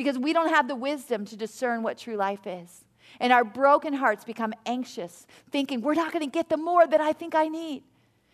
Because 0.00 0.18
we 0.18 0.32
don't 0.32 0.48
have 0.48 0.66
the 0.66 0.74
wisdom 0.74 1.26
to 1.26 1.36
discern 1.36 1.82
what 1.82 1.98
true 1.98 2.16
life 2.16 2.46
is. 2.46 2.86
And 3.20 3.34
our 3.34 3.44
broken 3.44 3.92
hearts 3.92 4.24
become 4.24 4.54
anxious, 4.64 5.26
thinking, 5.50 5.82
we're 5.82 5.92
not 5.92 6.10
going 6.10 6.24
to 6.24 6.30
get 6.30 6.48
the 6.48 6.56
more 6.56 6.86
that 6.86 7.02
I 7.02 7.12
think 7.12 7.34
I 7.34 7.48
need. 7.48 7.82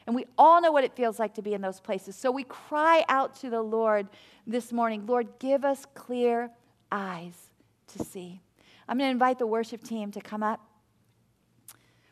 And 0.06 0.14
we 0.14 0.26
all 0.38 0.60
know 0.60 0.70
what 0.70 0.84
it 0.84 0.94
feels 0.94 1.18
like 1.18 1.34
to 1.34 1.42
be 1.42 1.54
in 1.54 1.60
those 1.60 1.80
places. 1.80 2.14
So 2.14 2.30
we 2.30 2.44
cry 2.44 3.04
out 3.08 3.34
to 3.40 3.50
the 3.50 3.62
Lord 3.62 4.06
this 4.46 4.72
morning 4.72 5.06
Lord, 5.06 5.26
give 5.40 5.64
us 5.64 5.84
clear 5.96 6.52
eyes 6.92 7.34
to 7.88 8.04
see. 8.04 8.40
I'm 8.88 8.96
going 8.96 9.08
to 9.08 9.12
invite 9.12 9.40
the 9.40 9.46
worship 9.48 9.82
team 9.82 10.12
to 10.12 10.20
come 10.20 10.44
up. 10.44 10.60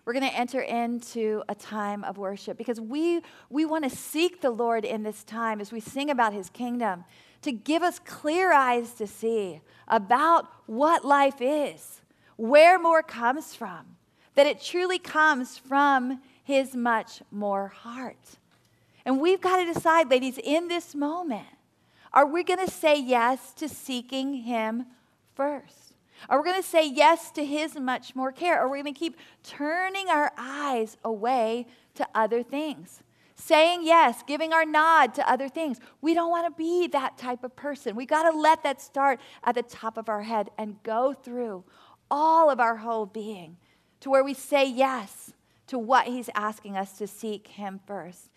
We're 0.05 0.15
going 0.15 0.29
to 0.29 0.37
enter 0.37 0.63
into 0.63 1.45
a 1.49 1.55
time 1.55 2.03
of 2.03 2.19
worship 2.19 2.59
because 2.59 2.81
we, 2.81 3.21
we 3.51 3.65
want 3.65 3.85
to 3.85 3.91
seek 3.91 4.41
the 4.41 4.51
Lord 4.51 4.85
in 4.85 5.05
this 5.05 5.23
time 5.23 5.61
as 5.61 5.71
we 5.71 5.79
sing 5.79 6.11
about 6.11 6.33
his 6.33 6.51
kingdom 6.51 7.05
to 7.45 7.53
give 7.53 7.83
us 7.83 7.99
clear 7.99 8.53
eyes 8.53 8.93
to 8.95 9.07
see 9.07 9.61
about 9.87 10.47
what 10.67 11.05
life 11.05 11.41
is, 11.41 12.01
where 12.37 12.79
more 12.79 13.03
comes 13.03 13.55
from, 13.55 13.97
that 14.35 14.47
it 14.47 14.61
truly 14.61 14.99
comes 14.99 15.57
from 15.57 16.21
his 16.43 16.75
much 16.75 17.23
more 17.31 17.69
heart. 17.69 18.39
And 19.05 19.21
we've 19.21 19.41
got 19.41 19.59
to 19.59 19.73
decide, 19.73 20.11
ladies, 20.11 20.39
in 20.43 20.69
this 20.69 20.95
moment, 20.95 21.47
are 22.13 22.27
we 22.27 22.45
going 22.45 22.65
to 22.65 22.71
say 22.71 22.99
yes 22.99 23.53
to 23.55 23.69
seeking 23.69 24.35
him 24.35 24.87
first? 25.35 25.95
Are 26.29 26.41
we 26.41 26.51
going 26.51 26.63
to 26.63 26.69
say 26.69 26.89
yes 26.89 27.31
to 27.33 27.45
his 27.45 27.77
much 27.77 28.15
more 28.15 28.33
care? 28.33 28.61
Or 28.61 28.67
are 28.67 28.69
we 28.69 28.83
going 28.83 28.95
to 28.95 28.99
keep 28.99 29.19
turning 29.43 30.09
our 30.09 30.33
eyes 30.39 30.97
away 31.05 31.67
to 31.97 32.07
other 32.15 32.43
things? 32.43 33.03
Saying 33.37 33.81
yes, 33.83 34.23
giving 34.27 34.53
our 34.53 34.65
nod 34.65 35.15
to 35.15 35.31
other 35.31 35.49
things. 35.49 35.81
We 36.01 36.15
don't 36.15 36.31
want 36.31 36.47
to 36.47 36.57
be 36.57 36.87
that 36.89 37.19
type 37.19 37.43
of 37.43 37.57
person. 37.57 37.97
We 37.97 38.07
got 38.07 38.31
to 38.31 38.37
let 38.37 38.63
that 38.63 38.81
start 38.81 39.21
at 39.43 39.57
the 39.57 39.63
top 39.63 39.99
of 39.99 40.09
our 40.09 40.23
head 40.23 40.51
and 40.57 40.83
go 40.83 41.13
through 41.13 41.65
all 42.11 42.49
of 42.49 42.61
our 42.61 42.77
whole 42.77 43.07
being 43.07 43.57
to 44.01 44.11
where 44.11 44.23
we 44.23 44.35
say 44.35 44.69
yes 44.69 45.33
to 45.67 45.79
what 45.79 46.07
He's 46.07 46.31
asking 46.35 46.77
us 46.77 46.97
to 46.99 47.07
seek 47.07 47.49
Him 47.49 47.81
first. 47.87 48.31